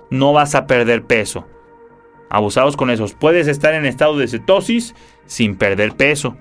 no 0.10 0.34
vas 0.34 0.56
a 0.56 0.66
perder 0.66 1.04
peso. 1.04 1.46
Abusados 2.30 2.78
con 2.78 2.90
esos. 2.90 3.14
Puedes 3.14 3.48
estar 3.48 3.74
en 3.74 3.86
estado 3.86 4.18
de 4.18 4.30
cetosis 4.30 4.96
sin 5.26 5.56
perder 5.56 5.92
peso. 5.94 6.38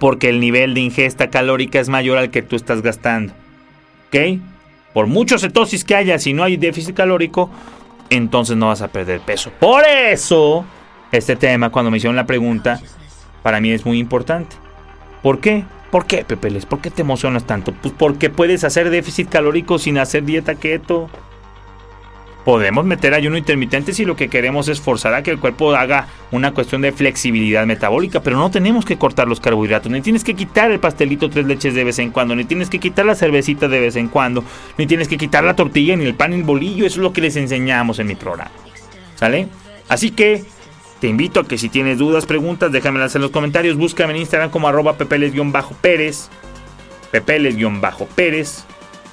Porque 0.00 0.28
el 0.28 0.40
nivel 0.40 0.74
de 0.74 0.80
ingesta 0.80 1.30
calórica 1.30 1.78
es 1.78 1.88
mayor 1.88 2.18
al 2.18 2.30
que 2.30 2.42
tú 2.42 2.56
estás 2.56 2.82
gastando. 2.82 3.32
¿Ok? 4.08 4.40
Por 4.92 5.06
mucho 5.06 5.38
cetosis 5.38 5.84
que 5.84 5.94
haya, 5.94 6.18
si 6.18 6.32
no 6.32 6.42
hay 6.42 6.56
déficit 6.56 6.96
calórico, 6.96 7.50
entonces 8.10 8.56
no 8.56 8.68
vas 8.68 8.82
a 8.82 8.88
perder 8.88 9.20
peso. 9.20 9.50
Por 9.58 9.84
eso, 9.84 10.64
este 11.12 11.36
tema, 11.36 11.70
cuando 11.70 11.90
me 11.90 11.98
hicieron 11.98 12.16
la 12.16 12.26
pregunta, 12.26 12.80
para 13.42 13.60
mí 13.60 13.70
es 13.70 13.84
muy 13.84 13.98
importante. 13.98 14.56
¿Por 15.22 15.40
qué? 15.40 15.64
¿Por 15.90 16.06
qué, 16.06 16.24
Pepeles? 16.24 16.66
¿Por 16.66 16.80
qué 16.80 16.90
te 16.90 17.02
emocionas 17.02 17.44
tanto? 17.44 17.72
Pues 17.72 17.94
porque 17.96 18.28
puedes 18.28 18.64
hacer 18.64 18.90
déficit 18.90 19.28
calórico 19.28 19.78
sin 19.78 19.98
hacer 19.98 20.24
dieta 20.24 20.54
keto. 20.56 21.08
Podemos 22.46 22.84
meter 22.84 23.12
ayuno 23.12 23.36
intermitente 23.36 23.92
si 23.92 24.04
lo 24.04 24.14
que 24.14 24.28
queremos 24.28 24.68
es 24.68 24.80
forzar 24.80 25.14
a 25.14 25.24
que 25.24 25.32
el 25.32 25.40
cuerpo 25.40 25.74
haga 25.74 26.06
una 26.30 26.54
cuestión 26.54 26.80
de 26.80 26.92
flexibilidad 26.92 27.66
metabólica, 27.66 28.20
pero 28.20 28.36
no 28.36 28.52
tenemos 28.52 28.84
que 28.84 28.96
cortar 28.96 29.26
los 29.26 29.40
carbohidratos, 29.40 29.90
ni 29.90 30.00
tienes 30.00 30.22
que 30.22 30.34
quitar 30.34 30.70
el 30.70 30.78
pastelito 30.78 31.28
tres 31.28 31.44
leches 31.44 31.74
de 31.74 31.82
vez 31.82 31.98
en 31.98 32.12
cuando, 32.12 32.36
ni 32.36 32.44
tienes 32.44 32.70
que 32.70 32.78
quitar 32.78 33.04
la 33.04 33.16
cervecita 33.16 33.66
de 33.66 33.80
vez 33.80 33.96
en 33.96 34.06
cuando, 34.06 34.44
ni 34.78 34.86
tienes 34.86 35.08
que 35.08 35.18
quitar 35.18 35.42
la 35.42 35.56
tortilla, 35.56 35.96
ni 35.96 36.04
el 36.04 36.14
pan, 36.14 36.30
ni 36.30 36.36
el 36.36 36.44
bolillo, 36.44 36.86
eso 36.86 37.00
es 37.00 37.02
lo 37.02 37.12
que 37.12 37.20
les 37.20 37.34
enseñamos 37.34 37.98
en 37.98 38.06
mi 38.06 38.14
programa. 38.14 38.52
¿Sale? 39.16 39.48
Así 39.88 40.12
que 40.12 40.44
te 41.00 41.08
invito 41.08 41.40
a 41.40 41.48
que 41.48 41.58
si 41.58 41.68
tienes 41.68 41.98
dudas, 41.98 42.26
preguntas, 42.26 42.70
déjamelas 42.70 43.16
en 43.16 43.22
los 43.22 43.32
comentarios, 43.32 43.76
búscame 43.76 44.12
en 44.12 44.20
Instagram 44.20 44.50
como 44.50 44.68
arroba 44.68 44.96
pepeles-pérez, 44.96 46.28
pepeles-pérez, 47.10 48.66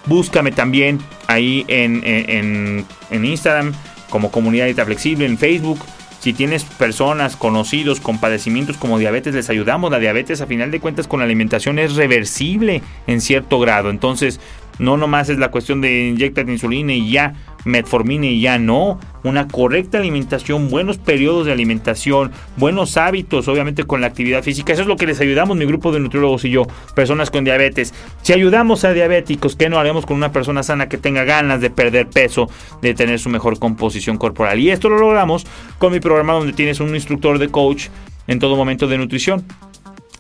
Búscame 0.06 0.52
también 0.52 1.00
ahí 1.28 1.66
en, 1.68 2.86
Instagram 3.12 3.74
como 4.10 4.32
Comunidad 4.32 4.66
Dieta 4.66 4.86
Flexible, 4.86 5.26
en 5.26 5.38
Facebook. 5.38 5.80
Si 6.20 6.32
tienes 6.32 6.64
personas, 6.64 7.36
conocidos 7.36 8.00
con 8.00 8.18
padecimientos 8.18 8.78
como 8.78 8.98
diabetes, 8.98 9.34
les 9.36 9.50
ayudamos. 9.50 9.92
La 9.92 10.00
diabetes, 10.00 10.40
a 10.40 10.46
final 10.46 10.72
de 10.72 10.80
cuentas, 10.80 11.08
con 11.08 11.20
la 11.20 11.26
alimentación 11.26 11.80
es 11.80 11.96
reversible 11.96 12.82
en 13.08 13.20
cierto 13.20 13.60
grado. 13.60 13.90
Entonces, 13.90 14.40
no 14.80 14.98
nomás 14.98 15.30
es 15.30 15.38
la 15.38 15.52
cuestión 15.52 15.82
de 15.82 16.08
inyectar 16.08 16.50
insulina 16.50 16.94
y 16.94 17.12
ya 17.12 17.34
metformina 17.66 18.26
y 18.26 18.42
ya 18.42 18.58
no. 18.58 19.00
Una 19.24 19.48
correcta 19.48 20.00
alimentación, 20.00 20.70
buenos 20.70 20.98
periodos 20.98 21.46
de 21.46 21.54
alimentación, 21.54 22.32
buenos 22.58 22.98
hábitos, 22.98 23.48
obviamente 23.48 23.86
con 23.86 24.02
la 24.02 24.08
actividad 24.08 24.44
física. 24.44 24.74
Eso 24.74 24.82
es 24.82 24.88
lo 24.88 24.98
que 24.98 25.06
les 25.06 25.22
ayudamos 25.22 25.56
mi 25.56 25.66
grupo 25.66 25.92
de 25.94 26.00
nutriólogos 26.02 26.44
y 26.44 26.50
yo, 26.50 26.64
personas 26.94 27.32
con 27.32 27.46
diabetes. 27.46 27.94
Si 28.22 28.34
ayudamos 28.34 28.84
a 28.84 28.92
diabéticos, 28.92 29.56
¿qué 29.56 29.70
no 29.70 29.80
haremos 29.80 30.06
con 30.06 30.18
una 30.18 30.32
persona 30.32 30.62
sana 30.62 30.90
que 30.90 30.98
tenga 30.98 31.24
ganas 31.24 31.62
de 31.62 31.70
perder 31.70 32.08
peso, 32.08 32.50
de 32.82 32.94
tener 32.94 33.20
su 33.20 33.30
mejor 33.30 33.60
composición 33.60 34.18
corporal? 34.18 34.60
Y 34.60 34.70
esto 34.70 34.90
lo 34.90 34.98
logramos 34.98 35.46
con 35.78 35.94
mi 35.94 36.02
programa 36.02 36.34
donde 36.34 36.54
tienes 36.54 36.82
un 36.82 36.94
instructor 36.94 37.40
de 37.40 37.48
coach 37.48 37.88
en 38.28 38.40
todo 38.40 38.58
momento 38.58 38.88
de 38.88 38.98
nutrición. 38.98 39.46